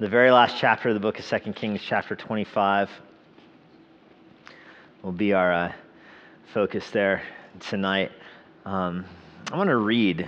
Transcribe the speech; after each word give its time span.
The 0.00 0.08
very 0.08 0.30
last 0.30 0.56
chapter 0.56 0.90
of 0.90 0.94
the 0.94 1.00
book 1.00 1.18
of 1.18 1.26
2 1.26 1.54
Kings, 1.54 1.80
chapter 1.82 2.14
25, 2.14 2.88
will 5.02 5.10
be 5.10 5.32
our 5.32 5.52
uh, 5.52 5.72
focus 6.54 6.88
there 6.90 7.20
tonight. 7.58 8.12
Um, 8.64 9.04
I 9.50 9.56
want 9.56 9.70
to 9.70 9.76
read. 9.76 10.22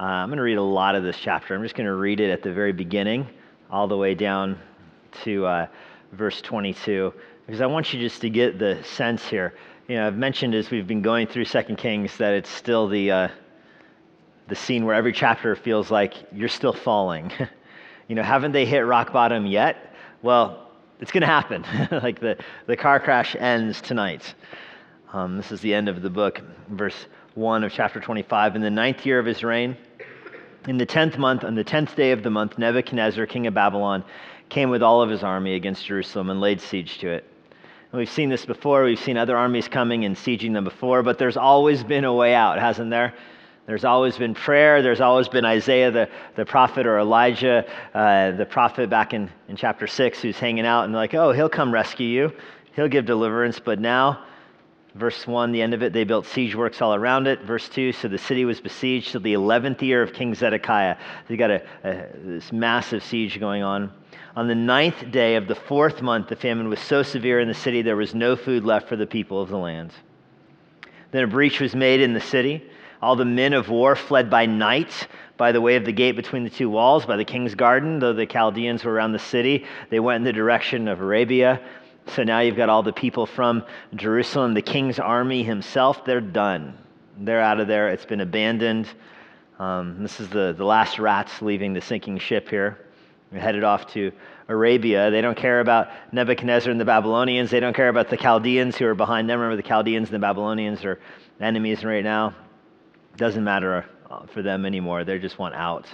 Uh, 0.00 0.02
I'm 0.02 0.30
going 0.30 0.38
to 0.38 0.42
read 0.42 0.56
a 0.56 0.62
lot 0.62 0.94
of 0.94 1.02
this 1.02 1.18
chapter. 1.18 1.54
I'm 1.54 1.62
just 1.62 1.74
going 1.74 1.86
to 1.86 1.96
read 1.96 2.18
it 2.18 2.30
at 2.30 2.42
the 2.42 2.50
very 2.50 2.72
beginning, 2.72 3.28
all 3.70 3.86
the 3.86 3.96
way 3.98 4.14
down 4.14 4.58
to 5.24 5.44
uh, 5.44 5.66
verse 6.12 6.40
22, 6.40 7.12
because 7.44 7.60
I 7.60 7.66
want 7.66 7.92
you 7.92 8.00
just 8.00 8.22
to 8.22 8.30
get 8.30 8.58
the 8.58 8.82
sense 8.84 9.28
here. 9.28 9.52
You 9.86 9.96
know, 9.96 10.06
I've 10.06 10.16
mentioned 10.16 10.54
as 10.54 10.70
we've 10.70 10.86
been 10.86 11.02
going 11.02 11.26
through 11.26 11.44
Second 11.44 11.76
Kings 11.76 12.16
that 12.16 12.32
it's 12.32 12.48
still 12.48 12.88
the 12.88 13.10
uh, 13.10 13.28
the 14.48 14.56
scene 14.56 14.86
where 14.86 14.94
every 14.94 15.12
chapter 15.12 15.54
feels 15.56 15.90
like 15.90 16.14
you're 16.32 16.48
still 16.48 16.72
falling. 16.72 17.30
you 18.08 18.14
know, 18.14 18.22
haven't 18.22 18.52
they 18.52 18.66
hit 18.66 18.80
rock 18.80 19.12
bottom 19.12 19.46
yet? 19.46 19.94
Well, 20.22 20.70
it's 21.00 21.12
going 21.12 21.22
to 21.22 21.26
happen. 21.26 21.64
like 22.02 22.20
the, 22.20 22.36
the 22.66 22.76
car 22.76 23.00
crash 23.00 23.36
ends 23.38 23.80
tonight. 23.80 24.34
Um, 25.12 25.36
this 25.36 25.52
is 25.52 25.60
the 25.60 25.72
end 25.72 25.88
of 25.88 26.02
the 26.02 26.10
book, 26.10 26.40
verse 26.68 27.06
1 27.34 27.64
of 27.64 27.72
chapter 27.72 28.00
25. 28.00 28.56
In 28.56 28.62
the 28.62 28.70
ninth 28.70 29.04
year 29.06 29.18
of 29.18 29.26
his 29.26 29.42
reign, 29.44 29.76
in 30.66 30.78
the 30.78 30.86
tenth 30.86 31.18
month, 31.18 31.44
on 31.44 31.54
the 31.54 31.64
tenth 31.64 31.94
day 31.94 32.12
of 32.12 32.22
the 32.22 32.30
month, 32.30 32.58
Nebuchadnezzar, 32.58 33.26
king 33.26 33.46
of 33.46 33.54
Babylon, 33.54 34.04
came 34.48 34.70
with 34.70 34.82
all 34.82 35.02
of 35.02 35.10
his 35.10 35.22
army 35.22 35.54
against 35.54 35.86
Jerusalem 35.86 36.30
and 36.30 36.40
laid 36.40 36.60
siege 36.60 36.98
to 36.98 37.10
it. 37.10 37.24
And 37.92 37.98
we've 37.98 38.10
seen 38.10 38.28
this 38.28 38.44
before. 38.44 38.84
We've 38.84 38.98
seen 38.98 39.16
other 39.16 39.36
armies 39.36 39.68
coming 39.68 40.04
and 40.04 40.16
sieging 40.16 40.52
them 40.52 40.64
before, 40.64 41.02
but 41.02 41.18
there's 41.18 41.36
always 41.36 41.84
been 41.84 42.04
a 42.04 42.12
way 42.12 42.34
out, 42.34 42.58
hasn't 42.58 42.90
there? 42.90 43.14
There's 43.66 43.84
always 43.84 44.18
been 44.18 44.34
prayer. 44.34 44.82
There's 44.82 45.00
always 45.00 45.28
been 45.28 45.44
Isaiah, 45.46 45.90
the, 45.90 46.08
the 46.36 46.44
prophet, 46.44 46.86
or 46.86 46.98
Elijah, 46.98 47.64
uh, 47.94 48.32
the 48.32 48.44
prophet 48.44 48.90
back 48.90 49.14
in, 49.14 49.30
in 49.48 49.56
chapter 49.56 49.86
6, 49.86 50.20
who's 50.20 50.38
hanging 50.38 50.66
out 50.66 50.84
and 50.84 50.92
like, 50.92 51.14
oh, 51.14 51.32
he'll 51.32 51.48
come 51.48 51.72
rescue 51.72 52.06
you. 52.06 52.32
He'll 52.76 52.88
give 52.88 53.06
deliverance. 53.06 53.58
But 53.58 53.80
now, 53.80 54.24
verse 54.94 55.26
1, 55.26 55.52
the 55.52 55.62
end 55.62 55.72
of 55.72 55.82
it, 55.82 55.94
they 55.94 56.04
built 56.04 56.26
siege 56.26 56.54
works 56.54 56.82
all 56.82 56.94
around 56.94 57.26
it. 57.26 57.40
Verse 57.42 57.66
2, 57.70 57.92
so 57.92 58.08
the 58.08 58.18
city 58.18 58.44
was 58.44 58.60
besieged 58.60 59.12
till 59.12 59.22
the 59.22 59.32
11th 59.32 59.80
year 59.80 60.02
of 60.02 60.12
King 60.12 60.34
Zedekiah. 60.34 60.98
They 61.28 61.38
got 61.38 61.50
a, 61.50 61.62
a, 61.84 62.06
this 62.22 62.52
massive 62.52 63.02
siege 63.02 63.40
going 63.40 63.62
on. 63.62 63.90
On 64.36 64.46
the 64.46 64.54
ninth 64.54 65.10
day 65.10 65.36
of 65.36 65.48
the 65.48 65.54
fourth 65.54 66.02
month, 66.02 66.28
the 66.28 66.36
famine 66.36 66.68
was 66.68 66.80
so 66.80 67.02
severe 67.02 67.40
in 67.40 67.48
the 67.48 67.54
city, 67.54 67.80
there 67.80 67.96
was 67.96 68.14
no 68.14 68.36
food 68.36 68.64
left 68.64 68.88
for 68.88 68.96
the 68.96 69.06
people 69.06 69.40
of 69.40 69.48
the 69.48 69.56
land. 69.56 69.92
Then 71.12 71.22
a 71.22 71.28
breach 71.28 71.60
was 71.60 71.74
made 71.74 72.00
in 72.00 72.12
the 72.12 72.20
city 72.20 72.68
all 73.04 73.16
the 73.16 73.24
men 73.24 73.52
of 73.52 73.68
war 73.68 73.94
fled 73.94 74.30
by 74.30 74.46
night 74.46 75.08
by 75.36 75.52
the 75.52 75.60
way 75.60 75.76
of 75.76 75.84
the 75.84 75.92
gate 75.92 76.12
between 76.12 76.42
the 76.42 76.50
two 76.50 76.70
walls, 76.70 77.04
by 77.04 77.16
the 77.16 77.24
king's 77.24 77.54
garden. 77.54 77.98
Though 77.98 78.14
the 78.14 78.24
Chaldeans 78.24 78.82
were 78.82 78.92
around 78.92 79.12
the 79.12 79.18
city, 79.18 79.66
they 79.90 80.00
went 80.00 80.18
in 80.18 80.24
the 80.24 80.32
direction 80.32 80.88
of 80.88 81.00
Arabia. 81.00 81.60
So 82.14 82.22
now 82.22 82.40
you've 82.40 82.56
got 82.56 82.68
all 82.70 82.82
the 82.82 82.92
people 82.92 83.26
from 83.26 83.62
Jerusalem, 83.94 84.54
the 84.54 84.62
king's 84.62 84.98
army 84.98 85.42
himself, 85.42 86.04
they're 86.04 86.20
done. 86.20 86.78
They're 87.18 87.40
out 87.40 87.60
of 87.60 87.68
there. 87.68 87.90
It's 87.90 88.04
been 88.04 88.20
abandoned. 88.20 88.88
Um, 89.58 90.02
this 90.02 90.18
is 90.18 90.28
the, 90.28 90.54
the 90.56 90.64
last 90.64 90.98
rats 90.98 91.42
leaving 91.42 91.74
the 91.74 91.80
sinking 91.80 92.18
ship 92.18 92.48
here. 92.48 92.78
They're 93.30 93.40
headed 93.40 93.64
off 93.64 93.86
to 93.92 94.12
Arabia. 94.48 95.10
They 95.10 95.20
don't 95.20 95.36
care 95.36 95.60
about 95.60 95.88
Nebuchadnezzar 96.12 96.70
and 96.70 96.80
the 96.80 96.84
Babylonians. 96.84 97.50
They 97.50 97.60
don't 97.60 97.74
care 97.74 97.88
about 97.88 98.08
the 98.08 98.16
Chaldeans 98.16 98.76
who 98.76 98.86
are 98.86 98.94
behind 98.94 99.28
them. 99.28 99.40
Remember, 99.40 99.60
the 99.60 99.68
Chaldeans 99.68 100.08
and 100.08 100.14
the 100.14 100.26
Babylonians 100.26 100.84
are 100.84 101.00
enemies 101.40 101.84
right 101.84 102.04
now. 102.04 102.34
Doesn't 103.16 103.44
matter 103.44 103.84
uh, 104.10 104.26
for 104.26 104.42
them 104.42 104.66
anymore. 104.66 105.04
They 105.04 105.18
just 105.18 105.38
want 105.38 105.54
out. 105.54 105.86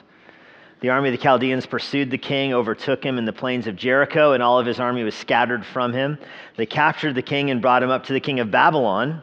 The 0.81 0.89
army 0.89 1.11
of 1.11 1.13
the 1.13 1.23
Chaldeans 1.23 1.67
pursued 1.67 2.11
the 2.11 2.17
king, 2.17 2.55
overtook 2.55 3.05
him 3.05 3.19
in 3.19 3.27
the 3.27 3.33
plains 3.35 3.67
of 3.67 3.77
Jericho, 3.77 4.33
and 4.33 4.43
all 4.43 4.59
of 4.59 4.65
his 4.65 4.81
army 4.81 5.05
was 5.05 5.15
scattered 5.15 5.65
from 5.67 5.93
him. 5.93 6.17
They 6.57 6.65
captured 6.65 7.15
the 7.15 7.23
king 7.23 7.51
and 7.51 7.61
brought 7.61 7.83
him 7.83 7.91
up 7.91 8.05
to 8.05 8.15
the 8.15 8.21
king 8.21 8.41
of 8.41 8.51
Babylon 8.51 9.21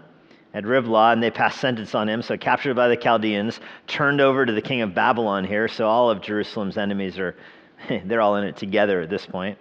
at 0.54 0.66
Riblah, 0.66 1.14
and 1.14 1.24
they 1.24 1.32
passed 1.32 1.60
sentence 1.60 1.96
on 1.96 2.08
him. 2.08 2.22
So, 2.22 2.38
captured 2.38 2.76
by 2.76 2.88
the 2.88 2.96
Chaldeans, 2.96 3.60
turned 3.88 4.22
over 4.22 4.46
to 4.46 4.54
the 4.54 4.62
king 4.62 4.82
of 4.82 4.94
Babylon 4.94 5.44
here. 5.44 5.68
So, 5.68 5.88
all 5.88 6.12
of 6.12 6.22
Jerusalem's 6.22 6.78
enemies 6.78 7.18
are, 7.18 7.36
they're 8.06 8.22
all 8.22 8.36
in 8.36 8.44
it 8.44 8.58
together 8.58 9.02
at 9.02 9.10
this 9.10 9.26
point. 9.26 9.58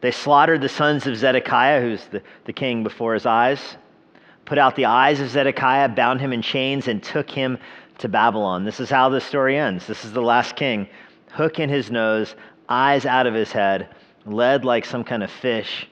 They 0.00 0.10
slaughtered 0.10 0.62
the 0.62 0.68
sons 0.68 1.06
of 1.06 1.16
Zedekiah, 1.16 1.80
who's 1.80 2.04
the, 2.06 2.22
the 2.44 2.52
king 2.52 2.82
before 2.82 3.14
his 3.14 3.26
eyes 3.26 3.76
put 4.50 4.58
out 4.58 4.74
the 4.74 4.86
eyes 4.86 5.20
of 5.20 5.30
Zedekiah, 5.30 5.90
bound 5.90 6.20
him 6.20 6.32
in 6.32 6.42
chains, 6.42 6.88
and 6.88 7.00
took 7.00 7.30
him 7.30 7.56
to 7.98 8.08
Babylon. 8.08 8.64
This 8.64 8.80
is 8.80 8.90
how 8.90 9.08
the 9.08 9.20
story 9.20 9.56
ends. 9.56 9.86
This 9.86 10.04
is 10.04 10.10
the 10.10 10.20
last 10.20 10.56
king. 10.56 10.88
Hook 11.30 11.60
in 11.60 11.68
his 11.68 11.88
nose, 11.88 12.34
eyes 12.68 13.06
out 13.06 13.28
of 13.28 13.34
his 13.34 13.52
head, 13.52 13.94
led 14.26 14.64
like 14.64 14.84
some 14.84 15.04
kind 15.04 15.22
of 15.22 15.30
fish 15.30 15.86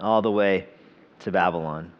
all 0.00 0.22
the 0.22 0.30
way 0.30 0.68
to 1.18 1.32
Babylon. 1.32 1.90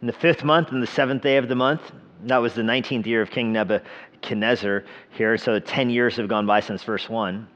In 0.00 0.06
the 0.06 0.12
fifth 0.12 0.44
month, 0.44 0.70
in 0.70 0.80
the 0.80 0.86
seventh 0.86 1.24
day 1.24 1.38
of 1.38 1.48
the 1.48 1.56
month, 1.56 1.82
that 2.22 2.38
was 2.38 2.54
the 2.54 2.62
19th 2.62 3.06
year 3.06 3.20
of 3.20 3.32
King 3.32 3.52
Nebuchadnezzar 3.52 4.84
here, 5.10 5.36
so 5.36 5.58
10 5.58 5.90
years 5.90 6.14
have 6.18 6.28
gone 6.28 6.46
by 6.46 6.60
since 6.60 6.84
verse 6.84 7.08
1. 7.08 7.48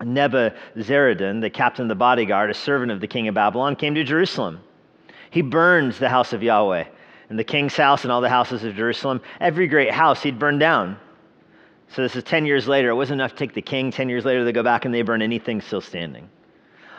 Nebuzaradan, 0.00 1.42
the 1.42 1.50
captain 1.50 1.84
of 1.84 1.90
the 1.90 1.94
bodyguard, 1.94 2.50
a 2.50 2.54
servant 2.54 2.90
of 2.90 3.00
the 3.00 3.06
king 3.06 3.28
of 3.28 3.36
Babylon, 3.36 3.76
came 3.76 3.94
to 3.94 4.02
Jerusalem. 4.02 4.58
He 5.30 5.42
burns 5.42 5.98
the 5.98 6.08
house 6.08 6.32
of 6.32 6.42
Yahweh 6.42 6.84
and 7.28 7.38
the 7.38 7.44
king's 7.44 7.76
house 7.76 8.04
and 8.04 8.12
all 8.12 8.20
the 8.20 8.28
houses 8.28 8.64
of 8.64 8.74
Jerusalem. 8.74 9.20
Every 9.40 9.66
great 9.66 9.90
house 9.90 10.22
he'd 10.22 10.38
burn 10.38 10.58
down. 10.58 10.96
So 11.90 12.02
this 12.02 12.16
is 12.16 12.24
10 12.24 12.46
years 12.46 12.68
later. 12.68 12.90
It 12.90 12.94
wasn't 12.94 13.20
enough 13.20 13.32
to 13.32 13.36
take 13.36 13.54
the 13.54 13.62
king. 13.62 13.90
10 13.90 14.08
years 14.08 14.24
later, 14.24 14.44
they 14.44 14.52
go 14.52 14.62
back 14.62 14.84
and 14.84 14.94
they 14.94 15.02
burn 15.02 15.22
anything 15.22 15.60
still 15.60 15.80
standing. 15.80 16.28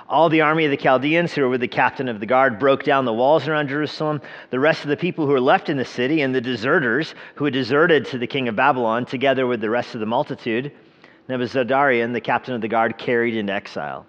All 0.07 0.29
the 0.29 0.41
army 0.41 0.65
of 0.65 0.71
the 0.71 0.77
Chaldeans 0.77 1.33
who 1.33 1.43
were 1.43 1.49
with 1.49 1.61
the 1.61 1.67
captain 1.67 2.07
of 2.07 2.19
the 2.19 2.25
guard 2.25 2.57
broke 2.57 2.83
down 2.83 3.05
the 3.05 3.13
walls 3.13 3.47
around 3.47 3.69
Jerusalem. 3.69 4.21
The 4.49 4.59
rest 4.59 4.81
of 4.81 4.89
the 4.89 4.97
people 4.97 5.27
who 5.27 5.33
were 5.33 5.39
left 5.39 5.69
in 5.69 5.77
the 5.77 5.85
city 5.85 6.21
and 6.21 6.33
the 6.33 6.41
deserters 6.41 7.13
who 7.35 7.45
had 7.45 7.53
deserted 7.53 8.05
to 8.07 8.17
the 8.17 8.25
king 8.25 8.47
of 8.47 8.55
Babylon, 8.55 9.05
together 9.05 9.45
with 9.45 9.61
the 9.61 9.69
rest 9.69 9.93
of 9.93 9.99
the 9.99 10.07
multitude, 10.07 10.71
Nebuzaradan, 11.29 12.11
the 12.11 12.21
captain 12.21 12.55
of 12.55 12.61
the 12.61 12.67
guard, 12.67 12.97
carried 12.97 13.35
into 13.35 13.53
exile. 13.53 14.07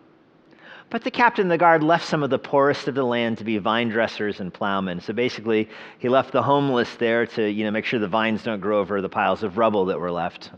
But 0.90 1.04
the 1.04 1.10
captain 1.10 1.46
of 1.46 1.50
the 1.50 1.58
guard 1.58 1.84
left 1.84 2.04
some 2.04 2.24
of 2.24 2.30
the 2.30 2.38
poorest 2.38 2.88
of 2.88 2.96
the 2.96 3.04
land 3.04 3.38
to 3.38 3.44
be 3.44 3.58
vine 3.58 3.88
dressers 3.90 4.40
and 4.40 4.52
plowmen. 4.52 5.00
So 5.00 5.12
basically, 5.12 5.68
he 5.98 6.08
left 6.08 6.32
the 6.32 6.42
homeless 6.42 6.96
there 6.96 7.26
to 7.26 7.48
you 7.48 7.64
know, 7.64 7.70
make 7.70 7.84
sure 7.84 8.00
the 8.00 8.08
vines 8.08 8.42
don't 8.42 8.60
grow 8.60 8.80
over 8.80 9.00
the 9.00 9.08
piles 9.08 9.44
of 9.44 9.56
rubble 9.56 9.84
that 9.86 10.00
were 10.00 10.10
left 10.10 10.50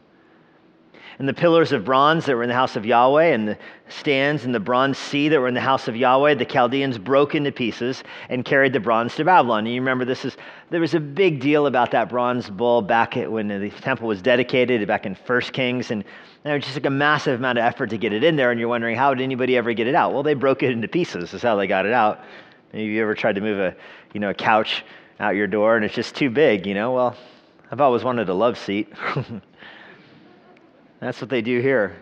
and 1.19 1.29
the 1.29 1.35
pillars 1.35 1.73
of 1.73 1.85
bronze 1.85 2.27
that 2.27 2.37
were 2.37 2.43
in 2.43 2.49
the 2.49 2.55
house 2.55 2.77
of 2.77 2.87
Yahweh, 2.87 3.27
and 3.27 3.49
the 3.49 3.59
stands 3.89 4.45
and 4.45 4.55
the 4.55 4.61
bronze 4.61 4.99
sea 4.99 5.29
that 5.29 5.41
were 5.41 5.49
in 5.49 5.55
the 5.55 5.61
house 5.61 5.89
of 5.89 5.97
Yahweh, 5.97 6.35
the 6.35 6.45
Chaldeans 6.45 6.99
broke 6.99 7.35
into 7.35 7.53
pieces 7.53 8.03
and 8.29 8.45
carried 8.45 8.73
the 8.73 8.81
bronze 8.81 9.15
to 9.17 9.25
Babylon. 9.25 9.67
And 9.67 9.75
you 9.75 9.81
remember 9.81 10.05
this 10.05 10.25
is 10.25 10.37
there 10.71 10.81
was 10.81 10.95
a 10.95 11.01
big 11.01 11.41
deal 11.41 11.67
about 11.67 11.91
that 11.91 12.09
bronze 12.09 12.49
bull 12.49 12.83
back 12.83 13.15
when 13.15 13.49
the 13.49 13.71
temple 13.71 14.09
was 14.09 14.23
dedicated 14.23 14.87
back 14.87 15.07
in 15.07 15.15
First 15.15 15.53
Kings, 15.53 15.91
and 15.91 16.05
it 16.45 16.53
was 16.53 16.65
just 16.65 16.77
like 16.77 16.87
a 16.87 16.91
massive 16.91 17.39
amount 17.39 17.59
of 17.59 17.65
effort 17.65 17.91
to 17.91 17.99
get 17.99 18.13
it 18.13 18.25
in 18.25 18.37
there. 18.37 18.51
And 18.51 18.59
you're 18.59 18.69
wondering 18.69 18.97
how 18.97 19.15
did 19.15 19.23
anybody 19.23 19.57
ever 19.57 19.73
get 19.73 19.87
it 19.87 19.95
out? 19.95 20.13
Well, 20.13 20.23
they 20.23 20.35
broke 20.35 20.63
it 20.63 20.71
into 20.71 20.89
pieces. 20.89 21.31
That's 21.31 21.43
how 21.43 21.57
they 21.57 21.67
got 21.67 21.87
it 21.87 21.93
out. 21.93 22.21
Maybe 22.73 22.93
you 22.93 23.03
ever 23.03 23.15
tried 23.15 23.35
to 23.35 23.41
move 23.41 23.59
a 23.59 23.77
you 24.15 24.21
know 24.21 24.31
a 24.31 24.35
couch 24.35 24.83
out 25.23 25.37
your 25.37 25.47
door 25.47 25.77
and 25.77 25.85
it's 25.85 25.95
just 25.95 26.15
too 26.15 26.29
big, 26.29 26.67
you 26.67 26.75
know? 26.75 26.93
Well, 26.93 27.17
I've 27.71 27.81
always 27.81 28.05
wanted 28.05 28.29
a 28.29 28.35
love 28.35 28.59
seat. 28.59 28.93
That's 31.03 31.21
what 31.21 31.31
they 31.31 31.43
do 31.43 31.61
here. 31.61 31.97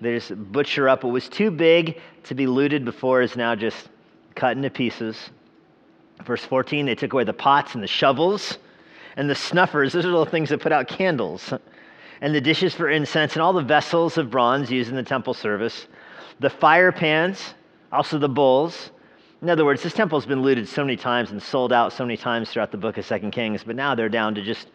They 0.00 0.14
just 0.14 0.52
butcher 0.52 0.88
up 0.88 1.02
what 1.02 1.12
was 1.12 1.28
too 1.28 1.50
big 1.50 2.00
to 2.22 2.36
be 2.36 2.46
looted 2.46 2.84
before 2.84 3.20
is 3.20 3.34
now 3.34 3.56
just 3.56 3.88
cut 4.36 4.56
into 4.56 4.70
pieces. 4.70 5.30
Verse 6.24 6.44
14, 6.44 6.86
they 6.86 6.94
took 6.94 7.12
away 7.12 7.24
the 7.24 7.32
pots 7.32 7.74
and 7.74 7.82
the 7.82 7.88
shovels 7.88 8.58
and 9.16 9.28
the 9.28 9.34
snuffers. 9.34 9.92
Those 9.92 10.04
are 10.04 10.08
little 10.08 10.24
things 10.24 10.50
that 10.50 10.60
put 10.60 10.70
out 10.70 10.86
candles. 10.86 11.52
And 12.20 12.32
the 12.32 12.40
dishes 12.40 12.72
for 12.72 12.88
incense 12.88 13.32
and 13.32 13.42
all 13.42 13.52
the 13.52 13.60
vessels 13.60 14.18
of 14.18 14.30
bronze 14.30 14.70
used 14.70 14.88
in 14.88 14.94
the 14.94 15.02
temple 15.02 15.34
service. 15.34 15.88
The 16.38 16.48
fire 16.48 16.92
pans, 16.92 17.54
also 17.90 18.18
the 18.18 18.28
bowls. 18.28 18.92
In 19.42 19.50
other 19.50 19.64
words, 19.64 19.82
this 19.82 19.94
temple 19.94 20.20
has 20.20 20.26
been 20.26 20.42
looted 20.42 20.68
so 20.68 20.84
many 20.84 20.96
times 20.96 21.32
and 21.32 21.42
sold 21.42 21.72
out 21.72 21.92
so 21.92 22.04
many 22.04 22.16
times 22.16 22.50
throughout 22.50 22.70
the 22.70 22.78
book 22.78 22.98
of 22.98 23.04
Second 23.04 23.32
Kings, 23.32 23.64
but 23.64 23.74
now 23.74 23.96
they're 23.96 24.08
down 24.08 24.32
to 24.36 24.42
just 24.42 24.68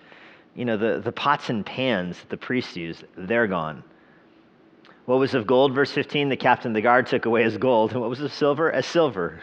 you 0.60 0.66
know, 0.66 0.76
the, 0.76 1.00
the 1.00 1.14
pots 1.14 1.50
and 1.50 1.66
pans 1.66 2.20
that 2.20 2.30
the 2.30 2.36
priests 2.36 2.76
used, 2.76 3.06
they're 3.16 3.48
gone. 3.48 3.82
What 5.06 5.18
was 5.18 5.34
of 5.34 5.48
gold, 5.48 5.74
verse 5.74 5.90
15? 5.90 6.28
The 6.28 6.36
captain 6.36 6.72
of 6.72 6.76
the 6.76 6.82
guard 6.82 7.08
took 7.08 7.26
away 7.26 7.44
his 7.44 7.56
gold. 7.56 7.94
And 7.94 8.02
what 8.02 8.10
was 8.10 8.20
of 8.20 8.34
silver? 8.34 8.70
As 8.70 8.86
silver. 8.86 9.40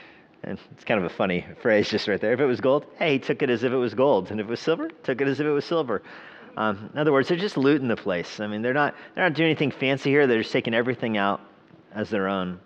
and 0.44 0.60
it's 0.70 0.84
kind 0.84 1.04
of 1.04 1.10
a 1.10 1.12
funny 1.12 1.44
phrase 1.60 1.90
just 1.90 2.06
right 2.06 2.20
there. 2.20 2.32
If 2.32 2.38
it 2.38 2.46
was 2.46 2.60
gold, 2.60 2.86
hey, 3.00 3.14
he 3.14 3.18
took 3.18 3.42
it 3.42 3.50
as 3.50 3.64
if 3.64 3.72
it 3.72 3.76
was 3.76 3.94
gold. 3.94 4.30
And 4.30 4.38
if 4.38 4.46
it 4.46 4.50
was 4.50 4.60
silver, 4.60 4.88
took 5.02 5.20
it 5.20 5.26
as 5.26 5.40
if 5.40 5.46
it 5.46 5.50
was 5.50 5.64
silver. 5.64 6.02
Um, 6.56 6.88
in 6.92 7.00
other 7.00 7.12
words, 7.12 7.26
they're 7.26 7.36
just 7.36 7.56
looting 7.56 7.88
the 7.88 7.96
place. 7.96 8.38
I 8.38 8.46
mean, 8.46 8.62
they're 8.62 8.72
not, 8.72 8.94
they're 9.16 9.24
not 9.24 9.34
doing 9.34 9.48
anything 9.48 9.72
fancy 9.72 10.10
here. 10.10 10.28
They're 10.28 10.42
just 10.42 10.52
taking 10.52 10.72
everything 10.72 11.16
out 11.16 11.40
as 11.92 12.10
their 12.10 12.28
own. 12.28 12.60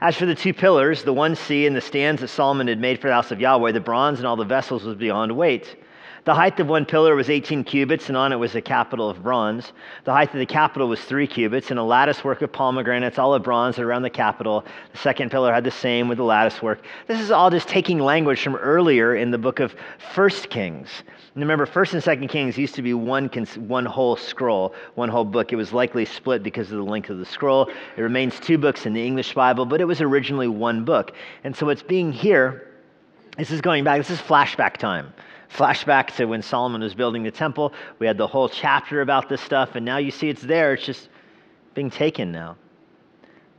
As 0.00 0.16
for 0.16 0.26
the 0.26 0.34
two 0.34 0.52
pillars, 0.52 1.04
the 1.04 1.12
one 1.12 1.36
sea 1.36 1.68
and 1.68 1.76
the 1.76 1.80
stands 1.80 2.22
that 2.22 2.28
Solomon 2.28 2.66
had 2.66 2.80
made 2.80 3.00
for 3.00 3.06
the 3.06 3.14
house 3.14 3.30
of 3.30 3.40
Yahweh, 3.40 3.70
the 3.70 3.78
bronze 3.78 4.18
and 4.18 4.26
all 4.26 4.34
the 4.34 4.44
vessels 4.44 4.82
was 4.82 4.96
beyond 4.96 5.30
weight. 5.30 5.76
The 6.26 6.34
height 6.34 6.58
of 6.58 6.66
one 6.66 6.84
pillar 6.84 7.14
was 7.14 7.30
18 7.30 7.62
cubits, 7.62 8.08
and 8.08 8.16
on 8.16 8.32
it 8.32 8.36
was 8.36 8.56
a 8.56 8.60
capital 8.60 9.08
of 9.08 9.22
bronze. 9.22 9.72
The 10.02 10.12
height 10.12 10.34
of 10.34 10.40
the 10.40 10.44
capital 10.44 10.88
was 10.88 11.00
three 11.00 11.28
cubits, 11.28 11.70
and 11.70 11.78
a 11.78 11.84
lattice 11.84 12.24
work 12.24 12.42
of 12.42 12.50
pomegranates, 12.50 13.16
all 13.16 13.32
of 13.32 13.44
bronze, 13.44 13.78
around 13.78 14.02
the 14.02 14.10
capital. 14.10 14.64
The 14.90 14.98
second 14.98 15.30
pillar 15.30 15.54
had 15.54 15.62
the 15.62 15.70
same 15.70 16.08
with 16.08 16.18
the 16.18 16.24
lattice 16.24 16.60
work. 16.60 16.84
This 17.06 17.20
is 17.20 17.30
all 17.30 17.48
just 17.48 17.68
taking 17.68 18.00
language 18.00 18.42
from 18.42 18.56
earlier 18.56 19.14
in 19.14 19.30
the 19.30 19.38
book 19.38 19.60
of 19.60 19.76
First 20.14 20.50
Kings. 20.50 20.88
And 21.36 21.44
remember, 21.44 21.64
First 21.64 21.94
and 21.94 22.02
Second 22.02 22.26
Kings 22.26 22.58
used 22.58 22.74
to 22.74 22.82
be 22.82 22.92
one, 22.92 23.28
one 23.68 23.86
whole 23.86 24.16
scroll, 24.16 24.74
one 24.96 25.08
whole 25.08 25.24
book. 25.24 25.52
It 25.52 25.56
was 25.56 25.72
likely 25.72 26.04
split 26.04 26.42
because 26.42 26.72
of 26.72 26.78
the 26.78 26.82
length 26.82 27.08
of 27.08 27.18
the 27.18 27.24
scroll. 27.24 27.70
It 27.96 28.02
remains 28.02 28.40
two 28.40 28.58
books 28.58 28.84
in 28.84 28.94
the 28.94 29.06
English 29.06 29.32
Bible, 29.34 29.64
but 29.64 29.80
it 29.80 29.84
was 29.84 30.00
originally 30.00 30.48
one 30.48 30.84
book. 30.84 31.12
And 31.44 31.54
so 31.54 31.66
what's 31.66 31.84
being 31.84 32.10
here, 32.10 32.72
this 33.38 33.52
is 33.52 33.60
going 33.60 33.84
back, 33.84 33.98
this 33.98 34.10
is 34.10 34.18
flashback 34.18 34.78
time. 34.78 35.14
Flashback 35.48 36.14
to 36.16 36.26
when 36.26 36.42
Solomon 36.42 36.80
was 36.80 36.94
building 36.94 37.22
the 37.22 37.30
temple. 37.30 37.72
We 37.98 38.06
had 38.06 38.18
the 38.18 38.26
whole 38.26 38.48
chapter 38.48 39.00
about 39.00 39.28
this 39.28 39.40
stuff, 39.40 39.74
and 39.74 39.84
now 39.84 39.98
you 39.98 40.10
see 40.10 40.28
it's 40.28 40.42
there. 40.42 40.74
It's 40.74 40.84
just 40.84 41.08
being 41.74 41.90
taken 41.90 42.32
now. 42.32 42.56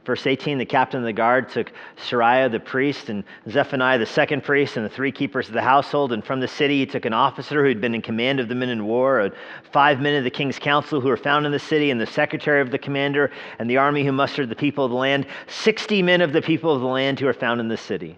Verse 0.07 0.25
18 0.25 0.57
the 0.57 0.65
captain 0.65 1.01
of 1.01 1.05
the 1.05 1.11
guard 1.11 1.49
took 1.49 1.69
Seraiah 1.97 2.49
the 2.49 2.61
priest 2.61 3.09
and 3.09 3.25
Zephaniah 3.49 3.99
the 3.99 4.05
second 4.05 4.41
priest 4.41 4.77
and 4.77 4.85
the 4.85 4.89
three 4.89 5.11
keepers 5.11 5.49
of 5.49 5.53
the 5.53 5.61
household. 5.61 6.13
And 6.13 6.23
from 6.23 6.39
the 6.39 6.47
city 6.47 6.79
he 6.79 6.85
took 6.85 7.03
an 7.03 7.11
officer 7.11 7.61
who 7.61 7.67
had 7.67 7.81
been 7.81 7.93
in 7.93 8.01
command 8.01 8.39
of 8.39 8.47
the 8.47 8.55
men 8.55 8.69
in 8.69 8.85
war, 8.85 9.29
five 9.73 9.99
men 9.99 10.15
of 10.15 10.23
the 10.23 10.29
king's 10.29 10.59
council 10.59 11.01
who 11.01 11.09
were 11.09 11.17
found 11.17 11.45
in 11.45 11.51
the 11.51 11.59
city, 11.59 11.91
and 11.91 11.99
the 11.99 12.05
secretary 12.05 12.61
of 12.61 12.71
the 12.71 12.77
commander, 12.77 13.31
and 13.59 13.69
the 13.69 13.75
army 13.75 14.05
who 14.05 14.13
mustered 14.13 14.47
the 14.47 14.55
people 14.55 14.85
of 14.85 14.91
the 14.91 14.97
land. 14.97 15.27
60 15.47 16.01
men 16.01 16.21
of 16.21 16.31
the 16.31 16.41
people 16.41 16.73
of 16.73 16.79
the 16.79 16.87
land 16.87 17.19
who 17.19 17.27
are 17.27 17.33
found 17.33 17.59
in 17.59 17.67
the 17.67 17.75
city. 17.75 18.17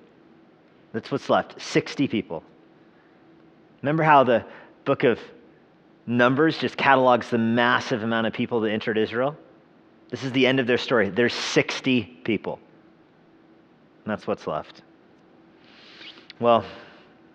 That's 0.94 1.10
what's 1.10 1.28
left 1.28 1.60
60 1.60 2.08
people. 2.08 2.44
Remember 3.82 4.04
how 4.04 4.24
the 4.24 4.46
book 4.86 5.04
of 5.04 5.20
Numbers 6.06 6.58
just 6.58 6.76
catalogs 6.76 7.30
the 7.30 7.38
massive 7.38 8.04
amount 8.04 8.28
of 8.28 8.34
people 8.34 8.60
that 8.62 8.72
entered 8.72 8.98
Israel? 8.98 9.38
This 10.10 10.24
is 10.24 10.32
the 10.32 10.48
end 10.48 10.60
of 10.60 10.68
their 10.68 10.78
story. 10.78 11.10
There's 11.10 11.34
60 11.34 12.04
people. 12.24 12.60
And 14.04 14.12
that's 14.12 14.26
what's 14.26 14.48
left. 14.48 14.82
Well, 16.40 16.66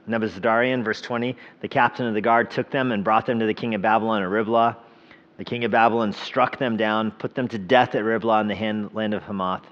Nebuzaradan, 0.08 0.82
verse 0.84 1.00
20, 1.00 1.36
the 1.60 1.68
captain 1.68 2.06
of 2.06 2.14
the 2.14 2.20
guard 2.20 2.50
took 2.50 2.70
them 2.70 2.92
and 2.92 3.04
brought 3.04 3.26
them 3.26 3.38
to 3.38 3.46
the 3.46 3.54
king 3.54 3.74
of 3.74 3.82
Babylon 3.82 4.22
at 4.22 4.28
Riblah. 4.28 4.76
The 5.36 5.44
king 5.44 5.64
of 5.64 5.70
Babylon 5.70 6.12
struck 6.12 6.58
them 6.58 6.76
down, 6.76 7.10
put 7.12 7.34
them 7.34 7.48
to 7.48 7.58
death 7.58 7.94
at 7.94 8.04
Riblah 8.04 8.40
in 8.40 8.48
the 8.48 8.90
land 8.92 9.14
of 9.14 9.22
Hamath. 9.22 9.66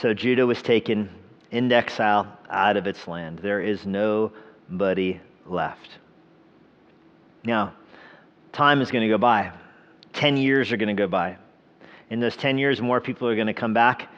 So 0.00 0.14
Judah 0.14 0.46
was 0.46 0.62
taken 0.62 1.10
into 1.50 1.74
exile 1.74 2.38
out 2.50 2.76
of 2.76 2.86
its 2.86 3.06
land. 3.08 3.38
There 3.38 3.60
is 3.60 3.84
nobody 3.84 5.20
left. 5.46 5.98
Now, 7.44 7.74
time 8.52 8.80
is 8.80 8.90
going 8.90 9.02
to 9.02 9.08
go 9.08 9.18
by. 9.18 9.52
10 10.12 10.36
years 10.36 10.72
are 10.72 10.76
going 10.76 10.94
to 10.94 11.00
go 11.00 11.08
by. 11.08 11.36
In 12.10 12.20
those 12.20 12.36
10 12.36 12.58
years, 12.58 12.80
more 12.80 13.00
people 13.00 13.28
are 13.28 13.34
going 13.34 13.46
to 13.46 13.54
come 13.54 13.72
back 13.72 14.08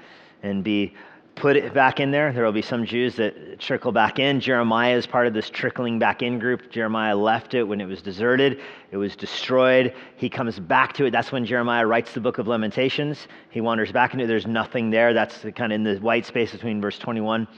and 0.42 0.64
be 0.64 0.94
put 1.34 1.72
back 1.74 2.00
in 2.00 2.10
there. 2.10 2.32
There 2.32 2.44
will 2.44 2.52
be 2.52 2.62
some 2.62 2.84
Jews 2.84 3.16
that 3.16 3.58
trickle 3.58 3.92
back 3.92 4.18
in. 4.18 4.40
Jeremiah 4.40 4.96
is 4.96 5.06
part 5.06 5.26
of 5.26 5.34
this 5.34 5.50
trickling 5.50 5.98
back 5.98 6.22
in 6.22 6.38
group. 6.38 6.70
Jeremiah 6.70 7.16
left 7.16 7.54
it 7.54 7.64
when 7.64 7.80
it 7.80 7.86
was 7.86 8.02
deserted, 8.02 8.60
it 8.90 8.96
was 8.96 9.16
destroyed. 9.16 9.94
He 10.16 10.28
comes 10.28 10.58
back 10.58 10.92
to 10.94 11.06
it. 11.06 11.10
That's 11.10 11.32
when 11.32 11.44
Jeremiah 11.44 11.86
writes 11.86 12.12
the 12.12 12.20
book 12.20 12.38
of 12.38 12.46
Lamentations. 12.46 13.26
He 13.50 13.60
wanders 13.60 13.90
back 13.92 14.12
into 14.12 14.24
it. 14.24 14.28
There's 14.28 14.46
nothing 14.46 14.90
there. 14.90 15.12
That's 15.12 15.44
kind 15.56 15.72
of 15.72 15.76
in 15.76 15.82
the 15.84 15.96
white 15.96 16.26
space 16.26 16.52
between 16.52 16.80
verse 16.80 16.98
21 16.98 17.48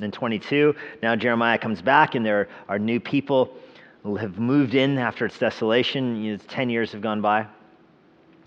and 0.00 0.12
22. 0.12 0.74
Now 1.02 1.16
Jeremiah 1.16 1.58
comes 1.58 1.82
back, 1.82 2.14
and 2.14 2.24
there 2.24 2.48
are 2.68 2.78
new 2.78 3.00
people 3.00 3.54
who 4.02 4.16
have 4.16 4.38
moved 4.38 4.74
in 4.74 4.98
after 4.98 5.26
its 5.26 5.38
desolation. 5.38 6.22
You 6.22 6.32
know, 6.32 6.38
10 6.48 6.70
years 6.70 6.92
have 6.92 7.00
gone 7.00 7.20
by 7.20 7.46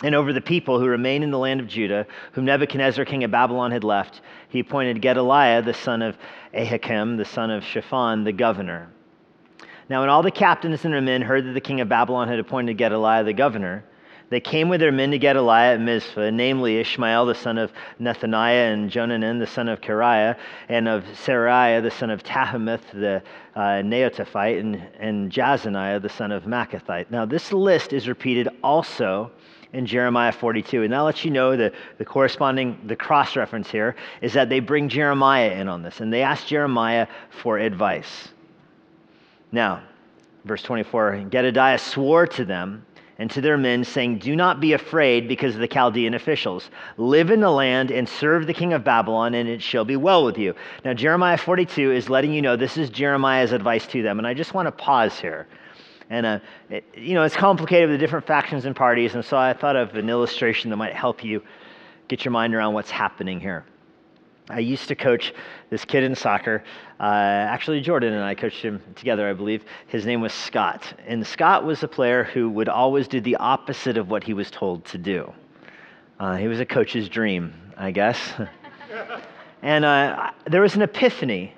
and 0.03 0.13
over 0.13 0.31
the 0.31 0.41
people 0.41 0.79
who 0.79 0.85
remain 0.85 1.23
in 1.23 1.31
the 1.31 1.39
land 1.39 1.59
of 1.59 1.67
Judah, 1.67 2.05
whom 2.33 2.45
Nebuchadnezzar, 2.45 3.03
king 3.05 3.23
of 3.23 3.31
Babylon, 3.31 3.71
had 3.71 3.83
left, 3.83 4.21
he 4.49 4.59
appointed 4.59 5.01
Gedaliah, 5.01 5.61
the 5.61 5.73
son 5.73 6.01
of 6.01 6.17
Ahikam, 6.53 7.17
the 7.17 7.25
son 7.25 7.49
of 7.49 7.63
Shaphan, 7.63 8.23
the 8.23 8.31
governor. 8.31 8.89
Now, 9.89 10.01
when 10.01 10.09
all 10.09 10.21
the 10.21 10.31
captains 10.31 10.85
and 10.85 10.93
their 10.93 11.01
men 11.01 11.21
heard 11.21 11.45
that 11.45 11.53
the 11.53 11.61
king 11.61 11.81
of 11.81 11.89
Babylon 11.89 12.27
had 12.27 12.39
appointed 12.39 12.77
Gedaliah 12.77 13.23
the 13.23 13.33
governor, 13.33 13.83
they 14.29 14.39
came 14.39 14.67
with 14.67 14.81
their 14.81 14.91
men 14.91 15.11
to 15.11 15.17
Gedaliah 15.17 15.75
at 15.75 15.81
Mizpah, 15.81 16.31
namely 16.31 16.77
Ishmael 16.77 17.25
the 17.25 17.35
son 17.35 17.57
of 17.57 17.71
Nethaniah, 17.99 18.73
and 18.73 18.89
Johanan 18.89 19.39
the 19.39 19.47
son 19.47 19.69
of 19.69 19.79
Kareah, 19.79 20.35
and 20.67 20.87
of 20.87 21.03
Seraiah 21.05 21.81
the 21.81 21.91
son 21.91 22.09
of 22.09 22.23
Tanhumeth 22.23 22.91
the 22.93 23.21
uh, 23.55 23.59
and, 23.59 24.75
and 24.99 25.31
Jaazaniah 25.31 26.01
the 26.01 26.09
son 26.09 26.31
of 26.31 26.43
Maacathite. 26.43 27.09
Now, 27.09 27.25
this 27.25 27.53
list 27.53 27.93
is 27.93 28.07
repeated 28.07 28.49
also 28.63 29.31
in 29.73 29.85
Jeremiah 29.85 30.31
42. 30.31 30.83
And 30.83 30.93
that 30.93 30.99
lets 30.99 31.25
you 31.25 31.31
know 31.31 31.55
that 31.55 31.73
the 31.97 32.05
corresponding, 32.05 32.79
the 32.85 32.95
cross 32.95 33.35
reference 33.35 33.69
here 33.69 33.95
is 34.21 34.33
that 34.33 34.49
they 34.49 34.59
bring 34.59 34.89
Jeremiah 34.89 35.51
in 35.51 35.67
on 35.67 35.83
this 35.83 35.99
and 36.01 36.11
they 36.11 36.21
ask 36.21 36.47
Jeremiah 36.47 37.07
for 37.29 37.57
advice. 37.57 38.29
Now, 39.51 39.81
verse 40.45 40.63
24 40.63 41.25
Gedaliah 41.29 41.77
swore 41.77 42.27
to 42.27 42.45
them 42.45 42.85
and 43.19 43.31
to 43.31 43.41
their 43.41 43.57
men, 43.57 43.83
saying, 43.83 44.19
Do 44.19 44.35
not 44.35 44.59
be 44.59 44.73
afraid 44.73 45.27
because 45.27 45.55
of 45.55 45.61
the 45.61 45.67
Chaldean 45.67 46.13
officials. 46.13 46.69
Live 46.97 47.31
in 47.31 47.39
the 47.39 47.49
land 47.49 47.91
and 47.91 48.07
serve 48.07 48.47
the 48.47 48.53
king 48.53 48.73
of 48.73 48.83
Babylon, 48.83 49.33
and 49.33 49.49
it 49.49 49.61
shall 49.61 49.85
be 49.85 49.95
well 49.95 50.23
with 50.23 50.37
you. 50.37 50.53
Now, 50.85 50.93
Jeremiah 50.93 51.37
42 51.37 51.91
is 51.91 52.09
letting 52.09 52.33
you 52.33 52.41
know 52.41 52.55
this 52.55 52.77
is 52.77 52.89
Jeremiah's 52.89 53.51
advice 53.51 53.87
to 53.87 54.01
them. 54.01 54.17
And 54.19 54.27
I 54.27 54.33
just 54.33 54.53
want 54.53 54.67
to 54.67 54.71
pause 54.71 55.19
here 55.19 55.47
and, 56.09 56.25
uh, 56.25 56.39
it, 56.69 56.85
you 56.95 57.13
know, 57.13 57.23
it's 57.23 57.35
complicated 57.35 57.89
with 57.89 57.99
the 57.99 58.05
different 58.05 58.25
factions 58.25 58.65
and 58.65 58.75
parties. 58.75 59.15
And 59.15 59.23
so 59.23 59.37
I 59.37 59.53
thought 59.53 59.75
of 59.75 59.95
an 59.95 60.09
illustration 60.09 60.69
that 60.69 60.77
might 60.77 60.93
help 60.93 61.23
you 61.23 61.41
get 62.07 62.23
your 62.23 62.31
mind 62.31 62.55
around 62.55 62.73
what's 62.73 62.91
happening 62.91 63.39
here. 63.39 63.65
I 64.49 64.59
used 64.59 64.87
to 64.87 64.95
coach 64.95 65.33
this 65.69 65.83
kid 65.83 66.03
in 66.03 66.15
soccer. 66.15 66.63
Uh, 66.99 67.03
actually, 67.03 67.79
Jordan 67.79 68.13
and 68.13 68.23
I 68.23 68.33
coached 68.33 68.61
him 68.61 68.81
together, 68.95 69.29
I 69.29 69.33
believe. 69.33 69.63
His 69.87 70.05
name 70.05 70.21
was 70.21 70.33
Scott. 70.33 70.93
And 71.05 71.25
Scott 71.25 71.63
was 71.63 71.83
a 71.83 71.87
player 71.87 72.23
who 72.23 72.49
would 72.49 72.69
always 72.69 73.07
do 73.07 73.21
the 73.21 73.35
opposite 73.35 73.97
of 73.97 74.09
what 74.09 74.23
he 74.23 74.33
was 74.33 74.49
told 74.49 74.83
to 74.85 74.97
do. 74.97 75.31
Uh, 76.19 76.35
he 76.37 76.47
was 76.47 76.59
a 76.59 76.65
coach's 76.65 77.07
dream, 77.07 77.53
I 77.77 77.91
guess. 77.91 78.17
and 79.61 79.85
uh, 79.85 80.31
there 80.45 80.61
was 80.61 80.75
an 80.75 80.81
epiphany 80.81 81.53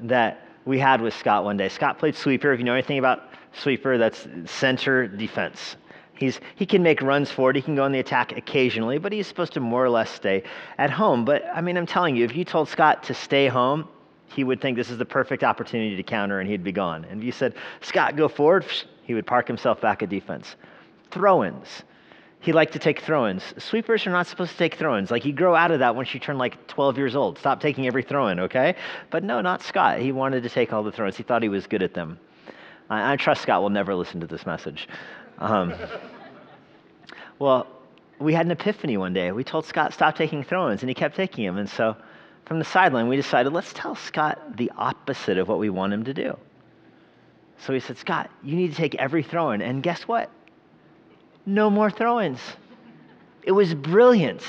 that 0.00 0.48
we 0.64 0.78
had 0.78 1.00
with 1.00 1.14
Scott 1.14 1.44
one 1.44 1.56
day. 1.56 1.68
Scott 1.68 1.98
played 1.98 2.16
sweeper. 2.16 2.52
If 2.52 2.58
you 2.58 2.64
know 2.64 2.74
anything 2.74 2.98
about 2.98 3.28
sweeper 3.52 3.98
that's 3.98 4.26
center 4.46 5.06
defense. 5.06 5.76
He's, 6.14 6.40
he 6.56 6.66
can 6.66 6.82
make 6.82 7.00
runs 7.00 7.30
forward. 7.30 7.56
He 7.56 7.62
can 7.62 7.76
go 7.76 7.84
on 7.84 7.92
the 7.92 7.98
attack 7.98 8.36
occasionally, 8.36 8.98
but 8.98 9.12
he's 9.12 9.26
supposed 9.26 9.54
to 9.54 9.60
more 9.60 9.84
or 9.84 9.88
less 9.88 10.10
stay 10.10 10.42
at 10.76 10.90
home. 10.90 11.24
But 11.24 11.44
I 11.54 11.60
mean, 11.60 11.78
I'm 11.78 11.86
telling 11.86 12.14
you, 12.14 12.24
if 12.24 12.36
you 12.36 12.44
told 12.44 12.68
Scott 12.68 13.02
to 13.04 13.14
stay 13.14 13.48
home, 13.48 13.88
he 14.34 14.44
would 14.44 14.60
think 14.60 14.76
this 14.76 14.90
is 14.90 14.98
the 14.98 15.04
perfect 15.04 15.42
opportunity 15.42 15.96
to 15.96 16.02
counter 16.02 16.40
and 16.40 16.48
he'd 16.48 16.64
be 16.64 16.72
gone. 16.72 17.04
And 17.04 17.20
if 17.20 17.24
you 17.24 17.32
said, 17.32 17.54
Scott, 17.80 18.16
go 18.16 18.28
forward, 18.28 18.64
he 19.02 19.14
would 19.14 19.26
park 19.26 19.46
himself 19.46 19.80
back 19.80 20.02
at 20.02 20.08
defense. 20.08 20.56
Throw 21.10 21.44
ins. 21.44 21.82
He 22.40 22.52
liked 22.52 22.72
to 22.72 22.78
take 22.78 23.00
throw 23.00 23.28
ins. 23.28 23.42
Sweepers 23.58 24.06
are 24.06 24.10
not 24.10 24.26
supposed 24.26 24.52
to 24.52 24.56
take 24.56 24.76
throw 24.76 24.96
ins. 24.96 25.10
Like, 25.10 25.26
you 25.26 25.32
grow 25.32 25.54
out 25.54 25.72
of 25.72 25.80
that 25.80 25.94
once 25.94 26.14
you 26.14 26.20
turn 26.20 26.38
like 26.38 26.66
12 26.68 26.96
years 26.96 27.14
old. 27.14 27.38
Stop 27.38 27.60
taking 27.60 27.86
every 27.86 28.02
throw 28.02 28.28
in, 28.28 28.40
okay? 28.40 28.76
But 29.10 29.24
no, 29.24 29.40
not 29.42 29.62
Scott. 29.62 29.98
He 29.98 30.10
wanted 30.10 30.42
to 30.44 30.48
take 30.48 30.72
all 30.72 30.82
the 30.82 30.92
throw 30.92 31.06
ins. 31.06 31.16
He 31.16 31.22
thought 31.22 31.42
he 31.42 31.50
was 31.50 31.66
good 31.66 31.82
at 31.82 31.92
them. 31.92 32.18
I, 32.88 33.12
I 33.12 33.16
trust 33.16 33.42
Scott 33.42 33.60
will 33.60 33.70
never 33.70 33.94
listen 33.94 34.20
to 34.20 34.26
this 34.26 34.46
message. 34.46 34.88
Um, 35.38 35.74
well, 37.38 37.66
we 38.18 38.32
had 38.32 38.46
an 38.46 38.52
epiphany 38.52 38.96
one 38.96 39.12
day. 39.12 39.32
We 39.32 39.44
told 39.44 39.66
Scott, 39.66 39.92
stop 39.92 40.16
taking 40.16 40.42
throw 40.42 40.70
ins, 40.70 40.82
and 40.82 40.88
he 40.88 40.94
kept 40.94 41.16
taking 41.16 41.44
them. 41.44 41.58
And 41.58 41.68
so 41.68 41.94
from 42.50 42.58
the 42.58 42.64
sideline, 42.64 43.06
we 43.06 43.14
decided, 43.14 43.52
let's 43.52 43.72
tell 43.72 43.94
Scott 43.94 44.56
the 44.56 44.72
opposite 44.76 45.38
of 45.38 45.46
what 45.46 45.60
we 45.60 45.70
want 45.70 45.92
him 45.92 46.02
to 46.02 46.12
do. 46.12 46.36
So 47.58 47.72
we 47.72 47.78
said, 47.78 47.96
Scott, 47.96 48.28
you 48.42 48.56
need 48.56 48.72
to 48.72 48.76
take 48.76 48.96
every 48.96 49.22
throw 49.22 49.52
in. 49.52 49.62
And 49.62 49.84
guess 49.84 50.08
what? 50.08 50.32
No 51.46 51.70
more 51.70 51.92
throw 51.92 52.20
ins. 52.20 52.40
It 53.44 53.52
was 53.52 53.72
brilliant. 53.72 54.42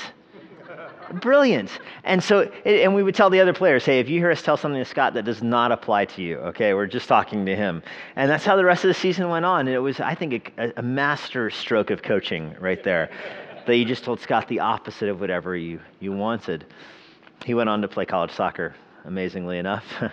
Brilliant. 1.12 1.70
And 2.02 2.20
so, 2.24 2.50
and 2.64 2.92
we 2.92 3.04
would 3.04 3.14
tell 3.14 3.30
the 3.30 3.38
other 3.38 3.52
players, 3.52 3.84
hey, 3.84 4.00
if 4.00 4.08
you 4.08 4.18
hear 4.18 4.32
us 4.32 4.42
tell 4.42 4.56
something 4.56 4.82
to 4.82 4.84
Scott 4.84 5.14
that 5.14 5.24
does 5.24 5.40
not 5.40 5.70
apply 5.70 6.06
to 6.06 6.22
you, 6.22 6.38
okay, 6.38 6.74
we're 6.74 6.88
just 6.88 7.06
talking 7.06 7.46
to 7.46 7.54
him. 7.54 7.84
And 8.16 8.28
that's 8.28 8.44
how 8.44 8.56
the 8.56 8.64
rest 8.64 8.82
of 8.82 8.88
the 8.88 8.94
season 8.94 9.28
went 9.28 9.44
on. 9.44 9.68
And 9.68 9.76
it 9.76 9.78
was, 9.78 10.00
I 10.00 10.16
think, 10.16 10.52
a, 10.58 10.72
a 10.76 10.82
master 10.82 11.50
stroke 11.50 11.90
of 11.90 12.02
coaching 12.02 12.56
right 12.58 12.82
there. 12.82 13.10
that 13.66 13.76
you 13.76 13.84
just 13.84 14.02
told 14.02 14.18
Scott 14.18 14.48
the 14.48 14.58
opposite 14.58 15.08
of 15.08 15.20
whatever 15.20 15.56
you, 15.56 15.78
you 16.00 16.10
wanted. 16.10 16.64
He 17.44 17.54
went 17.54 17.68
on 17.68 17.82
to 17.82 17.88
play 17.88 18.06
college 18.06 18.32
soccer, 18.32 18.74
amazingly 19.04 19.58
enough. 19.58 19.84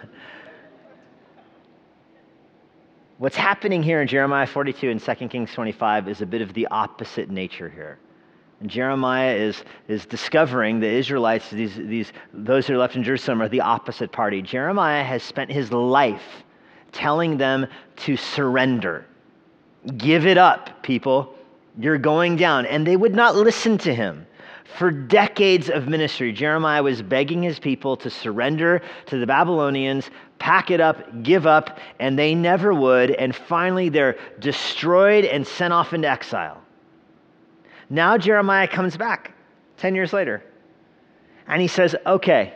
What's 3.18 3.36
happening 3.36 3.84
here 3.84 4.02
in 4.02 4.08
Jeremiah 4.08 4.48
42 4.48 4.90
and 4.90 5.02
2 5.02 5.28
Kings 5.28 5.52
25 5.52 6.08
is 6.08 6.22
a 6.22 6.26
bit 6.26 6.42
of 6.42 6.54
the 6.54 6.68
opposite 6.68 7.30
nature 7.30 7.70
here. 7.70 8.00
And 8.62 8.70
Jeremiah 8.70 9.36
is, 9.36 9.64
is 9.88 10.06
discovering 10.06 10.80
the 10.80 10.88
Israelites, 10.88 11.50
these, 11.50 11.76
these, 11.76 12.14
those 12.34 12.68
who 12.68 12.76
are 12.76 12.78
left 12.78 12.96
in 12.96 13.04
Jerusalem, 13.04 13.42
are 13.42 13.50
the 13.50 13.62
opposite 13.62 14.12
party. 14.12 14.42
Jeremiah 14.42 15.04
has 15.04 15.24
spent 15.24 15.52
his 15.52 15.72
life 15.72 16.44
telling 16.92 17.38
them 17.38 17.68
to 17.98 18.18
surrender. 18.18 19.06
Give 19.98 20.26
it 20.26 20.38
up, 20.38 20.82
people. 20.84 21.36
You're 21.78 21.98
going 21.98 22.36
down. 22.36 22.66
And 22.66 22.86
they 22.86 22.98
would 22.98 23.16
not 23.16 23.36
listen 23.36 23.78
to 23.80 23.94
him. 23.94 24.26
For 24.78 24.92
decades 24.92 25.70
of 25.70 25.88
ministry, 25.88 26.32
Jeremiah 26.32 26.84
was 26.84 27.02
begging 27.02 27.42
his 27.44 27.60
people 27.60 27.98
to 27.98 28.10
surrender 28.10 28.82
to 29.08 29.18
the 29.18 29.26
Babylonians, 29.26 30.10
pack 30.38 30.72
it 30.72 30.80
up, 30.80 31.24
give 31.24 31.48
up, 31.48 31.80
and 32.00 32.18
they 32.18 32.36
never 32.36 32.74
would. 32.74 33.12
And 33.12 33.36
finally, 33.36 33.90
they're 33.90 34.18
destroyed 34.40 35.26
and 35.26 35.46
sent 35.46 35.74
off 35.74 35.94
into 35.94 36.08
exile. 36.08 36.62
Now, 37.90 38.18
Jeremiah 38.18 38.68
comes 38.68 38.96
back 38.96 39.34
10 39.78 39.96
years 39.96 40.14
later, 40.14 40.44
and 41.48 41.62
he 41.62 41.68
says, 41.68 41.96
Okay, 42.06 42.54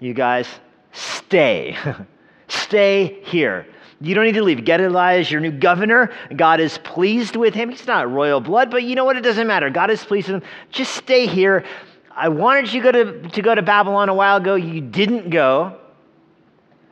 you 0.00 0.14
guys, 0.14 0.48
stay. 0.92 1.76
stay 2.48 3.20
here. 3.24 3.66
You 4.02 4.16
don't 4.16 4.24
need 4.24 4.34
to 4.34 4.42
leave. 4.42 4.64
Gedaliah 4.64 5.20
is 5.20 5.30
your 5.30 5.40
new 5.40 5.52
governor. 5.52 6.10
God 6.34 6.58
is 6.58 6.78
pleased 6.78 7.36
with 7.36 7.54
him. 7.54 7.70
He's 7.70 7.86
not 7.86 8.10
royal 8.10 8.40
blood, 8.40 8.70
but 8.70 8.82
you 8.82 8.96
know 8.96 9.04
what? 9.04 9.16
It 9.16 9.20
doesn't 9.20 9.46
matter. 9.46 9.70
God 9.70 9.90
is 9.90 10.04
pleased 10.04 10.28
with 10.28 10.42
him. 10.42 10.48
Just 10.70 10.94
stay 10.96 11.26
here. 11.26 11.64
I 12.10 12.28
wanted 12.28 12.72
you 12.72 12.82
to 12.82 12.92
go 12.92 13.04
to, 13.04 13.28
to 13.28 13.42
go 13.42 13.54
to 13.54 13.62
Babylon 13.62 14.08
a 14.08 14.14
while 14.14 14.38
ago. 14.38 14.56
You 14.56 14.80
didn't 14.80 15.30
go. 15.30 15.78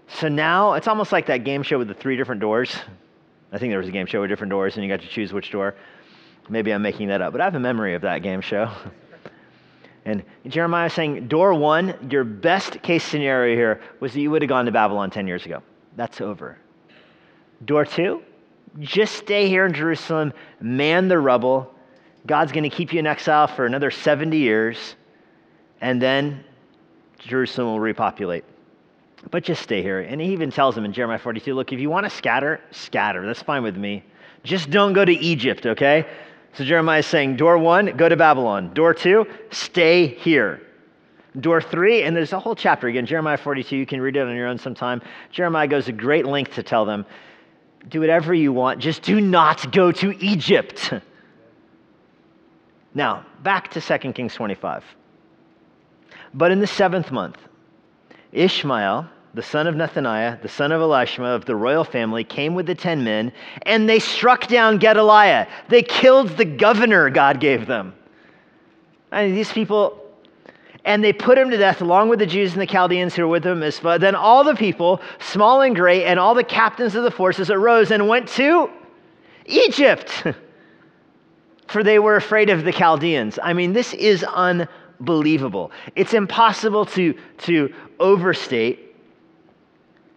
So 0.07 0.29
now 0.29 0.75
it's 0.75 0.87
almost 0.87 1.11
like 1.11 1.27
that 1.27 1.45
game 1.45 1.63
show 1.65 1.79
with 1.79 1.89
the 1.89 1.95
three 1.95 2.17
different 2.17 2.41
doors. 2.41 2.75
I 3.53 3.59
think 3.59 3.73
there 3.73 3.79
was 3.79 3.89
a 3.89 3.93
game 3.93 4.07
show 4.07 4.21
with 4.21 4.31
different 4.31 4.51
doors, 4.51 4.77
and 4.77 4.85
you 4.85 4.89
got 4.91 5.01
to 5.01 5.09
choose 5.09 5.33
which 5.33 5.51
door. 5.51 5.75
Maybe 6.49 6.73
I'm 6.73 6.83
making 6.83 7.09
that 7.09 7.21
up, 7.21 7.33
but 7.33 7.41
I 7.41 7.45
have 7.45 7.55
a 7.57 7.61
memory 7.61 7.95
of 7.95 8.03
that 8.03 8.23
game 8.23 8.41
show. 8.41 8.71
And 10.07 10.25
Jeremiah 10.47 10.87
is 10.87 10.95
saying, 10.95 11.29
door 11.29 11.53
one, 11.53 12.09
your 12.11 12.25
best 12.25 12.83
case 12.83 13.05
scenario 13.05 13.55
here 13.55 13.83
was 14.01 14.15
that 14.15 14.21
you 14.21 14.31
would 14.31 14.41
have 14.41 14.49
gone 14.49 14.65
to 14.65 14.73
Babylon 14.73 15.11
10 15.11 15.27
years 15.27 15.45
ago. 15.45 15.63
That's 15.95 16.23
over. 16.23 16.57
Door 17.65 17.87
two, 17.87 18.23
just 18.79 19.17
stay 19.17 19.49
here 19.49 19.67
in 19.67 19.73
Jerusalem, 19.73 20.33
man 20.61 21.09
the 21.09 21.19
rubble. 21.19 21.75
God's 22.27 22.53
going 22.53 22.65
to 22.65 22.75
keep 22.75 22.93
you 22.93 22.99
in 22.99 23.07
exile 23.07 23.47
for 23.47 23.67
another 23.67 23.91
70 23.91 24.37
years, 24.37 24.95
and 25.81 26.01
then 26.01 26.45
Jerusalem 27.19 27.69
will 27.69 27.81
repopulate. 27.81 28.45
But 29.31 29.45
just 29.45 29.63
stay 29.63 29.83
here. 29.83 30.01
And 30.01 30.21
he 30.21 30.33
even 30.33 30.51
tells 30.51 30.75
them 30.75 30.85
in 30.85 30.93
Jeremiah 30.93 31.19
42 31.19 31.55
look, 31.55 31.73
if 31.73 31.81
you 31.81 31.91
want 31.91 32.05
to 32.05 32.11
scatter, 32.11 32.61
scatter. 32.71 33.27
That's 33.27 33.43
fine 33.43 33.63
with 33.63 33.77
me. 33.77 34.03
Just 34.45 34.71
don't 34.71 34.95
go 34.95 35.05
to 35.05 35.13
Egypt, 35.13 35.67
okay? 35.67 36.07
So 36.55 36.65
Jeremiah 36.65 37.01
is 37.01 37.07
saying, 37.07 37.37
door 37.37 37.59
one, 37.59 37.97
go 37.97 38.09
to 38.09 38.17
Babylon. 38.17 38.73
Door 38.73 38.95
two, 38.95 39.27
stay 39.51 40.07
here. 40.07 40.63
Door 41.39 41.63
three, 41.63 42.03
and 42.03 42.17
there's 42.17 42.33
a 42.33 42.41
whole 42.41 42.57
chapter 42.57 42.89
again, 42.89 43.07
Jeremiah 43.07 43.37
42, 43.37 43.77
you 43.77 43.87
can 43.87 44.01
read 44.01 44.17
it 44.17 44.27
on 44.27 44.35
your 44.35 44.49
own 44.49 44.59
sometime. 44.59 45.01
Jeremiah 45.31 45.69
goes 45.69 45.87
a 45.87 45.93
great 45.93 46.27
length 46.27 46.55
to 46.55 46.63
tell 46.63 46.85
them 46.85 47.05
do 47.89 48.01
whatever 48.01 48.35
you 48.35 48.53
want, 48.53 48.81
just 48.81 49.03
do 49.03 49.21
not 49.21 49.73
go 49.73 49.93
to 49.93 50.17
Egypt. 50.25 50.93
now, 52.95 53.25
back 53.43 53.71
to 53.73 53.81
2 53.81 54.13
Kings 54.13 54.35
25. 54.35 54.85
But 56.35 56.53
in 56.53 56.61
the 56.61 56.67
seventh 56.67 57.11
month, 57.11 57.39
Ishmael, 58.33 59.09
the 59.35 59.43
son 59.43 59.67
of 59.67 59.75
Nethaniah, 59.75 60.41
the 60.43 60.49
son 60.49 60.73
of 60.73 60.81
Elishama 60.81 61.35
of 61.35 61.45
the 61.45 61.57
royal 61.57 61.85
family, 61.85 62.25
came 62.25 62.55
with 62.55 62.67
the 62.67 62.75
ten 62.75 63.05
men, 63.05 63.33
and 63.63 63.89
they 63.89 63.99
struck 63.99 64.47
down 64.49 64.79
Gedaliah. 64.79 65.47
They 65.69 65.83
killed 65.83 66.37
the 66.37 66.45
governor 66.45 67.11
God 67.11 67.41
gave 67.41 67.67
them. 67.67 67.95
I 69.13 69.27
mean, 69.27 69.35
these 69.35 69.53
people 69.53 70.00
and 70.85 71.05
they 71.05 71.13
put 71.13 71.37
him 71.37 71.51
to 71.51 71.57
death 71.57 71.81
along 71.81 72.09
with 72.09 72.19
the 72.19 72.27
Jews 72.27 72.53
and 72.53 72.61
the 72.61 72.67
Chaldeans 72.67 73.15
who 73.15 73.23
were 73.23 73.29
with 73.29 73.47
him 73.47 73.61
Mizpah. 73.61 73.99
Then 73.99 74.15
all 74.15 74.45
the 74.45 74.55
people, 74.55 75.01
small 75.19 75.61
and 75.61 75.75
great, 75.75 76.05
and 76.05 76.19
all 76.19 76.35
the 76.35 76.45
captains 76.45 76.95
of 76.95 77.05
the 77.05 77.11
forces 77.11 77.51
arose 77.51 77.91
and 77.91 78.09
went 78.09 78.29
to 78.31 78.71
Egypt, 79.47 80.25
for 81.69 81.83
they 81.83 81.99
were 81.99 82.17
afraid 82.17 82.51
of 82.51 82.65
the 82.65 82.73
Chaldeans. 82.73 83.39
I 83.43 83.53
mean, 83.53 83.73
this 83.73 83.93
is 83.95 84.25
unbelievable. 84.25 85.71
It's 85.97 86.15
impossible 86.15 86.87
to, 86.87 87.15
to 87.39 87.73
overstate 87.99 88.87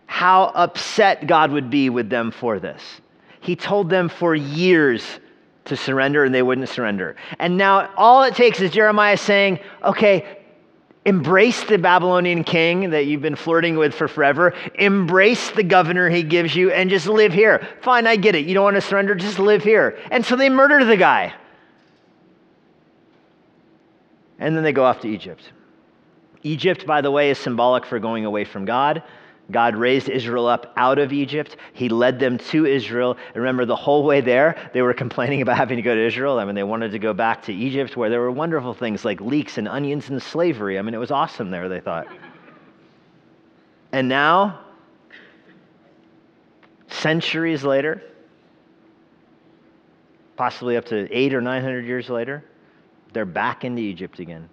how 0.05 0.51
upset 0.55 1.27
God 1.27 1.51
would 1.51 1.69
be 1.69 1.89
with 1.89 2.09
them 2.09 2.31
for 2.31 2.59
this. 2.59 3.01
He 3.41 3.55
told 3.55 3.89
them 3.89 4.07
for 4.07 4.35
years 4.35 5.19
to 5.65 5.75
surrender 5.75 6.23
and 6.23 6.33
they 6.33 6.43
wouldn't 6.43 6.69
surrender. 6.69 7.15
And 7.39 7.57
now 7.57 7.89
all 7.97 8.23
it 8.23 8.35
takes 8.35 8.61
is 8.61 8.71
Jeremiah 8.71 9.17
saying, 9.17 9.59
okay, 9.83 10.42
Embrace 11.05 11.65
the 11.65 11.77
Babylonian 11.77 12.43
king 12.43 12.91
that 12.91 13.05
you've 13.07 13.21
been 13.21 13.35
flirting 13.35 13.77
with 13.77 13.93
for 13.93 14.07
forever. 14.07 14.53
Embrace 14.75 15.51
the 15.51 15.63
governor 15.63 16.09
he 16.09 16.23
gives 16.23 16.55
you 16.55 16.71
and 16.71 16.89
just 16.89 17.07
live 17.07 17.33
here. 17.33 17.67
Fine, 17.81 18.07
I 18.07 18.15
get 18.15 18.35
it. 18.35 18.45
You 18.45 18.53
don't 18.53 18.63
want 18.63 18.75
to 18.75 18.81
surrender, 18.81 19.13
just 19.13 19.37
live 19.37 19.63
here. 19.63 19.99
And 20.11 20.25
so 20.25 20.37
they 20.37 20.49
murder 20.49 20.85
the 20.85 20.95
guy. 20.95 21.33
And 24.39 24.55
then 24.55 24.63
they 24.63 24.71
go 24.71 24.85
off 24.85 25.01
to 25.01 25.09
Egypt. 25.09 25.51
Egypt, 26.43 26.85
by 26.85 27.01
the 27.01 27.11
way, 27.11 27.29
is 27.29 27.37
symbolic 27.37 27.85
for 27.85 27.99
going 27.99 28.25
away 28.25 28.45
from 28.45 28.65
God. 28.65 29.03
God 29.51 29.75
raised 29.75 30.09
Israel 30.09 30.47
up 30.47 30.73
out 30.77 30.99
of 30.99 31.11
Egypt. 31.11 31.57
He 31.73 31.89
led 31.89 32.19
them 32.19 32.37
to 32.37 32.65
Israel. 32.65 33.17
And 33.27 33.37
remember, 33.37 33.65
the 33.65 33.75
whole 33.75 34.03
way 34.03 34.21
there, 34.21 34.69
they 34.73 34.81
were 34.81 34.93
complaining 34.93 35.41
about 35.41 35.57
having 35.57 35.75
to 35.75 35.81
go 35.81 35.93
to 35.93 36.05
Israel. 36.05 36.39
I 36.39 36.45
mean, 36.45 36.55
they 36.55 36.63
wanted 36.63 36.91
to 36.91 36.99
go 36.99 37.13
back 37.13 37.43
to 37.43 37.53
Egypt 37.53 37.97
where 37.97 38.09
there 38.09 38.21
were 38.21 38.31
wonderful 38.31 38.73
things 38.73 39.03
like 39.03 39.19
leeks 39.19 39.57
and 39.57 39.67
onions 39.67 40.09
and 40.09 40.21
slavery. 40.21 40.79
I 40.79 40.81
mean, 40.81 40.93
it 40.93 40.99
was 40.99 41.11
awesome 41.11 41.51
there, 41.51 41.67
they 41.67 41.81
thought. 41.81 42.07
And 43.91 44.07
now, 44.07 44.61
centuries 46.87 47.63
later, 47.63 48.01
possibly 50.37 50.77
up 50.77 50.85
to 50.85 51.11
eight 51.11 51.33
or 51.33 51.41
nine 51.41 51.61
hundred 51.61 51.85
years 51.85 52.09
later, 52.09 52.43
they're 53.11 53.25
back 53.25 53.65
into 53.65 53.81
Egypt 53.81 54.19
again. 54.19 54.49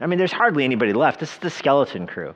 I 0.00 0.06
mean, 0.06 0.18
there's 0.18 0.32
hardly 0.32 0.64
anybody 0.64 0.92
left. 0.92 1.20
This 1.20 1.32
is 1.32 1.38
the 1.38 1.50
skeleton 1.50 2.06
crew. 2.06 2.34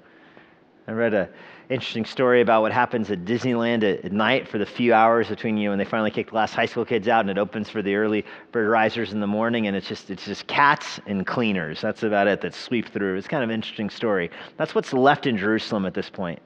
I 0.89 0.93
read 0.93 1.13
a 1.13 1.29
interesting 1.69 2.07
story 2.07 2.41
about 2.41 2.63
what 2.63 2.73
happens 2.73 3.11
at 3.11 3.27
Disneyland 3.27 3.83
at, 3.83 4.03
at, 4.03 4.11
night 4.11 4.49
for 4.49 4.57
the 4.57 4.65
few 4.65 4.95
hours 4.95 5.29
between 5.29 5.59
you 5.59 5.69
when 5.69 5.79
they 5.79 5.85
finally 5.85 6.11
kick 6.11 6.31
the 6.31 6.37
last 6.37 6.55
high 6.55 6.65
school 6.65 6.87
kids 6.87 7.09
out 7.09 7.21
and 7.21 7.29
it 7.29 7.37
opens 7.37 7.69
for 7.69 7.83
the 7.83 7.95
early 7.95 8.25
bird 8.53 8.71
risers 8.71 9.13
in 9.13 9.21
the 9.21 9.27
morning 9.27 9.67
and 9.67 9.77
it's 9.77 9.87
just 9.87 10.09
it's 10.09 10.25
just 10.25 10.47
cats 10.47 10.99
and 11.07 11.27
cleaners. 11.27 11.83
That's 11.83 12.05
about 12.05 12.27
it 12.27 12.41
that 12.41 12.55
sweep 12.55 12.89
through. 12.89 13.17
It's 13.17 13.29
kind 13.29 13.45
of 13.45 13.51
an 13.51 13.55
interesting 13.55 13.91
story. 13.91 14.31
That's 14.57 14.75
what's 14.75 14.95
left 14.95 15.27
in 15.27 15.37
Jerusalem 15.37 15.85
at 15.85 15.93
this 15.93 16.09
point. 16.09 16.41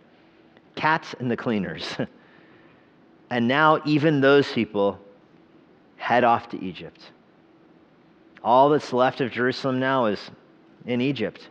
Cats 0.74 1.14
and 1.20 1.30
the 1.30 1.36
cleaners. 1.36 1.96
and 3.30 3.46
now 3.46 3.80
even 3.84 4.20
those 4.20 4.50
people 4.50 4.98
head 5.98 6.24
off 6.24 6.48
to 6.48 6.60
Egypt. 6.60 7.12
All 8.42 8.70
that's 8.70 8.92
left 8.92 9.20
of 9.20 9.30
Jerusalem 9.30 9.78
now 9.78 10.06
is 10.06 10.32
in 10.84 11.00
Egypt. 11.00 11.48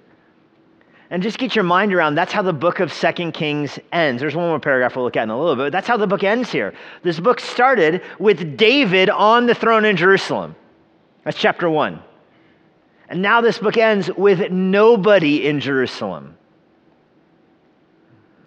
And 1.12 1.22
just 1.22 1.38
get 1.38 1.56
your 1.56 1.66
mind 1.66 1.94
around 1.94 2.16
that's 2.16 2.32
how 2.32 2.42
the 2.42 2.54
book 2.54 2.80
of 2.80 2.92
Second 2.92 3.34
Kings 3.34 3.78
ends. 3.92 4.22
There's 4.22 4.34
one 4.34 4.48
more 4.48 4.62
paragraph 4.62 4.96
we'll 4.96 5.04
look 5.04 5.18
at 5.18 5.24
in 5.24 5.30
a 5.30 5.38
little 5.38 5.58
bit. 5.58 5.74
That's 5.74 5.88
how 5.88 5.98
the 5.98 6.08
book 6.08 6.24
ends 6.24 6.50
here. 6.50 6.74
This 7.04 7.20
book 7.20 7.42
started 7.42 8.02
with 8.18 8.56
David 8.56 9.10
on 9.10 9.46
the 9.46 9.54
throne 9.54 9.84
in 9.84 9.98
Jerusalem. 9.98 10.56
That's 11.26 11.38
chapter 11.38 11.70
1. 11.70 12.02
And 13.10 13.22
now 13.22 13.42
this 13.42 13.60
book 13.60 13.76
ends 13.76 14.10
with 14.16 14.52
nobody 14.52 15.46
in 15.46 15.60
Jerusalem. 15.60 16.38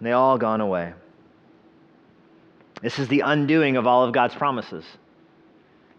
They 0.00 0.12
all 0.12 0.38
gone 0.38 0.62
away. 0.62 0.94
This 2.80 2.98
is 2.98 3.08
the 3.08 3.20
undoing 3.20 3.76
of 3.76 3.86
all 3.86 4.04
of 4.04 4.12
God's 4.12 4.34
promises. 4.34 4.86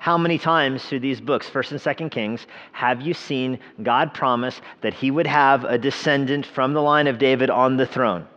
How 0.05 0.19
many 0.19 0.37
times 0.37 0.85
through 0.85 0.99
these 0.99 1.19
books, 1.19 1.49
1st 1.49 1.71
and 1.71 1.79
2nd 1.79 2.11
Kings, 2.11 2.45
have 2.73 3.01
you 3.01 3.15
seen 3.15 3.57
God 3.81 4.13
promise 4.13 4.61
that 4.81 4.93
he 4.93 5.09
would 5.09 5.25
have 5.25 5.63
a 5.63 5.79
descendant 5.79 6.45
from 6.45 6.73
the 6.73 6.81
line 6.83 7.07
of 7.07 7.17
David 7.17 7.49
on 7.49 7.75
the 7.75 7.87
throne? 7.87 8.27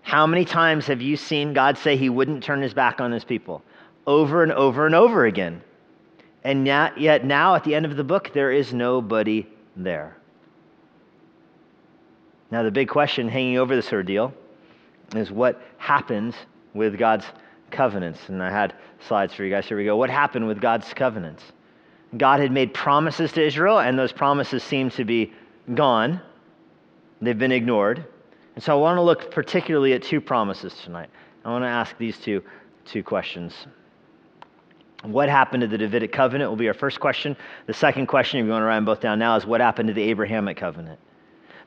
How 0.00 0.26
many 0.26 0.44
times 0.44 0.88
have 0.88 1.00
you 1.00 1.16
seen 1.16 1.52
God 1.52 1.78
say 1.78 1.96
he 1.96 2.08
wouldn't 2.08 2.42
turn 2.42 2.60
his 2.60 2.74
back 2.74 3.00
on 3.00 3.12
his 3.12 3.22
people? 3.22 3.62
Over 4.04 4.42
and 4.42 4.50
over 4.50 4.84
and 4.84 4.96
over 4.96 5.26
again. 5.26 5.62
And 6.42 6.66
yet, 6.66 7.24
now 7.24 7.54
at 7.54 7.62
the 7.62 7.76
end 7.76 7.86
of 7.86 7.94
the 7.94 8.02
book, 8.02 8.32
there 8.34 8.50
is 8.50 8.74
nobody 8.74 9.46
there. 9.76 10.16
Now, 12.50 12.64
the 12.64 12.72
big 12.72 12.88
question 12.88 13.28
hanging 13.28 13.58
over 13.58 13.76
this 13.76 13.92
ordeal 13.92 14.34
is 15.14 15.30
what 15.30 15.62
happens 15.78 16.34
with 16.74 16.98
God's 16.98 17.26
covenants. 17.72 18.28
And 18.28 18.42
I 18.42 18.50
had 18.50 18.74
slides 19.06 19.34
for 19.34 19.44
you 19.44 19.50
guys. 19.50 19.66
Here 19.66 19.76
we 19.76 19.84
go. 19.84 19.96
What 19.96 20.10
happened 20.10 20.46
with 20.46 20.60
God's 20.60 20.92
covenants? 20.94 21.42
God 22.16 22.40
had 22.40 22.52
made 22.52 22.74
promises 22.74 23.32
to 23.32 23.42
Israel, 23.42 23.80
and 23.80 23.98
those 23.98 24.12
promises 24.12 24.62
seem 24.62 24.90
to 24.90 25.04
be 25.04 25.32
gone. 25.74 26.20
They've 27.20 27.38
been 27.38 27.52
ignored. 27.52 28.04
And 28.54 28.62
so 28.62 28.76
I 28.76 28.80
want 28.80 28.98
to 28.98 29.02
look 29.02 29.30
particularly 29.30 29.94
at 29.94 30.02
two 30.02 30.20
promises 30.20 30.74
tonight. 30.84 31.08
I 31.44 31.50
want 31.50 31.64
to 31.64 31.68
ask 31.68 31.96
these 31.96 32.18
two, 32.18 32.42
two 32.84 33.02
questions. 33.02 33.66
What 35.04 35.28
happened 35.28 35.62
to 35.62 35.66
the 35.66 35.78
Davidic 35.78 36.12
covenant 36.12 36.50
will 36.50 36.56
be 36.56 36.68
our 36.68 36.74
first 36.74 37.00
question. 37.00 37.36
The 37.66 37.74
second 37.74 38.06
question, 38.06 38.40
if 38.40 38.44
you 38.46 38.52
want 38.52 38.62
to 38.62 38.66
write 38.66 38.76
them 38.76 38.84
both 38.84 39.00
down 39.00 39.18
now, 39.18 39.36
is 39.36 39.46
what 39.46 39.60
happened 39.60 39.88
to 39.88 39.94
the 39.94 40.02
Abrahamic 40.02 40.58
covenant? 40.58 41.00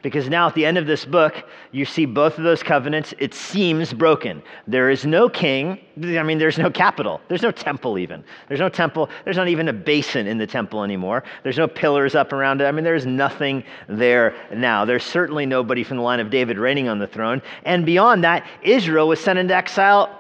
Because 0.06 0.30
now 0.30 0.46
at 0.46 0.54
the 0.54 0.68
end 0.68 0.78
of 0.78 0.86
this 0.86 1.04
book, 1.04 1.50
you 1.72 1.84
see 1.84 2.06
both 2.06 2.38
of 2.38 2.44
those 2.44 2.62
covenants, 2.62 3.16
it 3.18 3.34
seems 3.34 3.92
broken. 3.92 4.44
There 4.68 4.92
is 4.92 5.04
no 5.04 5.28
king. 5.28 5.80
I 6.00 6.22
mean, 6.22 6.38
there's 6.38 6.60
no 6.60 6.70
capital. 6.70 7.22
There's 7.28 7.42
no 7.42 7.50
temple, 7.50 7.98
even. 7.98 8.24
There's 8.48 8.60
no 8.60 8.70
temple. 8.70 9.10
There's 9.24 9.36
not 9.36 9.48
even 9.48 9.68
a 9.68 9.74
basin 9.74 10.28
in 10.28 10.38
the 10.38 10.46
temple 10.46 10.84
anymore. 10.84 11.24
There's 11.42 11.58
no 11.58 11.68
pillars 11.68 12.14
up 12.14 12.34
around 12.34 12.62
it. 12.62 12.66
I 12.66 12.72
mean, 12.72 12.84
there's 12.84 13.08
nothing 13.08 13.64
there 13.90 14.36
now. 14.54 14.86
There's 14.86 15.04
certainly 15.04 15.48
nobody 15.48 15.84
from 15.84 15.98
the 15.98 16.04
line 16.04 16.20
of 16.20 16.30
David 16.30 16.60
reigning 16.60 16.88
on 16.88 17.00
the 17.00 17.08
throne. 17.08 17.42
And 17.64 17.84
beyond 17.84 18.24
that, 18.26 18.48
Israel 18.62 19.08
was 19.08 19.20
sent 19.20 19.40
into 19.40 19.56
exile, 19.56 20.16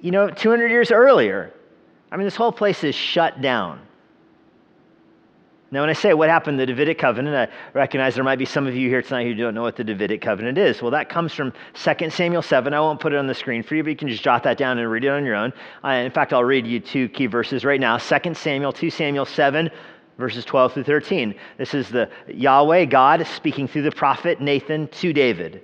you 0.00 0.12
know, 0.12 0.30
200 0.30 0.68
years 0.68 0.92
earlier. 0.92 1.52
I 2.12 2.16
mean, 2.16 2.24
this 2.24 2.36
whole 2.36 2.52
place 2.52 2.84
is 2.84 2.94
shut 2.94 3.40
down. 3.40 3.80
Now, 5.72 5.80
when 5.80 5.88
I 5.88 5.94
say 5.94 6.12
what 6.12 6.28
happened 6.28 6.58
to 6.58 6.66
the 6.66 6.66
Davidic 6.66 6.98
covenant, 6.98 7.34
I 7.34 7.48
recognize 7.72 8.14
there 8.14 8.22
might 8.22 8.38
be 8.38 8.44
some 8.44 8.66
of 8.66 8.76
you 8.76 8.90
here 8.90 9.00
tonight 9.00 9.24
who 9.24 9.34
don't 9.34 9.54
know 9.54 9.62
what 9.62 9.74
the 9.74 9.82
Davidic 9.82 10.20
covenant 10.20 10.58
is. 10.58 10.82
Well, 10.82 10.90
that 10.90 11.08
comes 11.08 11.32
from 11.32 11.50
2 11.72 12.10
Samuel 12.10 12.42
7. 12.42 12.74
I 12.74 12.80
won't 12.80 13.00
put 13.00 13.14
it 13.14 13.16
on 13.16 13.26
the 13.26 13.34
screen 13.34 13.62
for 13.62 13.74
you, 13.74 13.82
but 13.82 13.88
you 13.88 13.96
can 13.96 14.08
just 14.08 14.22
jot 14.22 14.42
that 14.42 14.58
down 14.58 14.76
and 14.76 14.90
read 14.90 15.04
it 15.04 15.08
on 15.08 15.24
your 15.24 15.34
own. 15.34 15.50
Uh, 15.82 15.88
in 15.88 16.10
fact, 16.10 16.34
I'll 16.34 16.44
read 16.44 16.66
you 16.66 16.78
two 16.78 17.08
key 17.08 17.24
verses 17.24 17.64
right 17.64 17.80
now 17.80 17.96
2 17.96 18.34
Samuel, 18.34 18.70
2 18.70 18.90
Samuel 18.90 19.24
7, 19.24 19.70
verses 20.18 20.44
12 20.44 20.74
through 20.74 20.84
13. 20.84 21.34
This 21.56 21.72
is 21.72 21.88
the 21.88 22.10
Yahweh, 22.28 22.84
God, 22.84 23.26
speaking 23.26 23.66
through 23.66 23.82
the 23.82 23.92
prophet 23.92 24.42
Nathan 24.42 24.88
to 24.88 25.14
David. 25.14 25.62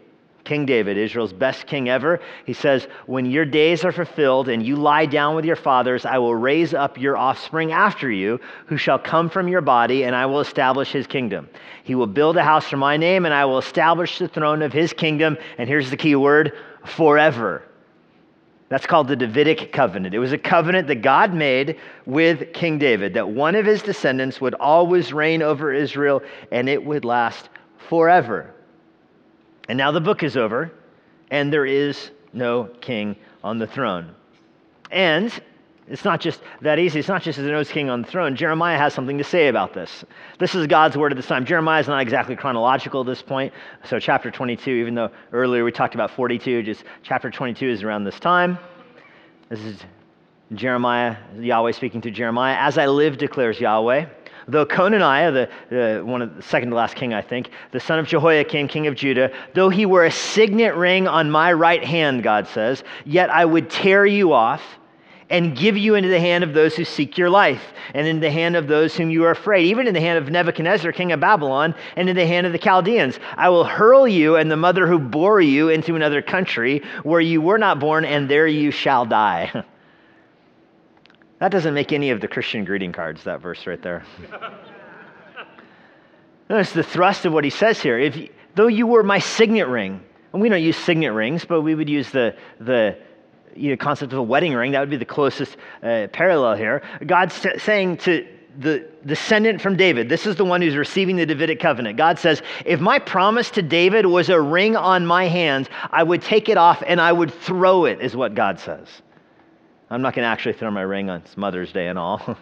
King 0.48 0.64
David, 0.64 0.96
Israel's 0.96 1.34
best 1.34 1.66
king 1.66 1.90
ever, 1.90 2.20
he 2.46 2.54
says, 2.54 2.88
When 3.04 3.26
your 3.26 3.44
days 3.44 3.84
are 3.84 3.92
fulfilled 3.92 4.48
and 4.48 4.64
you 4.64 4.76
lie 4.76 5.04
down 5.04 5.36
with 5.36 5.44
your 5.44 5.56
fathers, 5.56 6.06
I 6.06 6.16
will 6.16 6.34
raise 6.34 6.72
up 6.72 6.96
your 6.96 7.18
offspring 7.18 7.70
after 7.70 8.10
you, 8.10 8.40
who 8.64 8.78
shall 8.78 8.98
come 8.98 9.28
from 9.28 9.46
your 9.46 9.60
body, 9.60 10.04
and 10.04 10.16
I 10.16 10.24
will 10.24 10.40
establish 10.40 10.90
his 10.90 11.06
kingdom. 11.06 11.50
He 11.84 11.94
will 11.94 12.06
build 12.06 12.38
a 12.38 12.42
house 12.42 12.66
for 12.66 12.78
my 12.78 12.96
name, 12.96 13.26
and 13.26 13.34
I 13.34 13.44
will 13.44 13.58
establish 13.58 14.18
the 14.18 14.26
throne 14.26 14.62
of 14.62 14.72
his 14.72 14.94
kingdom. 14.94 15.36
And 15.58 15.68
here's 15.68 15.90
the 15.90 15.98
key 15.98 16.16
word 16.16 16.56
forever. 16.82 17.62
That's 18.70 18.86
called 18.86 19.08
the 19.08 19.16
Davidic 19.16 19.70
covenant. 19.70 20.14
It 20.14 20.18
was 20.18 20.32
a 20.32 20.38
covenant 20.38 20.88
that 20.88 21.02
God 21.02 21.34
made 21.34 21.78
with 22.06 22.54
King 22.54 22.78
David, 22.78 23.12
that 23.14 23.28
one 23.28 23.54
of 23.54 23.66
his 23.66 23.82
descendants 23.82 24.40
would 24.40 24.54
always 24.54 25.12
reign 25.12 25.42
over 25.42 25.74
Israel 25.74 26.22
and 26.50 26.70
it 26.70 26.82
would 26.82 27.04
last 27.04 27.50
forever. 27.90 28.54
And 29.68 29.76
now 29.76 29.90
the 29.90 30.00
book 30.00 30.22
is 30.22 30.36
over, 30.36 30.72
and 31.30 31.52
there 31.52 31.66
is 31.66 32.10
no 32.32 32.64
king 32.80 33.16
on 33.44 33.58
the 33.58 33.66
throne. 33.66 34.14
And 34.90 35.32
it's 35.86 36.04
not 36.04 36.20
just 36.20 36.40
that 36.60 36.78
easy. 36.78 36.98
It's 36.98 37.08
not 37.08 37.22
just 37.22 37.38
there's 37.38 37.50
no 37.50 37.72
king 37.72 37.88
on 37.88 38.02
the 38.02 38.08
throne. 38.08 38.36
Jeremiah 38.36 38.78
has 38.78 38.92
something 38.92 39.18
to 39.18 39.24
say 39.24 39.48
about 39.48 39.72
this. 39.72 40.04
This 40.38 40.54
is 40.54 40.66
God's 40.66 40.96
word 40.96 41.12
at 41.12 41.16
this 41.16 41.26
time. 41.26 41.44
Jeremiah 41.44 41.80
is 41.80 41.88
not 41.88 42.00
exactly 42.00 42.36
chronological 42.36 43.00
at 43.00 43.06
this 43.06 43.22
point. 43.22 43.52
So, 43.84 43.98
chapter 43.98 44.30
22, 44.30 44.70
even 44.70 44.94
though 44.94 45.10
earlier 45.32 45.64
we 45.64 45.72
talked 45.72 45.94
about 45.94 46.10
42, 46.10 46.62
just 46.62 46.84
chapter 47.02 47.30
22 47.30 47.68
is 47.68 47.82
around 47.82 48.04
this 48.04 48.20
time. 48.20 48.58
This 49.48 49.60
is 49.60 49.80
Jeremiah, 50.54 51.16
Yahweh 51.38 51.72
speaking 51.72 52.00
to 52.02 52.10
Jeremiah. 52.10 52.56
As 52.58 52.78
I 52.78 52.86
live, 52.86 53.18
declares 53.18 53.60
Yahweh, 53.60 54.06
Though 54.48 54.64
Conaniah, 54.64 55.32
the, 55.32 55.48
the, 55.74 56.04
one 56.04 56.22
of 56.22 56.34
the 56.34 56.42
second 56.42 56.70
to 56.70 56.76
last 56.76 56.96
king, 56.96 57.12
I 57.12 57.20
think, 57.20 57.50
the 57.70 57.80
son 57.80 57.98
of 57.98 58.06
Jehoiakim, 58.06 58.68
king 58.68 58.86
of 58.86 58.94
Judah, 58.94 59.30
though 59.54 59.68
he 59.68 59.84
were 59.84 60.06
a 60.06 60.10
signet 60.10 60.74
ring 60.74 61.06
on 61.06 61.30
my 61.30 61.52
right 61.52 61.84
hand, 61.84 62.22
God 62.22 62.48
says, 62.48 62.82
yet 63.04 63.28
I 63.28 63.44
would 63.44 63.68
tear 63.68 64.06
you 64.06 64.32
off 64.32 64.62
and 65.30 65.56
give 65.56 65.76
you 65.76 65.94
into 65.94 66.08
the 66.08 66.18
hand 66.18 66.42
of 66.42 66.54
those 66.54 66.74
who 66.74 66.84
seek 66.84 67.18
your 67.18 67.28
life, 67.28 67.62
and 67.92 68.06
into 68.06 68.20
the 68.20 68.30
hand 68.30 68.56
of 68.56 68.66
those 68.66 68.96
whom 68.96 69.10
you 69.10 69.24
are 69.24 69.30
afraid, 69.30 69.66
even 69.66 69.86
in 69.86 69.92
the 69.92 70.00
hand 70.00 70.18
of 70.18 70.30
Nebuchadnezzar, 70.30 70.90
king 70.92 71.12
of 71.12 71.20
Babylon, 71.20 71.74
and 71.96 72.08
in 72.08 72.16
the 72.16 72.26
hand 72.26 72.46
of 72.46 72.52
the 72.52 72.58
Chaldeans. 72.58 73.18
I 73.36 73.50
will 73.50 73.64
hurl 73.64 74.08
you 74.08 74.36
and 74.36 74.50
the 74.50 74.56
mother 74.56 74.86
who 74.86 74.98
bore 74.98 75.42
you 75.42 75.68
into 75.68 75.96
another 75.96 76.22
country 76.22 76.82
where 77.02 77.20
you 77.20 77.42
were 77.42 77.58
not 77.58 77.78
born, 77.78 78.06
and 78.06 78.28
there 78.28 78.46
you 78.46 78.70
shall 78.70 79.04
die. 79.04 79.64
That 81.38 81.52
doesn't 81.52 81.74
make 81.74 81.92
any 81.92 82.10
of 82.10 82.20
the 82.20 82.28
Christian 82.28 82.64
greeting 82.64 82.92
cards, 82.92 83.24
that 83.24 83.40
verse 83.40 83.66
right 83.66 83.80
there. 83.80 84.04
Notice 86.50 86.72
the 86.72 86.82
thrust 86.82 87.24
of 87.26 87.32
what 87.32 87.44
he 87.44 87.50
says 87.50 87.80
here. 87.80 87.98
If, 87.98 88.30
though 88.54 88.66
you 88.66 88.86
were 88.86 89.02
my 89.02 89.18
signet 89.18 89.68
ring, 89.68 90.00
and 90.32 90.42
we 90.42 90.48
don't 90.48 90.62
use 90.62 90.76
signet 90.76 91.12
rings, 91.12 91.44
but 91.44 91.62
we 91.62 91.74
would 91.74 91.88
use 91.88 92.10
the, 92.10 92.34
the 92.60 92.96
you 93.54 93.70
know, 93.70 93.76
concept 93.76 94.12
of 94.12 94.18
a 94.18 94.22
wedding 94.22 94.54
ring. 94.54 94.72
That 94.72 94.80
would 94.80 94.90
be 94.90 94.96
the 94.96 95.04
closest 95.04 95.56
uh, 95.82 96.08
parallel 96.12 96.56
here. 96.56 96.82
God's 97.06 97.34
saying 97.62 97.98
to 97.98 98.26
the 98.58 98.88
descendant 99.06 99.60
from 99.60 99.76
David, 99.76 100.08
this 100.08 100.26
is 100.26 100.36
the 100.36 100.44
one 100.44 100.60
who's 100.60 100.74
receiving 100.74 101.16
the 101.16 101.26
Davidic 101.26 101.60
covenant. 101.60 101.96
God 101.96 102.18
says, 102.18 102.42
If 102.64 102.80
my 102.80 102.98
promise 102.98 103.50
to 103.52 103.62
David 103.62 104.06
was 104.06 104.28
a 104.28 104.40
ring 104.40 104.74
on 104.74 105.06
my 105.06 105.26
hands, 105.26 105.68
I 105.90 106.02
would 106.02 106.22
take 106.22 106.48
it 106.48 106.56
off 106.56 106.82
and 106.86 107.00
I 107.00 107.12
would 107.12 107.32
throw 107.32 107.84
it, 107.84 108.00
is 108.00 108.16
what 108.16 108.34
God 108.34 108.58
says. 108.58 108.88
I'm 109.90 110.02
not 110.02 110.14
going 110.14 110.24
to 110.24 110.28
actually 110.28 110.52
throw 110.54 110.70
my 110.70 110.82
ring 110.82 111.08
on 111.08 111.22
Mother's 111.36 111.72
Day 111.72 111.88
and 111.88 111.98
all. 111.98 112.22
but 112.26 112.38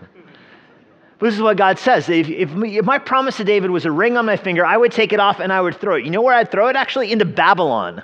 this 1.20 1.34
is 1.34 1.40
what 1.40 1.56
God 1.56 1.78
says. 1.78 2.08
If, 2.08 2.28
if, 2.28 2.50
if, 2.50 2.84
my 2.84 2.98
promise 2.98 3.36
to 3.36 3.44
David 3.44 3.70
was 3.70 3.84
a 3.84 3.92
ring 3.92 4.16
on 4.16 4.26
my 4.26 4.36
finger, 4.36 4.64
I 4.64 4.76
would 4.76 4.92
take 4.92 5.12
it 5.12 5.20
off 5.20 5.38
and 5.40 5.52
I 5.52 5.60
would 5.60 5.76
throw 5.76 5.96
it. 5.96 6.04
You 6.04 6.10
know 6.10 6.22
where 6.22 6.34
I'd 6.34 6.50
throw 6.50 6.68
it? 6.68 6.76
Actually, 6.76 7.12
into 7.12 7.24
Babylon. 7.24 8.02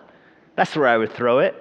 That's 0.55 0.76
where 0.76 0.87
I 0.87 0.96
would 0.96 1.12
throw 1.12 1.40
it. 1.40 1.57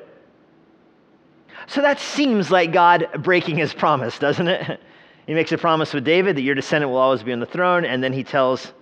So 1.67 1.81
that 1.81 1.99
seems 1.99 2.51
like 2.51 2.73
God 2.73 3.07
breaking 3.19 3.57
his 3.57 3.73
promise, 3.73 4.17
doesn't 4.19 4.47
it? 4.47 4.79
He 5.27 5.35
makes 5.35 5.51
a 5.51 5.57
promise 5.57 5.93
with 5.93 6.03
David 6.03 6.35
that 6.35 6.41
your 6.41 6.55
descendant 6.55 6.91
will 6.91 6.99
always 6.99 7.21
be 7.21 7.31
on 7.31 7.39
the 7.39 7.45
throne, 7.45 7.85
and 7.85 8.03
then 8.03 8.11
he 8.11 8.23
tells 8.23 8.73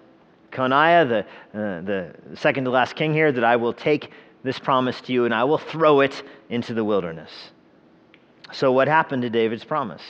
Coniah, 0.51 1.07
the, 1.07 1.19
uh, 1.53 1.81
the 1.81 2.15
second 2.33 2.63
to 2.63 2.71
last 2.71 2.95
king 2.95 3.13
here, 3.13 3.31
that 3.31 3.43
I 3.43 3.57
will 3.57 3.73
take 3.73 4.11
this 4.43 4.57
promise 4.57 4.99
to 5.01 5.13
you 5.13 5.25
and 5.25 5.33
I 5.33 5.43
will 5.43 5.57
throw 5.57 5.99
it 5.99 6.23
into 6.49 6.73
the 6.73 6.83
wilderness. 6.83 7.29
So, 8.51 8.71
what 8.71 8.87
happened 8.87 9.21
to 9.23 9.29
David's 9.29 9.63
promise? 9.63 10.01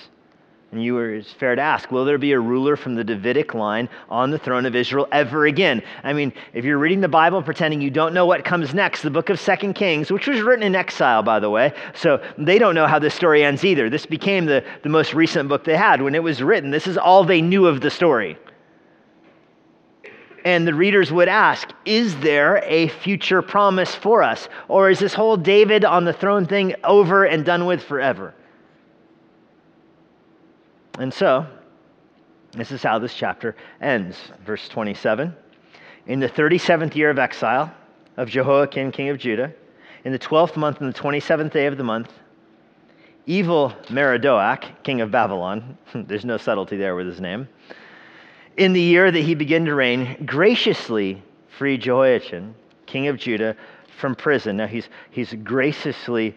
And 0.71 0.84
you 0.84 0.93
were, 0.93 1.21
fair 1.39 1.56
to 1.56 1.62
ask, 1.62 1.91
will 1.91 2.06
there 2.06 2.19
be 2.19 2.32
a 2.34 2.39
ruler 2.39 2.75
from 2.75 2.93
the 2.93 3.04
Davidic 3.04 3.56
line 3.56 3.89
on 4.08 4.30
the 4.30 4.38
throne 4.38 4.67
of 4.67 4.75
Israel 4.75 5.08
ever 5.12 5.47
again? 5.47 5.82
I 6.04 6.13
mean, 6.13 6.32
if 6.54 6.63
you're 6.63 6.78
reading 6.78 7.02
the 7.02 7.08
Bible 7.08 7.41
pretending 7.41 7.82
you 7.82 7.89
don't 7.89 8.13
know 8.13 8.28
what 8.28 8.45
comes 8.45 8.71
next, 8.71 9.02
the 9.02 9.10
book 9.10 9.32
of 9.32 9.39
Second 9.39 9.73
Kings, 9.73 10.12
which 10.12 10.28
was 10.28 10.41
written 10.41 10.62
in 10.62 10.75
exile, 10.75 11.23
by 11.23 11.39
the 11.39 11.49
way, 11.49 11.73
so 11.95 12.23
they 12.38 12.60
don't 12.60 12.75
know 12.75 12.86
how 12.86 12.99
this 12.99 13.15
story 13.15 13.43
ends 13.43 13.65
either. 13.65 13.89
This 13.89 14.06
became 14.06 14.45
the, 14.45 14.63
the 14.84 14.89
most 14.89 15.15
recent 15.15 15.49
book 15.49 15.63
they 15.63 15.75
had. 15.75 16.04
When 16.04 16.13
it 16.13 16.21
was 16.21 16.43
written, 16.43 16.69
this 16.69 16.86
is 16.86 16.99
all 16.99 17.23
they 17.23 17.41
knew 17.41 17.65
of 17.65 17.82
the 17.82 17.89
story. 17.89 18.38
And 20.45 20.67
the 20.67 20.73
readers 20.73 21.12
would 21.12 21.28
ask, 21.28 21.69
is 21.86 22.17
there 22.19 22.63
a 22.65 22.88
future 22.88 23.41
promise 23.41 23.93
for 23.93 24.23
us? 24.23 24.47
Or 24.67 24.89
is 24.89 24.99
this 24.99 25.13
whole 25.13 25.38
David 25.38 25.84
on 25.86 26.06
the 26.06 26.13
throne 26.13 26.45
thing 26.45 26.75
over 26.84 27.25
and 27.25 27.43
done 27.45 27.65
with 27.65 27.84
forever? 27.84 28.34
And 30.97 31.13
so, 31.13 31.45
this 32.52 32.71
is 32.71 32.84
how 32.84 32.99
this 32.99 33.13
chapter 33.13 33.56
ends. 33.82 34.17
Verse 34.45 34.67
27 34.69 35.36
In 36.08 36.19
the 36.19 36.30
37th 36.30 36.95
year 36.95 37.10
of 37.10 37.19
exile 37.19 37.73
of 38.17 38.30
Jehoiakim, 38.30 38.91
king 38.91 39.10
of 39.10 39.17
Judah, 39.17 39.54
in 40.04 40.12
the 40.12 40.19
12th 40.19 40.58
month 40.58 40.82
and 40.82 40.93
the 40.93 40.99
27th 40.99 41.52
day 41.52 41.67
of 41.67 41.78
the 41.78 41.84
month, 41.84 42.12
evil 43.25 43.73
Merodach, 43.89 44.84
king 44.84 45.02
of 45.02 45.12
Babylon, 45.12 45.78
there's 45.93 46.25
no 46.25 46.38
subtlety 46.38 46.78
there 46.78 46.95
with 46.95 47.08
his 47.08 47.21
name, 47.21 47.47
in 48.60 48.74
the 48.74 48.82
year 48.82 49.10
that 49.10 49.22
he 49.22 49.36
began 49.36 49.63
to 49.63 49.74
reign, 49.74 50.22
graciously 50.26 51.24
freed 51.58 51.82
Jehoiachin, 51.82 52.54
king 52.86 53.08
of 53.08 53.17
Judah, 53.17 53.56
from 54.00 54.15
prison. 54.15 54.58
Now 54.58 54.67
he's, 54.67 54.89
he's 55.12 55.34
graciously 55.34 56.36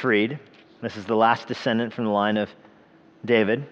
freed. 0.00 0.38
This 0.80 0.96
is 0.96 1.04
the 1.04 1.14
last 1.14 1.48
descendant 1.48 1.92
from 1.92 2.04
the 2.04 2.10
line 2.10 2.38
of 2.38 2.48
David. 3.26 3.66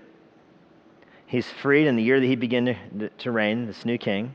He's 1.27 1.47
freed 1.51 1.87
in 1.87 1.97
the 1.97 2.03
year 2.03 2.21
that 2.21 2.27
he 2.27 2.37
began 2.37 2.67
to, 2.67 3.09
to 3.09 3.31
reign, 3.31 3.67
this 3.67 3.87
new 3.87 3.97
king, 3.97 4.35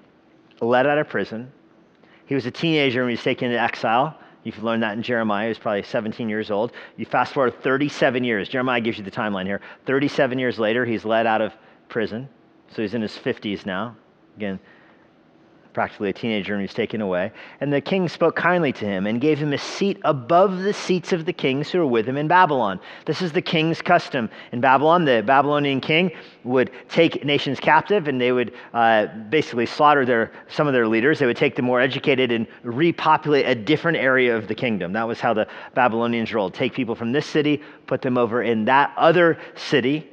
let 0.60 0.88
out 0.88 0.98
of 0.98 1.08
prison. 1.08 1.52
He 2.26 2.34
was 2.34 2.48
a 2.48 2.52
teenager 2.52 3.02
when 3.02 3.10
he 3.10 3.16
was 3.16 3.24
taken 3.24 3.52
into 3.52 3.62
exile. 3.62 4.18
You've 4.44 4.64
learned 4.64 4.82
that 4.82 4.98
in 4.98 5.04
Jeremiah. 5.04 5.46
He 5.46 5.50
was 5.50 5.60
probably 5.60 5.84
17 5.84 6.28
years 6.28 6.50
old. 6.50 6.72
You 6.98 7.06
fast 7.06 7.34
forward 7.34 7.62
37 7.62 8.24
years. 8.24 8.50
Jeremiah 8.50 8.82
gives 8.82 8.98
you 8.98 9.04
the 9.04 9.12
timeline 9.12 9.46
here. 9.46 9.62
37 9.86 10.40
years 10.40 10.58
later, 10.58 10.86
he's 10.86 11.06
let 11.06 11.28
out 11.28 11.42
of 11.42 11.54
prison. 11.88 12.28
So 12.70 12.82
he's 12.82 12.94
in 12.94 13.02
his 13.02 13.14
50s 13.14 13.66
now. 13.66 13.96
Again, 14.38 14.60
practically 15.74 16.10
a 16.10 16.14
teenager, 16.14 16.54
and 16.54 16.62
he's 16.62 16.74
taken 16.74 17.02
away. 17.02 17.32
And 17.60 17.74
the 17.74 17.82
king 17.82 18.08
spoke 18.08 18.36
kindly 18.36 18.72
to 18.74 18.86
him 18.86 19.08
and 19.08 19.20
gave 19.20 19.40
him 19.40 19.54
a 19.54 19.58
seat 19.58 20.00
above 20.04 20.60
the 20.60 20.74
seats 20.74 21.12
of 21.12 21.26
the 21.26 21.34
kings 21.34 21.72
who 21.72 21.80
were 21.80 21.88
with 21.88 22.06
him 22.08 22.16
in 22.16 22.28
Babylon. 22.28 22.80
This 23.06 23.22
is 23.22 23.32
the 23.32 23.42
king's 23.42 23.82
custom. 23.82 24.30
In 24.52 24.62
Babylon, 24.62 25.06
the 25.06 25.24
Babylonian 25.26 25.82
king 25.82 26.12
would 26.44 26.72
take 26.90 27.26
nations 27.26 27.60
captive 27.60 28.08
and 28.08 28.22
they 28.22 28.32
would 28.32 28.54
uh, 28.74 29.08
basically 29.30 29.66
slaughter 29.66 30.06
their, 30.06 30.32
some 30.48 30.68
of 30.68 30.74
their 30.74 30.88
leaders. 30.88 31.20
They 31.20 31.26
would 31.26 31.38
take 31.38 31.56
the 31.56 31.62
more 31.62 31.82
educated 31.82 32.32
and 32.32 32.48
repopulate 32.64 33.48
a 33.48 33.56
different 33.56 33.98
area 33.98 34.36
of 34.36 34.48
the 34.48 34.56
kingdom. 34.56 34.94
That 34.94 35.08
was 35.08 35.20
how 35.20 35.34
the 35.34 35.48
Babylonians 35.74 36.34
rolled. 36.34 36.54
Take 36.54 36.74
people 36.74 36.96
from 36.96 37.12
this 37.12 37.26
city, 37.26 37.62
put 37.88 38.02
them 38.02 38.18
over 38.18 38.44
in 38.44 38.66
that 38.66 38.94
other 38.98 39.38
city 39.56 40.10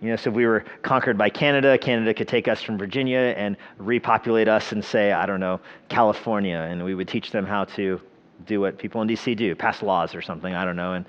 You 0.00 0.08
know, 0.08 0.16
so 0.16 0.30
if 0.30 0.36
we 0.36 0.46
were 0.46 0.64
conquered 0.82 1.18
by 1.18 1.28
Canada, 1.28 1.76
Canada 1.76 2.14
could 2.14 2.28
take 2.28 2.48
us 2.48 2.62
from 2.62 2.78
Virginia 2.78 3.34
and 3.36 3.56
repopulate 3.76 4.48
us 4.48 4.72
and 4.72 4.82
say, 4.82 5.12
I 5.12 5.26
don't 5.26 5.40
know, 5.40 5.60
California, 5.90 6.56
and 6.56 6.82
we 6.82 6.94
would 6.94 7.08
teach 7.08 7.30
them 7.30 7.44
how 7.44 7.64
to 7.64 8.00
do 8.46 8.62
what 8.62 8.78
people 8.78 9.02
in 9.02 9.08
DC 9.08 9.36
do, 9.36 9.54
pass 9.54 9.82
laws 9.82 10.14
or 10.14 10.22
something, 10.22 10.54
I 10.54 10.64
don't 10.64 10.76
know. 10.76 10.94
And, 10.94 11.04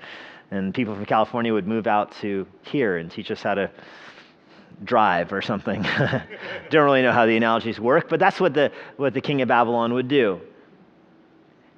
and 0.50 0.74
people 0.74 0.94
from 0.94 1.06
California 1.06 1.54
would 1.54 1.66
move 1.66 1.86
out 1.86 2.12
to 2.20 2.46
here 2.62 2.98
and 2.98 3.10
teach 3.10 3.30
us 3.30 3.42
how 3.42 3.54
to 3.54 3.70
drive 4.84 5.32
or 5.32 5.40
something. 5.40 5.82
don't 6.70 6.84
really 6.84 7.00
know 7.00 7.12
how 7.12 7.24
the 7.24 7.36
analogies 7.36 7.80
work, 7.80 8.10
but 8.10 8.20
that's 8.20 8.40
what 8.40 8.52
the, 8.52 8.70
what 8.98 9.14
the 9.14 9.22
king 9.22 9.40
of 9.40 9.48
Babylon 9.48 9.94
would 9.94 10.08
do. 10.08 10.38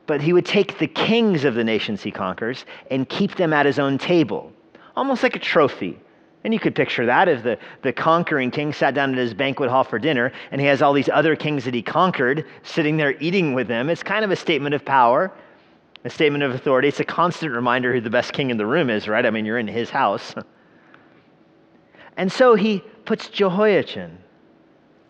But 0.06 0.20
he 0.20 0.32
would 0.32 0.46
take 0.46 0.78
the 0.78 0.88
kings 0.88 1.44
of 1.44 1.54
the 1.54 1.62
nations 1.62 2.02
he 2.02 2.10
conquers 2.10 2.64
and 2.90 3.08
keep 3.08 3.36
them 3.36 3.52
at 3.52 3.66
his 3.66 3.78
own 3.78 3.98
table, 3.98 4.52
almost 4.96 5.22
like 5.22 5.36
a 5.36 5.38
trophy 5.38 6.00
and 6.44 6.52
you 6.52 6.60
could 6.60 6.74
picture 6.74 7.06
that 7.06 7.26
if 7.26 7.42
the, 7.42 7.58
the 7.82 7.92
conquering 7.92 8.50
king 8.50 8.72
sat 8.72 8.94
down 8.94 9.12
at 9.12 9.18
his 9.18 9.32
banquet 9.32 9.70
hall 9.70 9.82
for 9.82 9.98
dinner 9.98 10.30
and 10.50 10.60
he 10.60 10.66
has 10.66 10.82
all 10.82 10.92
these 10.92 11.08
other 11.08 11.34
kings 11.34 11.64
that 11.64 11.72
he 11.72 11.82
conquered 11.82 12.44
sitting 12.62 12.98
there 12.98 13.14
eating 13.18 13.54
with 13.54 13.66
him. 13.66 13.88
It's 13.88 14.02
kind 14.02 14.24
of 14.24 14.30
a 14.30 14.36
statement 14.36 14.74
of 14.74 14.84
power, 14.84 15.32
a 16.04 16.10
statement 16.10 16.44
of 16.44 16.54
authority. 16.54 16.88
It's 16.88 17.00
a 17.00 17.04
constant 17.04 17.52
reminder 17.52 17.94
who 17.94 18.02
the 18.02 18.10
best 18.10 18.34
king 18.34 18.50
in 18.50 18.58
the 18.58 18.66
room 18.66 18.90
is, 18.90 19.08
right? 19.08 19.24
I 19.24 19.30
mean, 19.30 19.46
you're 19.46 19.58
in 19.58 19.68
his 19.68 19.90
house. 19.90 20.34
And 22.16 22.30
so 22.30 22.54
he 22.54 22.78
puts 23.04 23.28
Jehoiachin. 23.28 24.16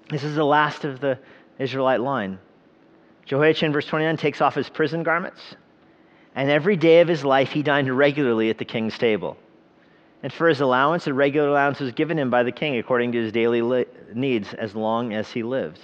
This 0.09 0.25
is 0.25 0.37
the 0.37 0.45
last 0.47 0.87
of 0.87 1.01
the 1.01 1.19
Israelite 1.59 2.01
line. 2.01 2.39
Jehoiachin, 3.27 3.75
verse 3.75 3.85
29, 3.85 4.17
takes 4.17 4.41
off 4.41 4.55
his 4.55 4.71
prison 4.71 5.03
garments, 5.03 5.55
and 6.35 6.49
every 6.51 6.77
day 6.77 7.01
of 7.01 7.09
his 7.09 7.23
life 7.23 7.51
he 7.51 7.63
dined 7.63 7.95
regularly 7.95 8.49
at 8.49 8.57
the 8.57 8.65
king's 8.65 8.97
table. 8.97 9.37
And 10.25 10.33
for 10.33 10.49
his 10.49 10.63
allowance, 10.63 11.07
a 11.07 11.13
regular 11.13 11.49
allowance 11.49 11.81
was 11.81 11.93
given 11.93 12.19
him 12.19 12.31
by 12.31 12.45
the 12.45 12.51
king 12.51 12.79
according 12.79 13.13
to 13.13 13.19
his 13.23 13.31
daily 13.31 13.61
li- 13.61 13.85
needs 14.15 14.55
as 14.55 14.75
long 14.75 15.13
as 15.13 15.31
he 15.31 15.43
lived. 15.43 15.81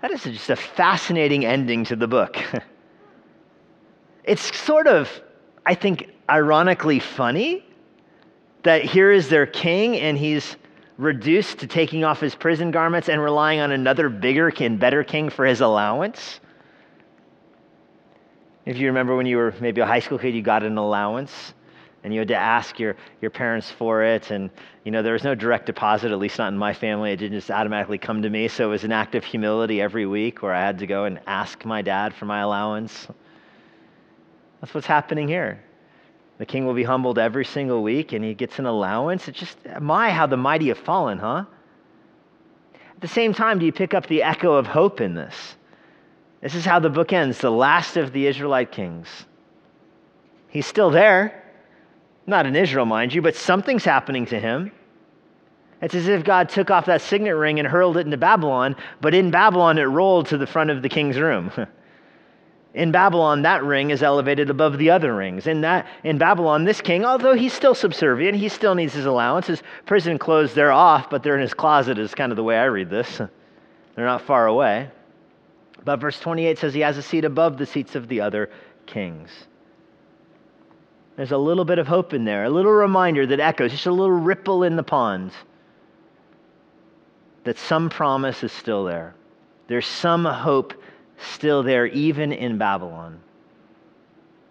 That 0.00 0.10
is 0.10 0.22
just 0.22 0.48
a 0.48 0.56
fascinating 0.56 1.44
ending 1.44 1.84
to 1.84 1.96
the 1.96 2.08
book. 2.08 2.38
it's 4.24 4.56
sort 4.56 4.86
of, 4.86 5.10
I 5.66 5.74
think, 5.74 6.14
ironically 6.30 6.98
funny 6.98 7.62
that 8.62 8.84
here 8.84 9.12
is 9.12 9.28
their 9.28 9.44
king 9.44 9.98
and 9.98 10.16
he's 10.16 10.56
reduced 10.96 11.58
to 11.58 11.66
taking 11.66 12.04
off 12.04 12.20
his 12.20 12.34
prison 12.34 12.70
garments 12.70 13.10
and 13.10 13.22
relying 13.22 13.60
on 13.60 13.70
another 13.70 14.08
bigger 14.08 14.50
and 14.60 14.80
better 14.80 15.04
king 15.04 15.28
for 15.28 15.44
his 15.44 15.60
allowance. 15.60 16.40
If 18.64 18.78
you 18.78 18.86
remember 18.86 19.14
when 19.14 19.26
you 19.26 19.36
were 19.36 19.54
maybe 19.60 19.82
a 19.82 19.86
high 19.86 20.00
school 20.00 20.18
kid, 20.18 20.34
you 20.34 20.40
got 20.40 20.62
an 20.62 20.78
allowance 20.78 21.52
and 22.04 22.12
you 22.12 22.20
had 22.20 22.28
to 22.28 22.36
ask 22.36 22.78
your, 22.78 22.96
your 23.20 23.30
parents 23.30 23.70
for 23.70 24.02
it. 24.02 24.30
And, 24.30 24.50
you 24.84 24.92
know, 24.92 25.02
there 25.02 25.12
was 25.12 25.24
no 25.24 25.34
direct 25.34 25.66
deposit, 25.66 26.12
at 26.12 26.18
least 26.18 26.38
not 26.38 26.52
in 26.52 26.58
my 26.58 26.72
family. 26.72 27.12
It 27.12 27.16
didn't 27.16 27.38
just 27.38 27.50
automatically 27.50 27.98
come 27.98 28.22
to 28.22 28.30
me. 28.30 28.48
So 28.48 28.66
it 28.66 28.70
was 28.70 28.84
an 28.84 28.92
act 28.92 29.14
of 29.14 29.24
humility 29.24 29.80
every 29.80 30.06
week 30.06 30.42
where 30.42 30.54
I 30.54 30.60
had 30.60 30.78
to 30.78 30.86
go 30.86 31.04
and 31.04 31.20
ask 31.26 31.64
my 31.64 31.82
dad 31.82 32.14
for 32.14 32.24
my 32.24 32.40
allowance. 32.40 33.08
That's 34.60 34.74
what's 34.74 34.86
happening 34.86 35.28
here. 35.28 35.62
The 36.38 36.46
king 36.46 36.66
will 36.66 36.74
be 36.74 36.84
humbled 36.84 37.18
every 37.18 37.44
single 37.44 37.82
week 37.82 38.12
and 38.12 38.24
he 38.24 38.32
gets 38.32 38.60
an 38.60 38.66
allowance. 38.66 39.26
It's 39.26 39.38
just, 39.38 39.58
my, 39.80 40.10
how 40.10 40.26
the 40.26 40.36
mighty 40.36 40.68
have 40.68 40.78
fallen, 40.78 41.18
huh? 41.18 41.44
At 42.74 43.00
the 43.00 43.08
same 43.08 43.34
time, 43.34 43.58
do 43.58 43.66
you 43.66 43.72
pick 43.72 43.92
up 43.92 44.06
the 44.06 44.22
echo 44.22 44.54
of 44.54 44.66
hope 44.66 45.00
in 45.00 45.14
this? 45.14 45.56
This 46.40 46.54
is 46.54 46.64
how 46.64 46.78
the 46.78 46.90
book 46.90 47.12
ends 47.12 47.38
the 47.38 47.50
last 47.50 47.96
of 47.96 48.12
the 48.12 48.26
Israelite 48.26 48.70
kings. 48.70 49.08
He's 50.48 50.66
still 50.66 50.90
there. 50.90 51.44
Not 52.28 52.44
in 52.44 52.54
Israel, 52.54 52.84
mind 52.84 53.14
you, 53.14 53.22
but 53.22 53.34
something's 53.34 53.86
happening 53.86 54.26
to 54.26 54.38
him. 54.38 54.70
It's 55.80 55.94
as 55.94 56.08
if 56.08 56.24
God 56.24 56.50
took 56.50 56.70
off 56.70 56.84
that 56.84 57.00
signet 57.00 57.34
ring 57.34 57.58
and 57.58 57.66
hurled 57.66 57.96
it 57.96 58.04
into 58.04 58.18
Babylon, 58.18 58.76
but 59.00 59.14
in 59.14 59.30
Babylon 59.30 59.78
it 59.78 59.84
rolled 59.84 60.26
to 60.26 60.36
the 60.36 60.46
front 60.46 60.68
of 60.68 60.82
the 60.82 60.90
king's 60.90 61.18
room. 61.18 61.50
in 62.74 62.92
Babylon, 62.92 63.40
that 63.42 63.64
ring 63.64 63.88
is 63.88 64.02
elevated 64.02 64.50
above 64.50 64.76
the 64.76 64.90
other 64.90 65.16
rings. 65.16 65.46
In, 65.46 65.62
that, 65.62 65.86
in 66.04 66.18
Babylon, 66.18 66.64
this 66.64 66.82
king, 66.82 67.02
although 67.02 67.32
he's 67.32 67.54
still 67.54 67.74
subservient, 67.74 68.36
he 68.36 68.50
still 68.50 68.74
needs 68.74 68.92
his 68.92 69.06
allowance. 69.06 69.46
His 69.46 69.62
prison 69.86 70.18
clothes, 70.18 70.52
they're 70.52 70.70
off, 70.70 71.08
but 71.08 71.22
they're 71.22 71.36
in 71.36 71.40
his 71.40 71.54
closet, 71.54 71.98
is 71.98 72.14
kind 72.14 72.30
of 72.30 72.36
the 72.36 72.44
way 72.44 72.58
I 72.58 72.64
read 72.64 72.90
this. 72.90 73.16
they're 73.94 74.04
not 74.04 74.20
far 74.20 74.48
away. 74.48 74.90
But 75.82 75.98
verse 75.98 76.20
28 76.20 76.58
says 76.58 76.74
he 76.74 76.80
has 76.80 76.98
a 76.98 77.02
seat 77.02 77.24
above 77.24 77.56
the 77.56 77.64
seats 77.64 77.94
of 77.94 78.06
the 78.06 78.20
other 78.20 78.50
kings. 78.84 79.30
There's 81.18 81.32
a 81.32 81.36
little 81.36 81.64
bit 81.64 81.80
of 81.80 81.88
hope 81.88 82.14
in 82.14 82.24
there, 82.24 82.44
a 82.44 82.48
little 82.48 82.70
reminder 82.70 83.26
that 83.26 83.40
echoes, 83.40 83.72
just 83.72 83.86
a 83.86 83.90
little 83.90 84.12
ripple 84.12 84.62
in 84.62 84.76
the 84.76 84.84
pond 84.84 85.32
that 87.42 87.58
some 87.58 87.90
promise 87.90 88.44
is 88.44 88.52
still 88.52 88.84
there. 88.84 89.16
There's 89.66 89.84
some 89.84 90.24
hope 90.24 90.80
still 91.16 91.64
there, 91.64 91.86
even 91.86 92.30
in 92.30 92.56
Babylon. 92.56 93.18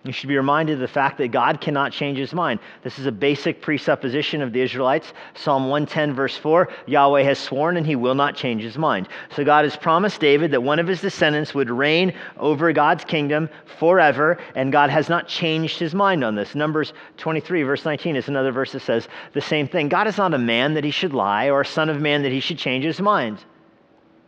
You 0.08 0.14
should 0.14 0.30
be 0.30 0.38
reminded 0.38 0.76
of 0.76 0.80
the 0.80 0.88
fact 0.88 1.18
that 1.18 1.28
God 1.32 1.60
cannot 1.60 1.92
change 1.92 2.18
his 2.18 2.34
mind. 2.34 2.62
This 2.82 2.98
is 2.98 3.06
a 3.06 3.12
basic 3.12 3.62
presupposition 3.62 4.42
of 4.42 4.54
the 4.54 4.62
Israelites. 4.62 5.12
Psalm 5.34 5.64
110, 5.64 6.14
verse 6.14 6.38
4 6.38 6.70
Yahweh 6.86 7.24
has 7.24 7.38
sworn 7.38 7.76
and 7.76 7.86
he 7.86 7.98
will 7.98 8.16
not 8.16 8.34
change 8.34 8.64
his 8.64 8.78
mind. 8.78 9.10
So 9.36 9.44
God 9.44 9.66
has 9.66 9.76
promised 9.76 10.22
David 10.22 10.52
that 10.52 10.64
one 10.64 10.80
of 10.80 10.88
his 10.88 11.02
descendants 11.02 11.54
would 11.54 11.70
reign 11.70 12.14
over 12.38 12.72
God's 12.72 13.04
kingdom 13.04 13.50
forever, 13.80 14.38
and 14.56 14.72
God 14.72 14.90
has 14.90 15.10
not 15.10 15.28
changed 15.28 15.78
his 15.78 15.94
mind 15.94 16.24
on 16.24 16.36
this. 16.36 16.56
Numbers 16.56 16.94
23, 17.18 17.64
verse 17.64 17.84
19 17.84 18.16
is 18.16 18.30
another 18.30 18.54
verse 18.54 18.72
that 18.72 18.84
says 18.84 19.10
the 19.34 19.42
same 19.42 19.68
thing. 19.68 19.90
God 19.90 20.08
is 20.08 20.18
not 20.18 20.34
a 20.34 20.40
man 20.40 20.74
that 20.76 20.86
he 20.86 20.92
should 20.92 21.14
lie, 21.14 21.50
or 21.50 21.62
a 21.62 21.66
son 21.66 21.90
of 21.90 22.00
man 22.00 22.24
that 22.24 22.32
he 22.32 22.40
should 22.40 22.58
change 22.58 22.86
his 22.86 23.02
mind. 23.02 23.44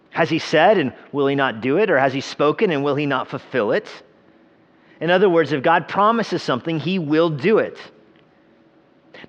Has 0.09 0.29
he 0.29 0.39
said, 0.39 0.77
and 0.77 0.93
will 1.13 1.27
he 1.27 1.35
not 1.35 1.61
do 1.61 1.77
it? 1.77 1.89
Or 1.89 1.97
has 1.97 2.11
he 2.11 2.19
spoken, 2.19 2.69
and 2.71 2.83
will 2.83 2.95
he 2.95 3.05
not 3.05 3.29
fulfill 3.29 3.71
it? 3.71 4.03
In 5.01 5.09
other 5.09 5.29
words, 5.29 5.51
if 5.51 5.63
God 5.63 5.87
promises 5.87 6.43
something, 6.43 6.79
he 6.79 6.99
will 6.99 7.29
do 7.29 7.59
it. 7.59 7.77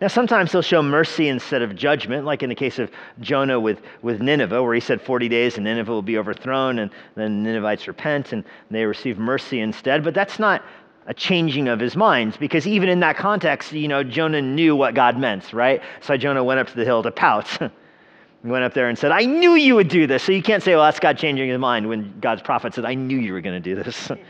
Now, 0.00 0.09
sometimes 0.09 0.52
he'll 0.52 0.62
show 0.62 0.83
mercy 0.83 1.28
instead 1.28 1.62
of 1.62 1.74
judgment, 1.74 2.24
like 2.24 2.42
in 2.42 2.48
the 2.48 2.54
case 2.54 2.78
of 2.78 2.90
Jonah 3.20 3.59
with, 3.59 3.80
with 4.02 4.20
Nineveh, 4.20 4.62
where 4.62 4.74
he 4.74 4.80
said 4.80 5.00
40 5.00 5.28
days 5.28 5.56
and 5.56 5.64
Nineveh 5.64 5.90
will 5.90 6.02
be 6.02 6.16
overthrown, 6.16 6.78
and 6.78 6.90
then 7.16 7.42
the 7.42 7.50
Ninevites 7.50 7.88
repent 7.88 8.33
and 8.33 8.44
they 8.70 8.85
receive 8.85 9.18
mercy 9.18 9.61
instead. 9.61 10.04
But 10.04 10.14
that's 10.14 10.38
not 10.38 10.62
a 11.06 11.14
changing 11.14 11.66
of 11.66 11.80
his 11.80 11.96
mind, 11.96 12.37
because 12.38 12.66
even 12.66 12.88
in 12.88 13.00
that 13.00 13.16
context, 13.16 13.72
you 13.72 13.88
know, 13.88 14.04
Jonah 14.04 14.42
knew 14.42 14.76
what 14.76 14.94
God 14.94 15.18
meant, 15.18 15.52
right? 15.52 15.83
So 16.00 16.16
Jonah 16.16 16.44
went 16.44 16.61
up 16.61 16.68
to 16.68 16.76
the 16.76 16.85
hill 16.85 17.02
to 17.02 17.11
pout. 17.11 17.48
he 18.42 18.48
went 18.48 18.64
up 18.64 18.74
there 18.74 18.88
and 18.88 18.98
said, 18.98 19.11
I 19.11 19.24
knew 19.24 19.54
you 19.54 19.74
would 19.74 19.88
do 19.88 20.06
this. 20.06 20.22
So 20.22 20.30
you 20.33 20.42
can't 20.42 20.62
say, 20.62 20.76
well, 20.76 20.85
that's 20.85 21.00
God 21.00 21.18
changing 21.18 21.48
his 21.48 21.59
mind 21.59 21.88
when 21.88 22.20
God's 22.20 22.42
prophet 22.42 22.74
said, 22.74 22.85
I 22.85 22.94
knew 22.94 23.18
you 23.18 23.33
were 23.33 23.40
going 23.40 23.61
to 23.61 23.74
do 23.74 23.83
this. 23.83 24.11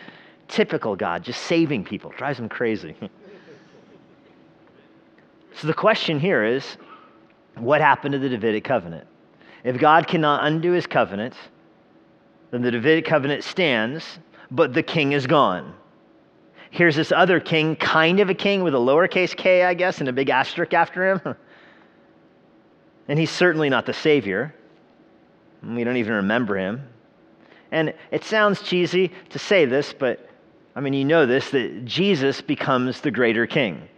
Typical 0.51 0.97
God, 0.97 1.23
just 1.23 1.43
saving 1.43 1.85
people, 1.85 2.11
drives 2.11 2.41
him 2.41 2.49
crazy. 2.49 2.97
so 5.55 5.67
the 5.69 5.75
question 5.75 6.19
here 6.19 6.45
is 6.45 6.77
what 7.55 7.81
happened 7.81 8.13
to 8.13 8.19
the 8.19 8.29
Davidic 8.29 8.65
covenant? 8.65 9.07
If 9.63 9.79
God 9.79 10.09
cannot 10.09 10.45
undo 10.45 10.73
his 10.73 10.89
covenant, 10.89 11.35
then 12.51 12.63
the 12.63 12.71
Davidic 12.73 13.05
covenant 13.05 13.45
stands, 13.45 14.19
but 14.51 14.75
the 14.75 14.83
king 14.83 15.13
is 15.13 15.27
gone. 15.27 15.73
Here's 16.71 16.97
this 16.97 17.13
other 17.13 17.39
king, 17.39 17.77
kind 17.77 18.19
of 18.19 18.29
a 18.31 18.35
king 18.35 18.65
with 18.65 18.75
a 18.75 18.79
lowercase 18.79 19.37
k, 19.37 19.63
I 19.65 19.75
guess, 19.75 20.01
and 20.01 20.09
a 20.09 20.13
big 20.13 20.31
asterisk 20.31 20.75
after 20.75 21.13
him. 21.13 21.37
and 23.09 23.19
he's 23.19 23.31
certainly 23.31 23.69
not 23.69 23.87
the 23.87 23.93
Savior. 23.93 24.53
We 25.63 25.85
don't 25.85 25.97
even 25.97 26.15
remember 26.15 26.57
him. 26.57 26.89
And 27.71 27.95
it 28.11 28.25
sounds 28.25 28.63
cheesy 28.63 29.13
to 29.29 29.39
say 29.39 29.65
this, 29.65 29.93
but 29.93 30.30
I 30.75 30.81
mean, 30.81 30.93
you 30.95 31.05
know 31.05 31.27
this 31.27 31.51
that 31.51 31.85
Jesus 31.85 32.41
becomes 32.41 33.01
the 33.01 33.11
greater 33.11 33.47
king, 33.47 33.89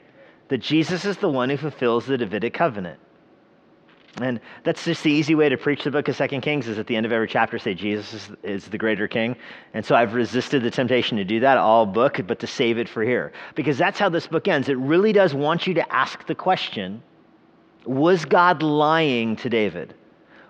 that 0.49 0.59
Jesus 0.59 1.05
is 1.05 1.17
the 1.19 1.29
one 1.29 1.51
who 1.51 1.57
fulfills 1.57 2.07
the 2.07 2.17
Davidic 2.17 2.55
covenant. 2.55 2.99
And 4.21 4.41
that's 4.63 4.85
just 4.85 5.03
the 5.03 5.11
easy 5.11 5.35
way 5.35 5.49
to 5.49 5.57
preach 5.57 5.85
the 5.85 5.91
book 5.91 6.07
of 6.09 6.17
Second 6.17 6.43
Kings 6.43 6.69
is 6.69 6.79
at 6.79 6.87
the 6.87 6.97
end 6.97 7.07
of 7.07 7.13
every 7.13 7.29
chapter 7.29 7.59
say 7.59 7.73
Jesus 7.73 8.13
is, 8.13 8.31
is, 8.43 8.65
the 8.67 8.77
greater 8.77 9.09
king. 9.09 9.37
And 9.73 9.85
so 9.85 9.95
I've 9.95 10.13
resisted 10.13 10.63
the 10.63 10.71
temptation 10.71 11.17
to 11.17 11.25
do 11.25 11.41
that 11.41 11.57
all 11.57 11.87
book, 11.87 12.21
but 12.27 12.39
to 12.41 12.47
save 12.47 12.77
it 12.77 12.91
for 12.91 13.03
here. 13.03 13.33
Because 13.55 13.79
that's 13.79 13.99
how 13.99 14.11
this 14.11 14.27
book 14.27 14.49
ends. 14.49 14.69
It 14.69 14.77
really 14.77 15.15
does 15.15 15.33
want 15.33 15.67
you 15.67 15.73
to 15.75 15.93
ask 15.93 16.27
the 16.27 16.35
question, 16.35 17.03
was 17.87 18.27
God 18.27 18.63
lying 18.63 19.37
to 19.37 19.49
David? 19.49 19.95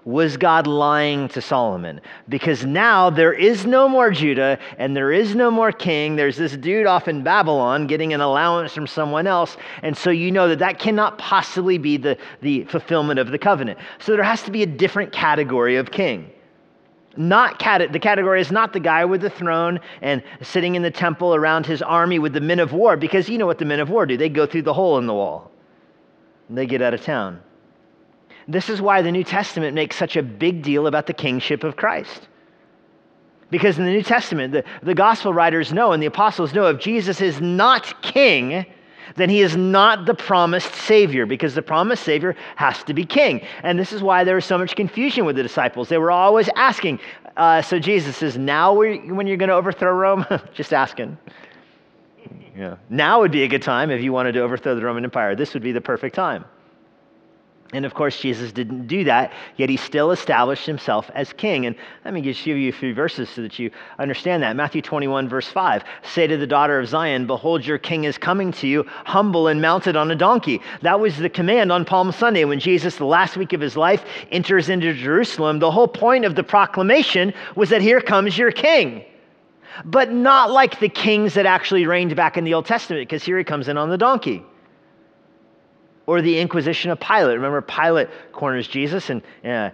Was 0.05 0.37
God 0.37 0.67
lying 0.67 1.29
to 1.29 1.41
Solomon? 1.41 2.01
Because 2.29 2.65
now 2.65 3.11
there 3.11 3.33
is 3.33 3.67
no 3.67 3.89
more 3.89 4.11
Judah 4.11 4.59
and 4.79 4.97
there 4.97 5.13
is 5.13 5.35
no 5.35 5.51
more 5.51 5.73
king. 5.73 6.17
There's 6.17 6.37
this 6.37 6.57
dude 6.57 6.87
off 6.87 7.09
in 7.09 7.23
Babylon 7.23 7.87
getting 7.87 8.13
an 8.13 8.21
allowance 8.21 8.73
from 8.73 8.87
someone 8.87 9.27
else. 9.27 9.57
And 9.83 9.97
so 9.97 10.11
you 10.11 10.31
know 10.33 10.49
that 10.49 10.59
that 10.59 10.79
cannot 10.79 11.19
possibly 11.19 11.79
be 11.79 11.97
the, 11.97 12.17
the 12.41 12.65
fulfillment 12.65 13.21
of 13.21 13.31
the 13.31 13.39
covenant. 13.39 13.79
So 13.99 14.13
there 14.13 14.25
has 14.25 14.43
to 14.43 14.51
be 14.51 14.63
a 14.63 14.67
different 14.67 15.13
category 15.13 15.77
of 15.77 15.91
king. 15.91 16.31
Not 17.17 17.59
cat- 17.59 17.93
the 17.93 17.99
category 17.99 18.41
is 18.41 18.51
not 18.51 18.73
the 18.73 18.81
guy 18.81 19.05
with 19.05 19.21
the 19.21 19.31
throne 19.31 19.81
and 20.01 20.23
sitting 20.41 20.75
in 20.75 20.83
the 20.83 20.91
temple 20.91 21.35
around 21.35 21.67
his 21.67 21.83
army 21.83 22.19
with 22.19 22.33
the 22.33 22.41
men 22.41 22.59
of 22.59 22.73
war, 22.73 22.97
because 22.97 23.29
you 23.29 23.37
know 23.37 23.47
what 23.47 23.59
the 23.59 23.67
men 23.67 23.81
of 23.81 23.91
war 23.91 24.07
do. 24.07 24.17
They 24.17 24.31
go 24.31 24.47
through 24.47 24.63
the 24.63 24.73
hole 24.73 24.97
in 24.99 25.07
the 25.07 25.13
wall 25.13 25.51
and 26.49 26.57
they 26.57 26.67
get 26.67 26.81
out 26.81 26.95
of 26.95 27.03
town. 27.03 27.43
This 28.49 28.69
is 28.69 28.81
why 28.81 29.03
the 29.03 29.13
New 29.13 29.25
Testament 29.25 29.75
makes 29.75 29.97
such 29.97 30.17
a 30.17 30.23
big 30.23 30.63
deal 30.63 30.87
about 30.87 31.07
the 31.07 31.13
kingship 31.13 31.65
of 31.65 31.77
Christ. 31.77 32.29
Because 33.51 33.79
in 33.79 33.85
the 33.85 33.91
New 33.91 34.03
Testament, 34.03 34.53
the, 34.53 34.65
the 34.83 34.95
gospel 34.95 35.35
writers 35.35 35.73
know 35.73 35.93
and 35.93 36.03
the 36.03 36.07
apostles 36.07 36.55
know 36.55 36.67
if 36.69 36.81
Jesus 36.81 37.21
is 37.21 37.41
not 37.41 38.03
king, 38.03 38.65
then 39.17 39.29
he 39.29 39.43
is 39.43 39.57
not 39.57 40.07
the 40.07 40.15
promised 40.15 40.75
Savior 40.75 41.27
because 41.27 41.55
the 41.55 41.63
promised 41.63 42.03
Savior 42.03 42.35
has 42.57 42.83
to 42.85 42.95
be 42.95 43.05
king. 43.05 43.47
And 43.63 43.79
this 43.79 43.93
is 43.93 44.03
why 44.03 44.25
there 44.25 44.35
was 44.35 44.47
so 44.47 44.57
much 44.57 44.75
confusion 44.75 45.25
with 45.25 45.37
the 45.37 45.43
disciples. 45.43 45.89
They 45.89 45.99
were 45.99 46.11
always 46.11 46.49
asking, 46.57 46.99
uh, 47.37 47.61
So 47.61 47.79
Jesus 47.79 48.17
says, 48.17 48.39
Now 48.39 48.75
when 48.75 49.27
you're 49.27 49.37
going 49.37 49.51
to 49.51 49.55
overthrow 49.55 49.93
Rome? 49.93 50.25
Just 50.55 50.73
asking. 50.73 51.19
Yeah. 52.57 52.77
Now 52.91 53.21
would 53.21 53.33
be 53.33 53.43
a 53.43 53.49
good 53.49 53.63
time 53.63 53.91
if 53.91 54.03
you 54.03 54.13
wanted 54.13 54.33
to 54.33 54.41
overthrow 54.41 54.75
the 54.75 54.83
Roman 54.83 55.05
Empire. 55.05 55.35
This 55.35 55.55
would 55.55 55.63
be 55.63 55.73
the 55.73 55.81
perfect 55.81 56.15
time. 56.15 56.45
And 57.75 57.87
of 57.87 57.95
course, 57.95 58.21
Jesus 58.21 58.53
didn't 58.53 58.87
do 58.87 59.03
that, 59.05 59.33
yet 59.57 59.71
he 59.71 59.79
still 59.79 60.11
established 60.11 60.67
himself 60.67 61.11
as 61.15 61.33
king. 61.33 61.65
And 61.65 61.75
let 62.05 62.13
me 62.13 62.21
just 62.21 62.45
give 62.45 62.59
you 62.59 62.69
a 62.69 62.73
few 62.73 62.93
verses 62.93 63.31
so 63.31 63.41
that 63.41 63.59
you 63.59 63.71
understand 63.99 64.43
that. 64.43 64.57
Matthew 64.57 64.83
21, 64.83 65.27
verse 65.27 65.49
5 65.49 65.83
Say 66.03 66.27
to 66.27 66.37
the 66.37 66.47
daughter 66.47 66.79
of 66.79 66.87
Zion, 66.87 67.27
Behold, 67.27 67.65
your 67.65 67.79
king 67.79 68.05
is 68.05 68.19
coming 68.19 68.53
to 68.53 68.67
you, 68.67 68.85
humble 69.07 69.49
and 69.49 69.63
mounted 69.63 69.97
on 69.97 70.11
a 70.11 70.15
donkey. 70.15 70.61
That 70.83 71.01
was 71.01 71.17
the 71.17 71.31
command 71.31 71.73
on 71.73 71.87
Palm 71.87 72.13
Sunday 72.13 72.45
when 72.45 72.61
Jesus, 72.61 72.97
the 72.97 73.07
last 73.07 73.39
week 73.39 73.55
of 73.55 73.61
his 73.63 73.75
life, 73.75 74.05
enters 74.31 74.69
into 74.69 74.93
Jerusalem. 74.93 75.59
The 75.59 75.71
whole 75.71 75.89
point 75.89 76.27
of 76.27 76.35
the 76.35 76.45
proclamation 76.45 77.33
was 77.57 77.71
that 77.71 77.81
here 77.81 78.03
comes 78.03 78.37
your 78.37 78.53
king. 78.53 79.03
But 79.87 80.13
not 80.13 80.51
like 80.51 80.79
the 80.79 80.91
kings 80.91 81.33
that 81.33 81.47
actually 81.47 81.87
reigned 81.87 82.15
back 82.15 82.37
in 82.37 82.45
the 82.45 82.53
Old 82.53 82.67
Testament, 82.67 83.09
because 83.09 83.25
here 83.25 83.39
he 83.39 83.45
comes 83.45 83.69
in 83.69 83.79
on 83.79 83.89
the 83.89 83.97
donkey 83.97 84.45
or 86.07 86.23
the 86.23 86.39
Inquisition 86.39 86.91
of 86.91 87.01
Pilate. 87.01 87.37
Remember, 87.37 87.63
Pilate 87.63 88.09
corners 88.33 88.67
Jesus 88.67 89.11
and, 89.11 89.23
uh, 89.45 89.71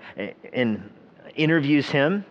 and 0.52 0.90
interviews 1.34 1.88
him, 1.88 2.24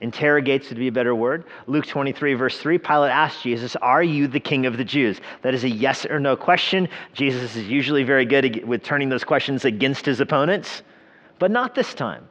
interrogates 0.00 0.68
would 0.68 0.78
be 0.78 0.88
a 0.88 0.92
better 0.92 1.14
word. 1.14 1.44
Luke 1.66 1.86
23, 1.86 2.34
verse 2.34 2.58
3, 2.58 2.78
Pilate 2.78 3.10
asked 3.10 3.42
Jesus, 3.42 3.74
Are 3.76 4.02
you 4.02 4.28
the 4.28 4.40
king 4.40 4.66
of 4.66 4.76
the 4.76 4.84
Jews? 4.84 5.20
That 5.42 5.54
is 5.54 5.64
a 5.64 5.68
yes 5.68 6.06
or 6.06 6.20
no 6.20 6.36
question. 6.36 6.88
Jesus 7.14 7.56
is 7.56 7.66
usually 7.68 8.04
very 8.04 8.24
good 8.24 8.64
with 8.64 8.82
turning 8.82 9.08
those 9.08 9.24
questions 9.24 9.64
against 9.64 10.06
his 10.06 10.20
opponents, 10.20 10.82
but 11.38 11.50
not 11.50 11.74
this 11.74 11.94
time. 11.94 12.28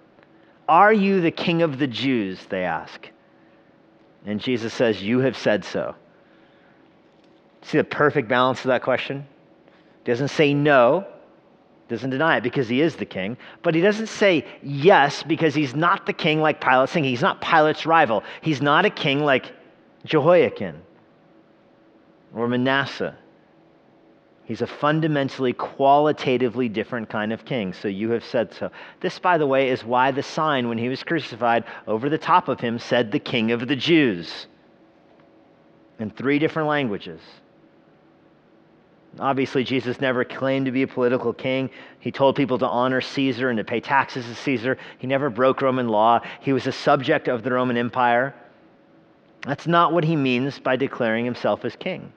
Are 0.69 0.93
you 0.93 1.21
the 1.21 1.31
king 1.31 1.61
of 1.61 1.79
the 1.79 1.87
Jews? 1.87 2.45
They 2.49 2.63
ask. 2.63 3.09
And 4.25 4.39
Jesus 4.39 4.73
says, 4.73 5.01
You 5.01 5.19
have 5.19 5.37
said 5.37 5.63
so. 5.63 5.95
See 7.63 7.77
the 7.77 7.83
perfect 7.83 8.27
balance 8.27 8.59
of 8.59 8.67
that 8.67 8.83
question? 8.83 9.25
Doesn't 10.07 10.29
say 10.29 10.53
no, 10.53 11.05
doesn't 11.89 12.09
deny 12.09 12.37
it 12.37 12.43
because 12.43 12.69
he 12.69 12.81
is 12.81 12.95
the 12.95 13.05
king, 13.05 13.37
but 13.61 13.75
he 13.75 13.81
doesn't 13.81 14.07
say 14.07 14.45
yes 14.63 15.21
because 15.21 15.53
he's 15.53 15.75
not 15.75 16.05
the 16.05 16.13
king 16.13 16.39
like 16.39 16.61
Pilate's 16.61 16.93
saying. 16.93 17.03
He's 17.03 17.21
not 17.21 17.41
Pilate's 17.41 17.85
rival. 17.85 18.23
He's 18.41 18.61
not 18.61 18.85
a 18.85 18.89
king 18.89 19.19
like 19.19 19.51
Jehoiakim 20.05 20.81
or 22.33 22.47
Manasseh. 22.47 23.17
He's 24.45 24.61
a 24.61 24.67
fundamentally, 24.67 25.51
qualitatively 25.51 26.69
different 26.69 27.09
kind 27.09 27.33
of 27.33 27.43
king. 27.43 27.73
So 27.73 27.89
you 27.89 28.11
have 28.11 28.23
said 28.23 28.53
so. 28.53 28.71
This, 29.01 29.19
by 29.19 29.37
the 29.37 29.45
way, 29.45 29.67
is 29.67 29.83
why 29.83 30.11
the 30.11 30.23
sign 30.23 30.69
when 30.69 30.77
he 30.77 30.87
was 30.87 31.03
crucified 31.03 31.65
over 31.85 32.09
the 32.09 32.17
top 32.17 32.47
of 32.47 32.61
him 32.61 32.79
said 32.79 33.11
the 33.11 33.19
king 33.19 33.51
of 33.51 33.67
the 33.67 33.75
Jews 33.75 34.47
in 35.99 36.11
three 36.11 36.39
different 36.39 36.69
languages. 36.69 37.19
Obviously, 39.19 39.63
Jesus 39.63 39.99
never 39.99 40.23
claimed 40.23 40.67
to 40.67 40.71
be 40.71 40.83
a 40.83 40.87
political 40.87 41.33
king. 41.33 41.69
He 41.99 42.11
told 42.11 42.35
people 42.35 42.59
to 42.59 42.67
honor 42.67 43.01
Caesar 43.01 43.49
and 43.49 43.57
to 43.57 43.63
pay 43.63 43.79
taxes 43.79 44.25
to 44.25 44.35
Caesar. 44.35 44.77
He 44.99 45.07
never 45.07 45.29
broke 45.29 45.61
Roman 45.61 45.87
law. 45.87 46.21
He 46.39 46.53
was 46.53 46.67
a 46.67 46.71
subject 46.71 47.27
of 47.27 47.43
the 47.43 47.51
Roman 47.51 47.77
Empire. 47.77 48.35
That's 49.43 49.65
not 49.65 49.93
what 49.93 50.03
he 50.03 50.15
means 50.15 50.59
by 50.59 50.75
declaring 50.75 51.25
himself 51.25 51.65
as 51.65 51.75
king. 51.75 52.11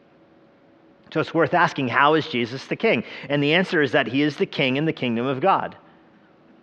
So 1.12 1.20
it's 1.20 1.34
worth 1.34 1.54
asking 1.54 1.88
how 1.88 2.14
is 2.14 2.26
Jesus 2.28 2.66
the 2.66 2.76
king? 2.76 3.04
And 3.28 3.42
the 3.42 3.54
answer 3.54 3.82
is 3.82 3.92
that 3.92 4.06
he 4.06 4.22
is 4.22 4.36
the 4.36 4.46
king 4.46 4.76
in 4.76 4.84
the 4.84 4.92
kingdom 4.92 5.26
of 5.26 5.40
God, 5.40 5.76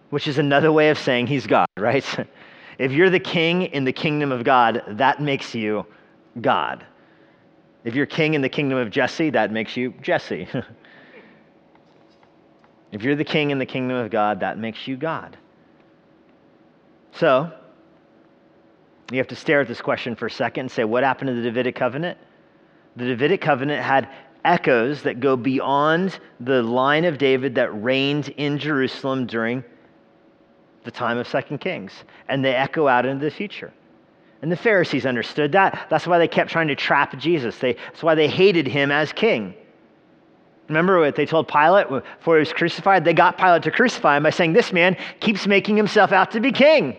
which 0.09 0.27
is 0.27 0.37
another 0.37 0.71
way 0.71 0.89
of 0.89 0.97
saying 0.97 1.27
he's 1.27 1.47
God, 1.47 1.67
right? 1.77 2.05
if 2.77 2.91
you're 2.91 3.09
the 3.09 3.19
king 3.19 3.63
in 3.63 3.83
the 3.83 3.91
kingdom 3.91 4.31
of 4.31 4.43
God, 4.43 4.83
that 4.87 5.21
makes 5.21 5.53
you 5.53 5.85
God. 6.39 6.85
If 7.87 7.95
you're 7.95 8.05
king 8.05 8.33
in 8.33 8.41
the 8.41 8.49
kingdom 8.49 8.77
of 8.77 8.89
Jesse, 8.89 9.29
that 9.29 9.49
makes 9.49 9.77
you 9.77 9.93
Jesse. 10.01 10.45
if 12.91 13.01
you're 13.01 13.15
the 13.15 13.23
king 13.23 13.51
in 13.51 13.59
the 13.59 13.65
kingdom 13.65 13.95
of 13.95 14.11
God, 14.11 14.41
that 14.41 14.57
makes 14.57 14.89
you 14.89 14.97
God. 14.97 15.37
So, 17.13 17.49
you 19.09 19.17
have 19.19 19.29
to 19.29 19.37
stare 19.37 19.61
at 19.61 19.69
this 19.69 19.79
question 19.79 20.17
for 20.17 20.25
a 20.25 20.29
second 20.29 20.63
and 20.63 20.71
say, 20.71 20.83
what 20.83 21.05
happened 21.05 21.29
to 21.29 21.35
the 21.35 21.43
Davidic 21.43 21.75
covenant? 21.75 22.17
The 22.97 23.05
Davidic 23.05 23.39
covenant 23.39 23.81
had 23.81 24.09
echoes 24.43 25.03
that 25.03 25.21
go 25.21 25.37
beyond 25.37 26.19
the 26.41 26.61
line 26.61 27.05
of 27.05 27.17
David 27.17 27.55
that 27.55 27.69
reigned 27.81 28.27
in 28.35 28.57
Jerusalem 28.57 29.25
during 29.25 29.63
the 30.83 30.91
time 30.91 31.17
of 31.17 31.25
Second 31.25 31.59
Kings, 31.59 31.93
and 32.27 32.43
they 32.43 32.53
echo 32.53 32.89
out 32.89 33.05
into 33.05 33.23
the 33.23 33.31
future. 33.31 33.71
And 34.41 34.51
the 34.51 34.57
Pharisees 34.57 35.05
understood 35.05 35.51
that. 35.53 35.87
That's 35.89 36.05
why 36.05 36.19
they 36.19 36.27
kept 36.27 36.51
trying 36.51 36.67
to 36.67 36.75
trap 36.75 37.17
Jesus. 37.17 37.57
They, 37.57 37.73
that's 37.73 38.03
why 38.03 38.15
they 38.15 38.27
hated 38.27 38.67
him 38.67 38.91
as 38.91 39.11
king. 39.11 39.55
Remember 40.67 40.99
what 40.99 41.15
they 41.15 41.25
told 41.25 41.47
Pilate 41.47 41.87
before 41.89 42.35
he 42.35 42.39
was 42.39 42.53
crucified? 42.53 43.05
They 43.05 43.13
got 43.13 43.37
Pilate 43.37 43.63
to 43.63 43.71
crucify 43.71 44.17
him 44.17 44.23
by 44.23 44.31
saying, 44.31 44.53
This 44.53 44.73
man 44.73 44.97
keeps 45.19 45.47
making 45.47 45.77
himself 45.77 46.11
out 46.11 46.31
to 46.31 46.39
be 46.39 46.51
king. 46.51 46.97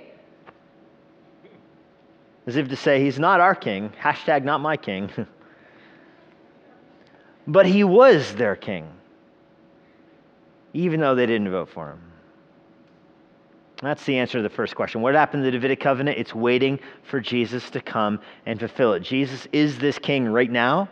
As 2.46 2.56
if 2.56 2.68
to 2.68 2.76
say, 2.76 3.04
He's 3.04 3.18
not 3.18 3.40
our 3.40 3.54
king. 3.54 3.92
Hashtag 4.00 4.42
not 4.42 4.60
my 4.60 4.76
king. 4.76 5.10
but 7.46 7.66
he 7.66 7.84
was 7.84 8.34
their 8.34 8.56
king, 8.56 8.90
even 10.72 11.00
though 11.00 11.14
they 11.14 11.26
didn't 11.26 11.50
vote 11.50 11.68
for 11.68 11.90
him. 11.90 12.07
That's 13.82 14.04
the 14.04 14.18
answer 14.18 14.38
to 14.38 14.42
the 14.42 14.48
first 14.48 14.74
question. 14.74 15.02
What 15.02 15.14
happened 15.14 15.42
to 15.42 15.50
the 15.50 15.52
Davidic 15.52 15.80
covenant? 15.80 16.18
It's 16.18 16.34
waiting 16.34 16.80
for 17.04 17.20
Jesus 17.20 17.70
to 17.70 17.80
come 17.80 18.20
and 18.44 18.58
fulfill 18.58 18.94
it. 18.94 19.00
Jesus 19.00 19.46
is 19.52 19.78
this 19.78 19.98
king 19.98 20.26
right 20.26 20.50
now. 20.50 20.88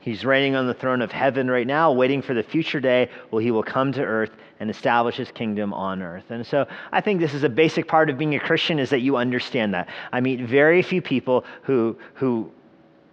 He's 0.00 0.24
reigning 0.24 0.54
on 0.54 0.66
the 0.66 0.74
throne 0.74 1.02
of 1.02 1.12
heaven 1.12 1.50
right 1.50 1.66
now, 1.66 1.92
waiting 1.92 2.22
for 2.22 2.32
the 2.32 2.42
future 2.42 2.80
day 2.80 3.10
where 3.28 3.42
he 3.42 3.50
will 3.50 3.62
come 3.62 3.92
to 3.92 4.02
earth 4.02 4.30
and 4.58 4.70
establish 4.70 5.16
his 5.16 5.30
kingdom 5.30 5.74
on 5.74 6.00
earth. 6.00 6.30
And 6.30 6.46
so 6.46 6.66
I 6.92 7.00
think 7.02 7.20
this 7.20 7.34
is 7.34 7.42
a 7.42 7.48
basic 7.48 7.86
part 7.86 8.08
of 8.08 8.16
being 8.16 8.34
a 8.34 8.40
Christian 8.40 8.78
is 8.78 8.88
that 8.90 9.00
you 9.00 9.16
understand 9.16 9.74
that. 9.74 9.88
I 10.12 10.20
meet 10.20 10.40
very 10.40 10.80
few 10.82 11.02
people 11.02 11.44
who, 11.62 11.98
who 12.14 12.50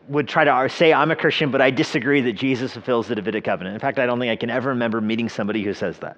would 0.08 0.28
try 0.28 0.46
to 0.46 0.70
say, 0.70 0.94
I'm 0.94 1.12
a 1.12 1.16
Christian, 1.16 1.52
but 1.52 1.62
I 1.62 1.72
disagree 1.72 2.22
that 2.22 2.34
Jesus 2.34 2.74
fulfills 2.74 3.08
the 3.08 3.16
Davidic 3.16 3.44
covenant. 3.44 3.74
In 3.74 3.80
fact, 3.80 4.00
I 4.00 4.06
don't 4.06 4.20
think 4.20 4.32
I 4.32 4.36
can 4.36 4.50
ever 4.50 4.70
remember 4.70 5.02
meeting 5.02 5.28
somebody 5.28 5.64
who 5.64 5.74
says 5.74 5.98
that. 6.00 6.18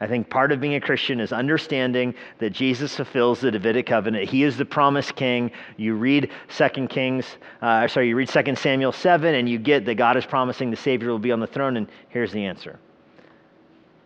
I 0.00 0.06
think 0.06 0.28
part 0.28 0.52
of 0.52 0.60
being 0.60 0.74
a 0.74 0.80
Christian 0.80 1.20
is 1.20 1.32
understanding 1.32 2.14
that 2.38 2.50
Jesus 2.50 2.94
fulfills 2.96 3.40
the 3.40 3.50
Davidic 3.50 3.86
covenant. 3.86 4.28
He 4.28 4.42
is 4.42 4.56
the 4.56 4.64
promised 4.64 5.16
king. 5.16 5.50
You 5.78 5.94
read 5.94 6.30
Second 6.48 6.88
Kings, 6.88 7.24
uh, 7.62 7.88
sorry, 7.88 8.08
you 8.08 8.16
read 8.16 8.28
Second 8.28 8.58
Samuel 8.58 8.92
7, 8.92 9.34
and 9.34 9.48
you 9.48 9.58
get 9.58 9.86
that 9.86 9.94
God 9.94 10.18
is 10.18 10.26
promising 10.26 10.70
the 10.70 10.76
Savior 10.76 11.08
will 11.10 11.18
be 11.18 11.32
on 11.32 11.40
the 11.40 11.46
throne, 11.46 11.78
and 11.78 11.88
here's 12.10 12.30
the 12.30 12.44
answer. 12.44 12.78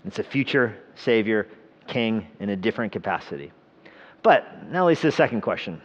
It's 0.04 0.20
a 0.20 0.24
future 0.24 0.76
Savior, 0.94 1.48
king 1.88 2.26
in 2.38 2.50
a 2.50 2.56
different 2.56 2.92
capacity. 2.92 3.50
But 4.22 4.70
now 4.70 4.86
leads 4.86 5.00
to 5.00 5.08
the 5.08 5.12
second 5.12 5.40
question. 5.40 5.80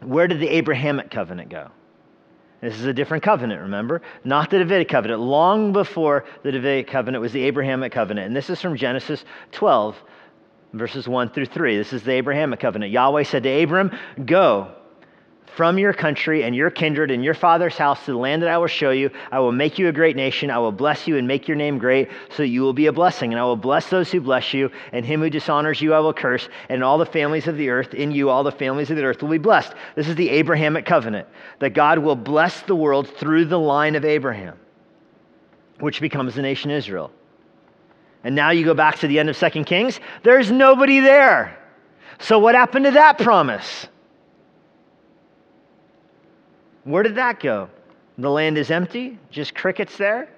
Where 0.00 0.28
did 0.28 0.38
the 0.38 0.48
Abrahamic 0.48 1.10
covenant 1.10 1.48
go? 1.48 1.70
This 2.64 2.78
is 2.78 2.86
a 2.86 2.94
different 2.94 3.22
covenant, 3.22 3.60
remember? 3.60 4.00
Not 4.24 4.48
the 4.48 4.58
Davidic 4.58 4.88
covenant. 4.88 5.20
Long 5.20 5.74
before 5.74 6.24
the 6.42 6.50
Davidic 6.50 6.86
covenant 6.86 7.20
was 7.20 7.30
the 7.30 7.42
Abrahamic 7.42 7.92
covenant. 7.92 8.26
And 8.26 8.34
this 8.34 8.48
is 8.48 8.58
from 8.58 8.74
Genesis 8.74 9.22
12, 9.52 9.94
verses 10.72 11.06
1 11.06 11.28
through 11.28 11.44
3. 11.44 11.76
This 11.76 11.92
is 11.92 12.02
the 12.04 12.12
Abrahamic 12.12 12.60
covenant. 12.60 12.90
Yahweh 12.90 13.24
said 13.24 13.42
to 13.42 13.62
Abram, 13.62 13.90
Go 14.24 14.74
from 15.56 15.78
your 15.78 15.92
country 15.92 16.42
and 16.42 16.54
your 16.54 16.70
kindred 16.70 17.10
and 17.10 17.22
your 17.22 17.34
father's 17.34 17.76
house 17.76 18.04
to 18.04 18.12
the 18.12 18.18
land 18.18 18.42
that 18.42 18.50
I 18.50 18.58
will 18.58 18.66
show 18.66 18.90
you. 18.90 19.10
I 19.30 19.38
will 19.38 19.52
make 19.52 19.78
you 19.78 19.88
a 19.88 19.92
great 19.92 20.16
nation. 20.16 20.50
I 20.50 20.58
will 20.58 20.72
bless 20.72 21.06
you 21.06 21.16
and 21.16 21.28
make 21.28 21.46
your 21.46 21.56
name 21.56 21.78
great 21.78 22.10
so 22.30 22.42
you 22.42 22.62
will 22.62 22.72
be 22.72 22.86
a 22.86 22.92
blessing. 22.92 23.32
And 23.32 23.40
I 23.40 23.44
will 23.44 23.56
bless 23.56 23.88
those 23.88 24.10
who 24.10 24.20
bless 24.20 24.52
you, 24.52 24.70
and 24.92 25.04
him 25.04 25.20
who 25.20 25.30
dishonors 25.30 25.80
you 25.80 25.94
I 25.94 26.00
will 26.00 26.12
curse. 26.12 26.48
And 26.68 26.82
all 26.82 26.98
the 26.98 27.06
families 27.06 27.46
of 27.46 27.56
the 27.56 27.70
earth, 27.70 27.94
in 27.94 28.10
you 28.10 28.30
all 28.30 28.42
the 28.42 28.52
families 28.52 28.90
of 28.90 28.96
the 28.96 29.04
earth 29.04 29.22
will 29.22 29.30
be 29.30 29.38
blessed. 29.38 29.74
This 29.94 30.08
is 30.08 30.16
the 30.16 30.28
Abrahamic 30.30 30.86
covenant 30.86 31.28
that 31.60 31.70
God 31.70 31.98
will 32.00 32.16
bless 32.16 32.62
the 32.62 32.76
world 32.76 33.08
through 33.08 33.44
the 33.44 33.58
line 33.58 33.94
of 33.94 34.04
Abraham, 34.04 34.58
which 35.78 36.00
becomes 36.00 36.34
the 36.34 36.42
nation 36.42 36.70
Israel. 36.70 37.12
And 38.24 38.34
now 38.34 38.50
you 38.50 38.64
go 38.64 38.74
back 38.74 38.98
to 39.00 39.06
the 39.06 39.18
end 39.18 39.28
of 39.28 39.36
Second 39.36 39.64
Kings, 39.66 40.00
there's 40.22 40.50
nobody 40.50 41.00
there. 41.00 41.58
So 42.18 42.38
what 42.38 42.54
happened 42.54 42.86
to 42.86 42.92
that 42.92 43.18
promise? 43.18 43.86
Where 46.84 47.02
did 47.02 47.16
that 47.16 47.40
go? 47.40 47.68
The 48.18 48.30
land 48.30 48.58
is 48.58 48.70
empty, 48.70 49.18
just 49.30 49.54
crickets 49.54 49.96
there. 49.96 50.28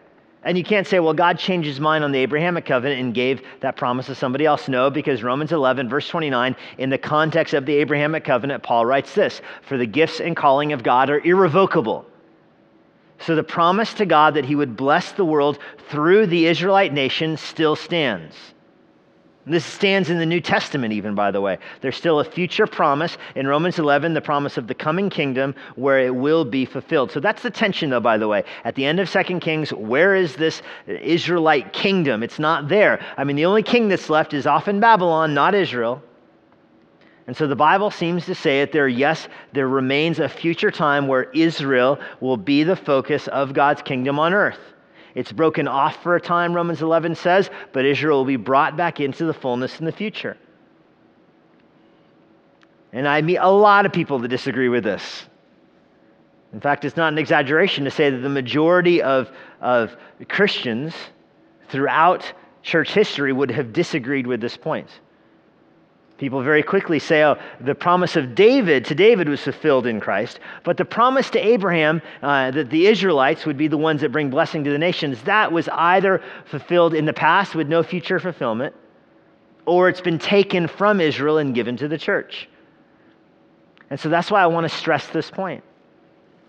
And 0.45 0.57
you 0.57 0.63
can't 0.63 0.87
say, 0.87 1.01
well, 1.01 1.13
God 1.13 1.41
changed 1.41 1.67
his 1.67 1.81
mind 1.81 2.05
on 2.05 2.13
the 2.13 2.21
Abrahamic 2.21 2.67
covenant 2.67 3.01
and 3.01 3.13
gave 3.13 3.43
that 3.61 3.77
promise 3.77 4.07
to 4.07 4.15
somebody 4.15 4.47
else. 4.47 4.69
No, 4.69 4.91
because 4.91 5.25
Romans 5.25 5.51
11, 5.51 5.89
verse 5.89 6.09
29, 6.09 6.55
in 6.79 6.89
the 6.89 6.99
context 6.99 7.53
of 7.53 7.67
the 7.67 7.75
Abrahamic 7.75 8.23
covenant, 8.25 8.63
Paul 8.63 8.87
writes 8.87 9.13
this 9.13 9.41
For 9.63 9.77
the 9.77 9.87
gifts 9.87 10.21
and 10.21 10.37
calling 10.37 10.73
of 10.73 10.85
God 10.85 11.11
are 11.11 11.19
irrevocable. 11.19 12.07
So 13.19 13.35
the 13.35 13.43
promise 13.43 13.93
to 13.95 14.07
God 14.07 14.35
that 14.35 14.45
he 14.45 14.55
would 14.55 14.77
bless 14.77 15.13
the 15.13 15.25
world 15.25 15.59
through 15.89 16.27
the 16.29 16.47
Israelite 16.47 16.93
nation 16.93 17.37
still 17.37 17.75
stands. 17.75 18.37
This 19.49 19.65
stands 19.65 20.11
in 20.11 20.19
the 20.19 20.27
New 20.27 20.41
Testament, 20.41 20.93
even, 20.93 21.15
by 21.15 21.31
the 21.31 21.41
way. 21.41 21.59
There's 21.81 21.95
still 21.95 22.19
a 22.19 22.25
future 22.25 22.67
promise 22.67 23.17
in 23.37 23.47
Romans 23.47 23.79
11, 23.79 24.13
the 24.13 24.21
promise 24.21 24.59
of 24.59 24.67
the 24.67 24.75
coming 24.75 25.09
kingdom 25.09 25.55
where 25.77 26.01
it 26.01 26.13
will 26.13 26.45
be 26.45 26.65
fulfilled. 26.65 27.13
So 27.13 27.21
that's 27.21 27.43
the 27.43 27.51
tension, 27.51 27.91
though, 27.91 28.01
by 28.01 28.19
the 28.19 28.27
way. 28.27 28.43
At 28.65 28.75
the 28.75 28.85
end 28.85 28.99
of 28.99 29.09
2 29.09 29.39
Kings, 29.39 29.73
where 29.73 30.17
is 30.17 30.35
this 30.35 30.63
Israelite 30.89 31.73
kingdom? 31.73 32.25
It's 32.25 32.41
not 32.41 32.69
there. 32.69 33.01
I 33.17 33.23
mean, 33.23 33.37
the 33.37 33.45
only 33.45 33.63
king 33.63 33.87
that's 33.87 34.11
left 34.11 34.35
is 34.35 34.49
off 34.49 34.67
in 34.67 34.81
Babylon, 34.81 35.33
not 35.33 35.55
Israel. 35.55 36.03
And 37.29 37.37
so 37.37 37.47
the 37.47 37.57
Bible 37.57 37.93
seems 37.93 38.27
to 38.27 38.35
say 38.35 38.61
that 38.61 38.73
there, 38.73 38.89
yes, 38.89 39.29
there 39.53 39.69
remains 39.69 40.19
a 40.19 40.29
future 40.29 40.73
time 40.73 41.07
where 41.07 41.31
Israel 41.31 42.01
will 42.21 42.37
be 42.37 42.65
the 42.65 42.77
focus 42.77 43.29
of 43.29 43.53
God's 43.53 43.83
kingdom 43.83 44.19
on 44.19 44.35
earth. 44.35 44.59
It's 45.17 45.33
broken 45.33 45.67
off 45.67 46.03
for 46.03 46.15
a 46.15 46.21
time, 46.21 46.53
Romans 46.53 46.83
11 46.83 47.15
says, 47.15 47.49
but 47.73 47.87
Israel 47.87 48.19
will 48.19 48.27
be 48.27 48.37
brought 48.37 48.77
back 48.77 49.01
into 49.01 49.25
the 49.25 49.33
fullness 49.33 49.81
in 49.81 49.87
the 49.87 49.93
future. 49.93 50.37
And 52.93 53.09
I 53.09 53.23
meet 53.23 53.39
a 53.39 53.51
lot 53.51 53.87
of 53.87 53.95
people 53.95 54.19
that 54.19 54.29
disagree 54.29 54.69
with 54.69 54.85
this. 54.85 55.25
In 56.53 56.61
fact, 56.61 56.85
it's 56.85 56.99
not 56.99 57.15
an 57.15 57.19
exaggeration 57.19 57.85
to 57.85 57.91
say 57.91 58.11
that 58.11 58.19
the 58.19 58.29
majority 58.29 59.01
of, 59.01 59.31
of 59.63 59.97
Christians 60.29 60.95
throughout 61.71 62.31
church 62.63 62.93
history 62.93 63.33
would 63.33 63.51
have 63.51 63.73
disagreed 63.73 64.27
with 64.27 64.43
this 64.43 64.59
point. 64.59 64.91
People 66.19 66.43
very 66.43 66.63
quickly 66.63 66.99
say, 66.99 67.23
oh, 67.25 67.37
the 67.61 67.75
promise 67.75 68.17
of 68.17 68.35
David 68.35 68.87
to 68.87 68.95
David 68.95 69.29
was 69.29 69.43
fulfilled 69.43 69.87
in 69.87 70.01
Christ, 70.01 70.41
but 70.65 70.79
the 70.79 70.85
promise 70.85 71.29
to 71.31 71.39
Abraham 71.39 72.01
uh, 72.23 72.51
that 72.53 72.71
the 72.71 72.87
Israelites 72.87 73.45
would 73.45 73.59
be 73.59 73.69
the 73.69 73.77
ones 73.77 74.01
that 74.01 74.13
bring 74.13 74.31
blessing 74.31 74.65
to 74.65 74.71
the 74.71 74.79
nations, 74.79 75.23
that 75.25 75.53
was 75.53 75.69
either 75.69 76.23
fulfilled 76.47 76.95
in 76.95 77.05
the 77.05 77.13
past 77.13 77.55
with 77.55 77.69
no 77.69 77.83
future 77.83 78.19
fulfillment, 78.19 78.75
or 79.67 79.91
it's 79.91 80.01
been 80.01 80.19
taken 80.19 80.69
from 80.69 81.01
Israel 81.01 81.37
and 81.37 81.55
given 81.55 81.77
to 81.77 81.89
the 81.89 81.99
church. 81.99 82.49
And 83.91 84.01
so 84.01 84.09
that's 84.09 84.31
why 84.31 84.43
I 84.43 84.47
want 84.47 84.65
to 84.69 84.75
stress 84.75 85.09
this 85.09 85.31
point. 85.31 85.63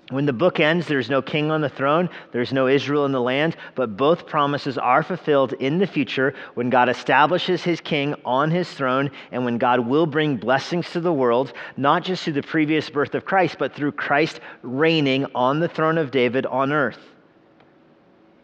When 0.10 0.26
the 0.26 0.34
book 0.34 0.62
ends, 0.62 0.88
there's 0.88 1.10
no 1.10 1.22
king 1.22 1.52
on 1.52 1.60
the 1.60 1.68
throne, 1.68 2.10
there's 2.32 2.54
no 2.54 2.68
Israel 2.68 3.06
in 3.06 3.12
the 3.12 3.22
land, 3.22 3.58
but 3.76 3.98
both 3.98 4.26
promises 4.26 4.78
are 4.78 5.04
fulfilled 5.04 5.52
in 5.54 5.80
the 5.80 5.88
future 5.88 6.34
when 6.54 6.70
God 6.70 6.88
establishes 6.88 7.62
his 7.62 7.82
king 7.82 8.16
on 8.24 8.50
his 8.50 8.72
throne 8.72 9.12
and 9.34 9.44
when 9.44 9.58
God 9.58 9.82
will 9.82 10.06
bring 10.06 10.38
blessings 10.38 10.90
to 10.92 11.02
the 11.02 11.12
world, 11.12 11.52
not 11.76 12.06
just 12.06 12.24
through 12.24 12.34
the 12.34 12.42
previous 12.42 12.90
birth 12.90 13.16
of 13.16 13.26
Christ, 13.26 13.58
but 13.60 13.76
through 13.76 13.92
Christ 13.92 14.40
reigning 14.62 15.26
on 15.36 15.60
the 15.60 15.68
throne 15.68 15.98
of 15.98 16.12
David 16.12 16.46
on 16.46 16.72
earth. 16.72 17.00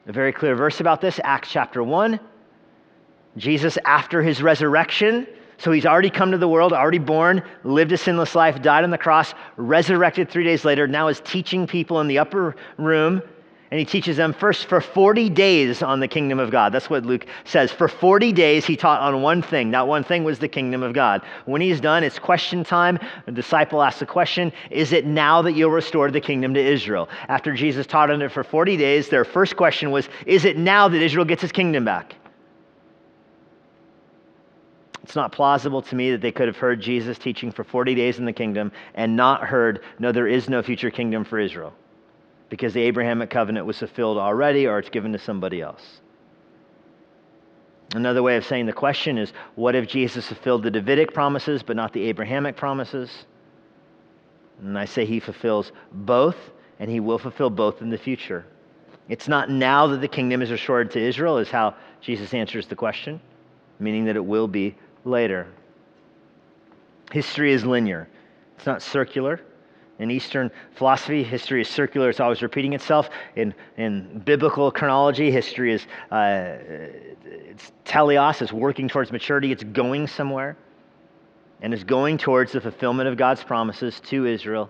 A 0.07 0.11
very 0.11 0.33
clear 0.33 0.55
verse 0.55 0.81
about 0.81 0.99
this, 0.99 1.17
Acts 1.23 1.49
chapter 1.49 1.81
1. 1.81 2.19
Jesus, 3.37 3.77
after 3.85 4.21
his 4.21 4.43
resurrection, 4.43 5.27
so 5.57 5.71
he's 5.71 5.85
already 5.85 6.09
come 6.09 6.31
to 6.31 6.37
the 6.37 6.47
world, 6.47 6.73
already 6.73 6.99
born, 6.99 7.43
lived 7.63 7.91
a 7.91 7.97
sinless 7.97 8.35
life, 8.35 8.61
died 8.61 8.83
on 8.83 8.91
the 8.91 8.97
cross, 8.97 9.33
resurrected 9.57 10.29
three 10.29 10.43
days 10.43 10.65
later, 10.65 10.87
now 10.87 11.07
is 11.07 11.21
teaching 11.21 11.67
people 11.67 12.01
in 12.01 12.07
the 12.07 12.19
upper 12.19 12.55
room. 12.77 13.21
And 13.73 13.79
he 13.79 13.87
teaches 13.87 14.17
them 14.17 14.33
first 14.33 14.67
for 14.67 14.79
40 14.79 15.31
days 15.31 15.81
on 15.81 15.99
the 15.99 16.07
kingdom 16.07 16.37
of 16.37 16.51
God. 16.51 16.71
That's 16.71 16.91
what 16.91 17.07
Luke 17.07 17.25
says. 17.43 17.71
For 17.71 17.87
40 17.87 18.31
days, 18.31 18.67
he 18.67 18.75
taught 18.75 19.01
on 19.01 19.23
one 19.23 19.41
thing. 19.41 19.71
That 19.71 19.87
one 19.87 20.03
thing 20.03 20.23
was 20.23 20.37
the 20.37 20.47
kingdom 20.47 20.83
of 20.83 20.93
God. 20.93 21.23
When 21.45 21.59
he's 21.59 21.81
done, 21.81 22.03
it's 22.03 22.19
question 22.19 22.63
time. 22.63 22.99
The 23.25 23.31
disciple 23.31 23.81
asks 23.81 23.99
the 23.99 24.05
question 24.05 24.53
Is 24.69 24.93
it 24.93 25.07
now 25.07 25.41
that 25.41 25.53
you'll 25.53 25.71
restore 25.71 26.11
the 26.11 26.21
kingdom 26.21 26.53
to 26.53 26.63
Israel? 26.63 27.09
After 27.29 27.51
Jesus 27.55 27.87
taught 27.87 28.11
on 28.11 28.21
it 28.21 28.31
for 28.31 28.43
40 28.43 28.77
days, 28.77 29.09
their 29.09 29.25
first 29.25 29.55
question 29.55 29.89
was 29.89 30.07
Is 30.27 30.45
it 30.45 30.55
now 30.55 30.87
that 30.87 31.01
Israel 31.01 31.25
gets 31.25 31.41
his 31.41 31.51
kingdom 31.51 31.83
back? 31.83 32.13
It's 35.03 35.15
not 35.15 35.31
plausible 35.31 35.81
to 35.81 35.95
me 35.95 36.11
that 36.11 36.21
they 36.21 36.31
could 36.31 36.47
have 36.47 36.57
heard 36.57 36.79
Jesus 36.79 37.17
teaching 37.17 37.51
for 37.51 37.63
40 37.63 37.93
days 37.93 38.19
in 38.19 38.25
the 38.25 38.33
kingdom 38.33 38.71
and 38.95 39.15
not 39.15 39.43
heard, 39.43 39.81
no, 39.99 40.11
there 40.11 40.27
is 40.27 40.49
no 40.49 40.63
future 40.63 40.89
kingdom 40.89 41.25
for 41.25 41.39
Israel 41.39 41.73
because 42.49 42.73
the 42.73 42.81
Abrahamic 42.83 43.29
covenant 43.29 43.65
was 43.65 43.79
fulfilled 43.79 44.17
already 44.17 44.65
or 44.65 44.79
it's 44.79 44.89
given 44.89 45.11
to 45.11 45.19
somebody 45.19 45.61
else. 45.61 45.99
Another 47.95 48.23
way 48.23 48.37
of 48.37 48.45
saying 48.45 48.65
the 48.65 48.73
question 48.73 49.17
is 49.17 49.33
what 49.55 49.75
if 49.75 49.87
Jesus 49.87 50.27
fulfilled 50.27 50.63
the 50.63 50.71
Davidic 50.71 51.13
promises 51.13 51.63
but 51.63 51.75
not 51.75 51.93
the 51.93 52.03
Abrahamic 52.05 52.55
promises? 52.55 53.25
And 54.61 54.77
I 54.77 54.85
say 54.85 55.05
he 55.05 55.19
fulfills 55.19 55.71
both, 55.91 56.37
and 56.79 56.89
he 56.89 56.99
will 56.99 57.19
fulfill 57.19 57.49
both 57.49 57.81
in 57.81 57.89
the 57.89 57.97
future. 57.97 58.45
It's 59.09 59.27
not 59.27 59.49
now 59.49 59.87
that 59.87 60.01
the 60.01 60.07
kingdom 60.07 60.41
is 60.41 60.51
restored 60.51 60.91
to 60.91 60.99
Israel, 60.99 61.37
is 61.37 61.49
how 61.49 61.75
Jesus 62.01 62.33
answers 62.33 62.67
the 62.67 62.75
question, 62.75 63.19
meaning 63.79 64.05
that 64.05 64.15
it 64.15 64.25
will 64.25 64.47
be 64.47 64.75
later. 65.05 65.47
History 67.11 67.53
is 67.53 67.65
linear, 67.65 68.07
it's 68.57 68.65
not 68.65 68.81
circular. 68.81 69.39
In 69.99 70.09
Eastern 70.09 70.49
philosophy, 70.73 71.23
history 71.23 71.61
is 71.61 71.69
circular, 71.69 72.09
it's 72.09 72.19
always 72.19 72.41
repeating 72.41 72.73
itself. 72.73 73.09
In, 73.35 73.53
in 73.77 74.23
biblical 74.25 74.71
chronology, 74.71 75.29
history 75.29 75.71
is 75.71 75.85
uh, 76.11 76.57
it's 77.23 77.71
teleos, 77.85 78.41
it's 78.41 78.51
working 78.51 78.87
towards 78.87 79.11
maturity, 79.11 79.51
it's 79.51 79.63
going 79.63 80.07
somewhere, 80.07 80.57
and 81.61 81.73
it's 81.73 81.83
going 81.83 82.17
towards 82.17 82.53
the 82.53 82.61
fulfillment 82.61 83.07
of 83.07 83.17
God's 83.17 83.43
promises 83.43 83.99
to 84.05 84.25
Israel 84.25 84.69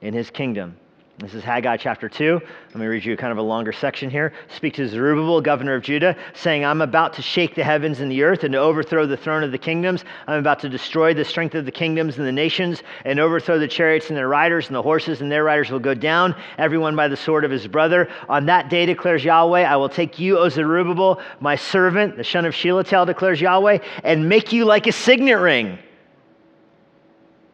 in 0.00 0.12
his 0.12 0.28
kingdom. 0.28 0.76
This 1.18 1.32
is 1.32 1.44
Haggai 1.44 1.76
chapter 1.76 2.08
2. 2.08 2.40
Let 2.42 2.74
me 2.74 2.86
read 2.86 3.04
you 3.04 3.16
kind 3.16 3.30
of 3.30 3.38
a 3.38 3.42
longer 3.42 3.70
section 3.70 4.10
here. 4.10 4.32
Speak 4.48 4.74
to 4.74 4.88
Zerubbabel, 4.88 5.40
governor 5.40 5.76
of 5.76 5.82
Judah, 5.84 6.16
saying, 6.34 6.64
I'm 6.64 6.80
about 6.80 7.12
to 7.14 7.22
shake 7.22 7.54
the 7.54 7.62
heavens 7.62 8.00
and 8.00 8.10
the 8.10 8.24
earth 8.24 8.42
and 8.42 8.52
to 8.52 8.58
overthrow 8.58 9.06
the 9.06 9.16
throne 9.16 9.44
of 9.44 9.52
the 9.52 9.58
kingdoms. 9.58 10.04
I'm 10.26 10.40
about 10.40 10.58
to 10.60 10.68
destroy 10.68 11.14
the 11.14 11.24
strength 11.24 11.54
of 11.54 11.66
the 11.66 11.70
kingdoms 11.70 12.18
and 12.18 12.26
the 12.26 12.32
nations 12.32 12.82
and 13.04 13.20
overthrow 13.20 13.60
the 13.60 13.68
chariots 13.68 14.08
and 14.08 14.16
their 14.16 14.26
riders, 14.26 14.66
and 14.66 14.74
the 14.74 14.82
horses 14.82 15.20
and 15.20 15.30
their 15.30 15.44
riders 15.44 15.70
will 15.70 15.78
go 15.78 15.94
down, 15.94 16.34
everyone 16.58 16.96
by 16.96 17.06
the 17.06 17.16
sword 17.16 17.44
of 17.44 17.50
his 17.52 17.68
brother. 17.68 18.08
On 18.28 18.46
that 18.46 18.68
day, 18.68 18.84
declares 18.84 19.24
Yahweh, 19.24 19.62
I 19.62 19.76
will 19.76 19.88
take 19.88 20.18
you, 20.18 20.36
O 20.38 20.48
Zerubbabel, 20.48 21.20
my 21.38 21.54
servant, 21.54 22.16
the 22.16 22.24
son 22.24 22.44
of 22.44 22.56
Shealtiel, 22.56 23.06
declares 23.06 23.40
Yahweh, 23.40 23.78
and 24.02 24.28
make 24.28 24.52
you 24.52 24.64
like 24.64 24.88
a 24.88 24.92
signet 24.92 25.38
ring. 25.38 25.78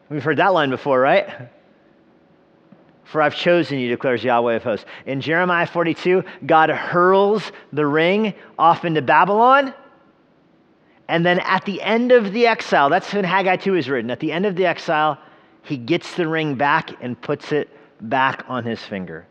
We've 0.09 0.23
heard 0.23 0.37
that 0.37 0.51
line 0.51 0.71
before, 0.71 0.99
right? 0.99 1.29
For 3.03 3.21
I've 3.21 3.35
chosen 3.35 3.79
you, 3.79 3.89
declares 3.89 4.23
Yahweh 4.23 4.55
of 4.55 4.63
hosts. 4.63 4.85
In 5.05 5.21
Jeremiah 5.21 5.67
42, 5.67 6.23
God 6.45 6.69
hurls 6.69 7.51
the 7.73 7.85
ring 7.85 8.33
off 8.57 8.85
into 8.85 9.01
Babylon. 9.01 9.73
And 11.07 11.25
then 11.25 11.39
at 11.39 11.65
the 11.65 11.81
end 11.81 12.11
of 12.11 12.31
the 12.31 12.47
exile, 12.47 12.89
that's 12.89 13.13
when 13.13 13.25
Haggai 13.25 13.57
2 13.57 13.75
is 13.75 13.89
written. 13.89 14.11
At 14.11 14.21
the 14.21 14.31
end 14.31 14.45
of 14.45 14.55
the 14.55 14.65
exile, 14.65 15.17
he 15.63 15.75
gets 15.77 16.15
the 16.15 16.27
ring 16.27 16.55
back 16.55 16.91
and 17.01 17.19
puts 17.19 17.51
it 17.51 17.69
back 18.01 18.45
on 18.47 18.63
his 18.63 18.81
finger. 18.81 19.27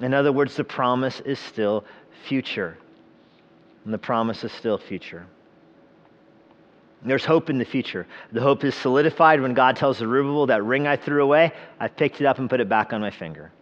In 0.00 0.12
other 0.12 0.32
words, 0.32 0.54
the 0.56 0.64
promise 0.64 1.20
is 1.20 1.38
still 1.38 1.84
future. 2.26 2.76
And 3.84 3.94
the 3.94 3.98
promise 3.98 4.44
is 4.44 4.52
still 4.52 4.76
future. 4.76 5.26
There's 7.02 7.24
hope 7.24 7.48
in 7.48 7.58
the 7.58 7.64
future. 7.64 8.06
The 8.32 8.40
hope 8.40 8.64
is 8.64 8.74
solidified 8.74 9.40
when 9.40 9.54
God 9.54 9.76
tells 9.76 9.98
Zerubbabel, 9.98 10.46
that 10.46 10.64
ring 10.64 10.86
I 10.86 10.96
threw 10.96 11.22
away, 11.22 11.52
I 11.78 11.88
picked 11.88 12.20
it 12.20 12.26
up 12.26 12.38
and 12.38 12.50
put 12.50 12.60
it 12.60 12.68
back 12.68 12.92
on 12.92 13.00
my 13.00 13.10
finger. 13.10 13.52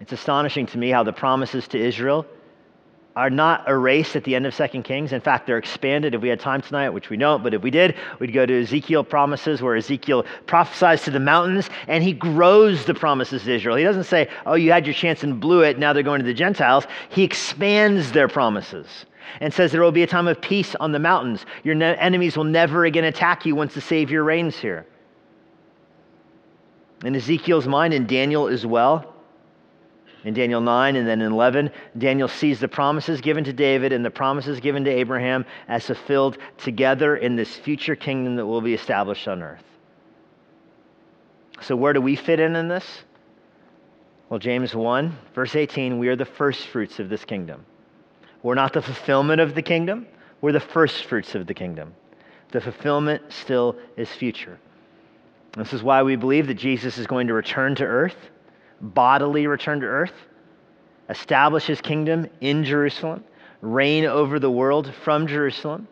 It's 0.00 0.12
astonishing 0.12 0.66
to 0.66 0.78
me 0.78 0.90
how 0.90 1.02
the 1.02 1.12
promises 1.12 1.66
to 1.68 1.78
Israel 1.78 2.26
are 3.16 3.30
not 3.30 3.66
erased 3.66 4.14
at 4.14 4.24
the 4.24 4.36
end 4.36 4.44
of 4.44 4.54
Second 4.54 4.82
Kings. 4.82 5.14
In 5.14 5.22
fact, 5.22 5.46
they're 5.46 5.56
expanded. 5.56 6.14
If 6.14 6.20
we 6.20 6.28
had 6.28 6.38
time 6.38 6.60
tonight, 6.60 6.90
which 6.90 7.08
we 7.08 7.16
don't, 7.16 7.42
but 7.42 7.54
if 7.54 7.62
we 7.62 7.70
did, 7.70 7.96
we'd 8.18 8.34
go 8.34 8.44
to 8.44 8.60
Ezekiel 8.60 9.02
promises 9.02 9.62
where 9.62 9.74
Ezekiel 9.74 10.26
prophesies 10.46 11.02
to 11.04 11.10
the 11.10 11.18
mountains 11.18 11.70
and 11.88 12.04
he 12.04 12.12
grows 12.12 12.84
the 12.84 12.92
promises 12.92 13.42
to 13.44 13.54
Israel. 13.54 13.76
He 13.76 13.84
doesn't 13.84 14.04
say, 14.04 14.28
oh, 14.44 14.52
you 14.54 14.70
had 14.70 14.86
your 14.86 14.92
chance 14.92 15.24
and 15.24 15.40
blew 15.40 15.62
it, 15.62 15.78
now 15.78 15.94
they're 15.94 16.02
going 16.02 16.20
to 16.20 16.26
the 16.26 16.34
Gentiles. 16.34 16.86
He 17.08 17.24
expands 17.24 18.12
their 18.12 18.28
promises 18.28 19.06
and 19.40 19.52
says 19.52 19.72
there 19.72 19.82
will 19.82 19.92
be 19.92 20.02
a 20.02 20.06
time 20.06 20.28
of 20.28 20.40
peace 20.40 20.74
on 20.76 20.92
the 20.92 20.98
mountains. 20.98 21.44
Your 21.64 21.74
ne- 21.74 21.96
enemies 21.96 22.36
will 22.36 22.44
never 22.44 22.84
again 22.84 23.04
attack 23.04 23.46
you 23.46 23.54
once 23.54 23.74
the 23.74 23.80
Savior 23.80 24.24
reigns 24.24 24.56
here. 24.56 24.86
In 27.04 27.14
Ezekiel's 27.14 27.66
mind, 27.66 27.92
and 27.92 28.08
Daniel 28.08 28.48
as 28.48 28.64
well, 28.64 29.14
in 30.26 30.34
Daniel 30.34 30.60
9 30.60 30.96
and 30.96 31.06
then 31.06 31.20
in 31.20 31.30
11, 31.30 31.70
Daniel 31.98 32.26
sees 32.26 32.58
the 32.58 32.66
promises 32.66 33.20
given 33.20 33.44
to 33.44 33.52
David 33.52 33.92
and 33.92 34.04
the 34.04 34.10
promises 34.10 34.58
given 34.58 34.82
to 34.84 34.90
Abraham 34.90 35.44
as 35.68 35.86
fulfilled 35.86 36.38
together 36.58 37.16
in 37.16 37.36
this 37.36 37.54
future 37.54 37.94
kingdom 37.94 38.34
that 38.34 38.44
will 38.44 38.60
be 38.60 38.74
established 38.74 39.28
on 39.28 39.40
earth. 39.40 39.62
So, 41.60 41.76
where 41.76 41.92
do 41.92 42.00
we 42.00 42.16
fit 42.16 42.40
in 42.40 42.56
in 42.56 42.66
this? 42.66 42.84
Well, 44.28 44.40
James 44.40 44.74
1, 44.74 45.16
verse 45.32 45.54
18, 45.54 45.98
we 45.98 46.08
are 46.08 46.16
the 46.16 46.24
first 46.24 46.66
fruits 46.66 46.98
of 46.98 47.08
this 47.08 47.24
kingdom. 47.24 47.64
We're 48.46 48.54
not 48.54 48.74
the 48.74 48.80
fulfillment 48.80 49.40
of 49.40 49.56
the 49.56 49.62
kingdom, 49.62 50.06
we're 50.40 50.52
the 50.52 50.60
first 50.60 51.06
fruits 51.06 51.34
of 51.34 51.48
the 51.48 51.52
kingdom. 51.52 51.96
The 52.52 52.60
fulfillment 52.60 53.22
still 53.28 53.74
is 53.96 54.08
future. 54.08 54.60
This 55.56 55.72
is 55.72 55.82
why 55.82 56.04
we 56.04 56.14
believe 56.14 56.46
that 56.46 56.54
Jesus 56.54 56.96
is 56.96 57.08
going 57.08 57.26
to 57.26 57.34
return 57.34 57.74
to 57.74 57.84
earth, 57.84 58.14
bodily 58.80 59.48
return 59.48 59.80
to 59.80 59.86
earth, 59.86 60.12
establish 61.08 61.66
his 61.66 61.80
kingdom 61.80 62.28
in 62.40 62.62
Jerusalem, 62.62 63.24
reign 63.62 64.04
over 64.04 64.38
the 64.38 64.48
world 64.48 64.94
from 65.02 65.26
Jerusalem 65.26 65.88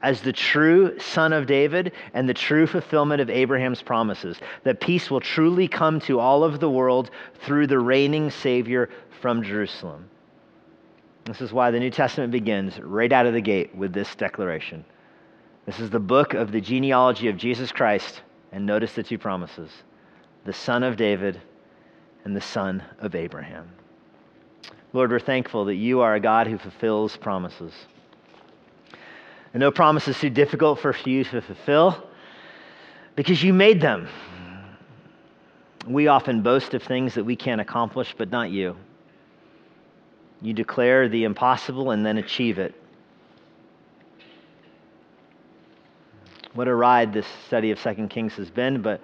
as 0.00 0.22
the 0.22 0.32
true 0.32 0.98
son 0.98 1.34
of 1.34 1.46
David 1.46 1.92
and 2.14 2.26
the 2.26 2.32
true 2.32 2.66
fulfillment 2.66 3.20
of 3.20 3.28
Abraham's 3.28 3.82
promises, 3.82 4.38
that 4.64 4.80
peace 4.80 5.10
will 5.10 5.20
truly 5.20 5.68
come 5.68 6.00
to 6.00 6.20
all 6.20 6.42
of 6.42 6.58
the 6.58 6.70
world 6.70 7.10
through 7.42 7.66
the 7.66 7.78
reigning 7.78 8.30
Savior 8.30 8.88
from 9.20 9.42
Jerusalem. 9.42 10.08
This 11.26 11.40
is 11.40 11.52
why 11.52 11.72
the 11.72 11.80
New 11.80 11.90
Testament 11.90 12.30
begins 12.30 12.78
right 12.78 13.12
out 13.12 13.26
of 13.26 13.34
the 13.34 13.40
gate 13.40 13.74
with 13.74 13.92
this 13.92 14.14
declaration. 14.14 14.84
This 15.66 15.80
is 15.80 15.90
the 15.90 15.98
book 15.98 16.34
of 16.34 16.52
the 16.52 16.60
genealogy 16.60 17.28
of 17.28 17.36
Jesus 17.36 17.72
Christ, 17.72 18.22
and 18.52 18.64
notice 18.64 18.92
the 18.92 19.02
two 19.02 19.18
promises 19.18 19.70
the 20.44 20.52
son 20.52 20.84
of 20.84 20.96
David 20.96 21.40
and 22.24 22.36
the 22.36 22.40
son 22.40 22.80
of 23.00 23.16
Abraham. 23.16 23.68
Lord, 24.92 25.10
we're 25.10 25.18
thankful 25.18 25.64
that 25.64 25.74
you 25.74 26.00
are 26.00 26.14
a 26.14 26.20
God 26.20 26.46
who 26.46 26.56
fulfills 26.56 27.16
promises. 27.16 27.72
And 29.52 29.60
no 29.60 29.72
promise 29.72 30.06
is 30.06 30.16
too 30.20 30.30
difficult 30.30 30.78
for 30.78 30.94
you 31.04 31.24
to 31.24 31.40
fulfill 31.40 32.08
because 33.16 33.42
you 33.42 33.52
made 33.52 33.80
them. 33.80 34.08
We 35.88 36.06
often 36.06 36.42
boast 36.42 36.74
of 36.74 36.84
things 36.84 37.14
that 37.14 37.24
we 37.24 37.34
can't 37.34 37.60
accomplish, 37.60 38.14
but 38.16 38.30
not 38.30 38.50
you. 38.50 38.76
You 40.42 40.52
declare 40.52 41.08
the 41.08 41.24
impossible 41.24 41.90
and 41.90 42.04
then 42.04 42.18
achieve 42.18 42.58
it. 42.58 42.74
What 46.54 46.68
a 46.68 46.74
ride 46.74 47.12
this 47.12 47.26
study 47.46 47.70
of 47.70 47.78
Second 47.78 48.08
Kings 48.08 48.34
has 48.34 48.50
been, 48.50 48.80
but 48.82 49.00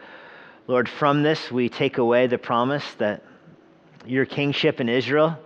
Lord, 0.67 0.89
from 0.89 1.23
this 1.23 1.51
we 1.51 1.69
take 1.69 1.99
away 1.99 2.27
the 2.27 2.39
promise 2.39 2.85
that 2.95 3.23
your 4.07 4.25
kingship 4.25 4.81
in 4.81 4.89
Israel 4.89 5.37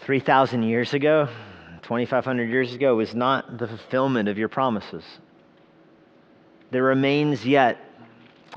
3,000 0.00 0.62
years 0.62 0.94
ago 0.94 1.28
2,500 1.88 2.50
years 2.50 2.74
ago 2.74 2.96
was 2.96 3.14
not 3.14 3.56
the 3.56 3.66
fulfillment 3.66 4.28
of 4.28 4.36
your 4.36 4.50
promises. 4.50 5.02
There 6.70 6.82
remains 6.82 7.46
yet, 7.46 7.78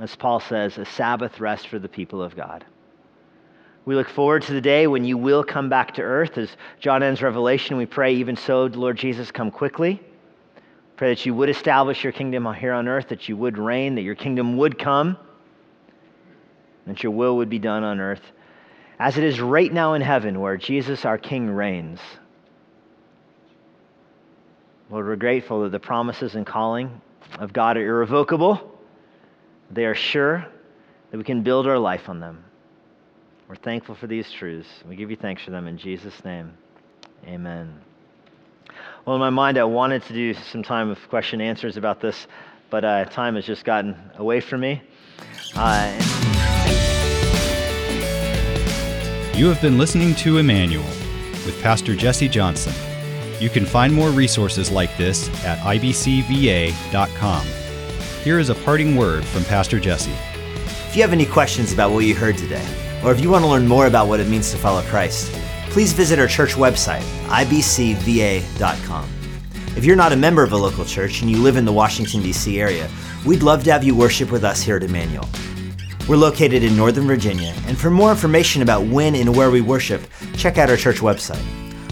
as 0.02 0.14
Paul 0.18 0.42
says, 0.42 0.78
a 0.78 0.84
Sabbath 0.84 1.40
rest 1.40 1.70
for 1.70 1.80
the 1.80 1.88
people 1.88 2.22
of 2.22 2.36
God. 2.36 2.66
We 3.86 3.96
look 3.96 4.10
forward 4.10 4.44
to 4.44 4.54
the 4.54 4.62
day 4.62 4.86
when 4.86 5.04
you 5.04 5.18
will 5.18 5.44
come 5.44 5.68
back 5.68 5.96
to 5.96 6.02
earth. 6.02 6.38
As 6.38 6.56
John 6.80 7.02
ends 7.02 7.22
Revelation, 7.22 7.78
we 7.78 7.86
pray, 7.86 8.14
even 8.16 8.36
so, 8.36 8.66
Lord 8.66 8.98
Jesus, 8.98 9.32
come 9.32 9.50
quickly. 9.50 10.02
Pray 10.98 11.10
that 11.10 11.26
you 11.26 11.34
would 11.34 11.50
establish 11.50 12.04
your 12.04 12.14
kingdom 12.14 12.52
here 12.54 12.74
on 12.74 12.88
earth, 12.88 13.08
that 13.10 13.28
you 13.28 13.36
would 13.36 13.58
reign, 13.58 13.96
that 13.96 14.04
your 14.04 14.14
kingdom 14.14 14.56
would 14.58 14.78
come, 14.78 15.18
that 16.86 17.02
your 17.02 17.12
will 17.12 17.38
would 17.38 17.50
be 17.50 17.58
done 17.58 17.84
on 17.84 18.00
earth, 18.00 18.22
as 19.00 19.18
it 19.18 19.24
is 19.24 19.42
right 19.42 19.74
now 19.74 19.96
in 19.96 20.02
heaven, 20.04 20.40
where 20.40 20.58
Jesus, 20.58 21.04
our 21.04 21.18
King, 21.18 21.50
reigns. 21.50 22.00
Lord, 24.92 25.08
we're 25.08 25.16
grateful 25.16 25.64
that 25.64 25.72
the 25.72 25.80
promises 25.80 26.36
and 26.36 26.46
calling 26.46 27.02
of 27.40 27.52
God 27.52 27.78
are 27.78 27.88
irrevocable. 27.88 28.80
They 29.72 29.86
are 29.86 29.96
sure 29.96 30.46
that 31.10 31.18
we 31.18 31.24
can 31.24 31.42
build 31.42 31.66
our 31.66 31.80
life 31.80 32.10
on 32.10 32.20
them. 32.20 32.44
We're 33.52 33.58
thankful 33.58 33.96
for 33.96 34.08
these 34.08 34.32
truths. 34.32 34.70
We 34.88 34.96
give 34.96 35.12
you 35.12 35.18
thanks 35.18 35.44
for 35.44 35.52
them 35.52 35.68
in 35.68 35.78
Jesus' 35.78 36.24
name. 36.24 36.54
Amen. 37.28 37.82
Well, 39.06 39.18
in 39.18 39.20
my 39.20 39.30
mind, 39.30 39.58
I 39.58 39.66
wanted 39.66 40.04
to 40.04 40.14
do 40.14 40.34
some 40.34 40.64
time 40.64 40.90
of 40.90 40.98
question 41.10 41.42
and 41.42 41.50
answers 41.50 41.76
about 41.76 42.00
this, 42.00 42.28
but 42.70 42.86
uh, 42.86 43.04
time 43.04 43.36
has 43.36 43.46
just 43.46 43.66
gotten 43.66 43.98
away 44.16 44.40
from 44.40 44.62
me. 44.62 44.82
Uh, 45.54 45.92
you 49.36 49.48
have 49.48 49.60
been 49.62 49.78
listening 49.78 50.16
to 50.16 50.38
Immanuel 50.38 50.86
with 51.46 51.60
Pastor 51.62 51.94
Jesse 51.94 52.30
Johnson. 52.30 52.72
You 53.42 53.50
can 53.50 53.66
find 53.66 53.94
more 53.94 54.12
resources 54.12 54.72
like 54.72 54.96
this 54.96 55.28
at 55.44 55.58
ibcva.com. 55.58 57.46
Here 58.24 58.40
is 58.40 58.48
a 58.48 58.56
parting 58.56 58.96
word 58.96 59.26
from 59.26 59.44
Pastor 59.44 59.78
Jesse. 59.78 60.16
If 60.88 60.96
you 60.96 61.02
have 61.02 61.12
any 61.12 61.26
questions 61.26 61.74
about 61.74 61.92
what 61.92 62.06
you 62.06 62.16
heard 62.16 62.38
today, 62.38 62.66
or 63.04 63.12
if 63.12 63.20
you 63.20 63.30
want 63.30 63.44
to 63.44 63.50
learn 63.50 63.68
more 63.68 63.88
about 63.88 64.08
what 64.08 64.20
it 64.20 64.28
means 64.28 64.52
to 64.52 64.58
follow 64.58 64.82
Christ, 64.84 65.32
please 65.70 65.94
visit 65.94 66.20
our 66.20 66.28
church 66.28 66.54
website, 66.54 67.02
ibcva.com. 67.28 69.10
If 69.78 69.86
you're 69.86 69.96
not 69.96 70.12
a 70.12 70.18
member 70.18 70.44
of 70.44 70.52
a 70.52 70.58
local 70.58 70.84
church 70.84 71.22
and 71.22 71.32
you 71.32 71.38
live 71.38 71.56
in 71.56 71.66
the 71.66 71.72
Washington, 71.72 72.22
D.C. 72.22 72.60
area, 72.60 72.90
we'd 73.26 73.42
love 73.42 73.64
to 73.64 73.72
have 73.72 73.84
you 73.84 73.96
worship 73.96 74.32
with 74.32 74.44
us 74.44 74.62
here 74.62 74.76
at 74.76 74.84
Immanuel. 74.84 75.28
We're 76.10 76.18
located 76.18 76.64
in 76.64 76.76
Northern 76.76 77.08
Virginia, 77.08 77.54
and 77.68 77.78
for 77.78 77.90
more 77.90 78.12
information 78.12 78.62
about 78.62 78.86
when 78.86 79.16
and 79.16 79.36
where 79.36 79.50
we 79.50 79.62
worship, 79.62 80.02
check 80.36 80.58
out 80.58 80.70
our 80.70 80.76
church 80.76 80.98
website. 80.98 81.42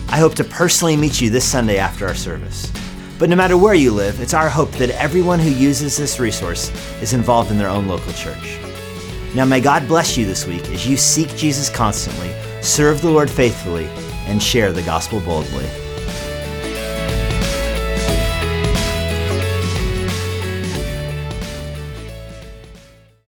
I 0.10 0.18
hope 0.18 0.36
to 0.36 0.44
personally 0.44 0.98
meet 0.98 1.22
you 1.22 1.30
this 1.30 1.46
Sunday 1.50 1.78
after 1.78 2.06
our 2.06 2.16
service. 2.16 2.72
But 3.18 3.30
no 3.30 3.36
matter 3.36 3.58
where 3.58 3.76
you 3.76 3.92
live, 3.92 4.20
it's 4.20 4.34
our 4.34 4.50
hope 4.50 4.72
that 4.74 4.90
everyone 4.92 5.40
who 5.40 5.50
uses 5.50 5.98
this 5.98 6.20
resource 6.20 6.70
is 7.02 7.14
involved 7.14 7.52
in 7.52 7.58
their 7.58 7.70
own 7.70 7.88
local 7.88 8.12
church. 8.14 8.60
Now, 9.36 9.46
may 9.46 9.62
God 9.62 9.88
bless 9.88 10.18
you 10.18 10.26
this 10.26 10.48
week 10.48 10.68
as 10.70 10.88
you 10.88 10.98
seek 10.98 11.36
Jesus 11.36 11.70
constantly, 11.70 12.34
serve 12.62 13.02
the 13.02 13.12
Lord 13.12 13.30
faithfully, 13.30 13.86
and 14.26 14.42
share 14.42 14.72
the 14.72 14.82
gospel 14.82 15.20
boldly. 15.20 15.66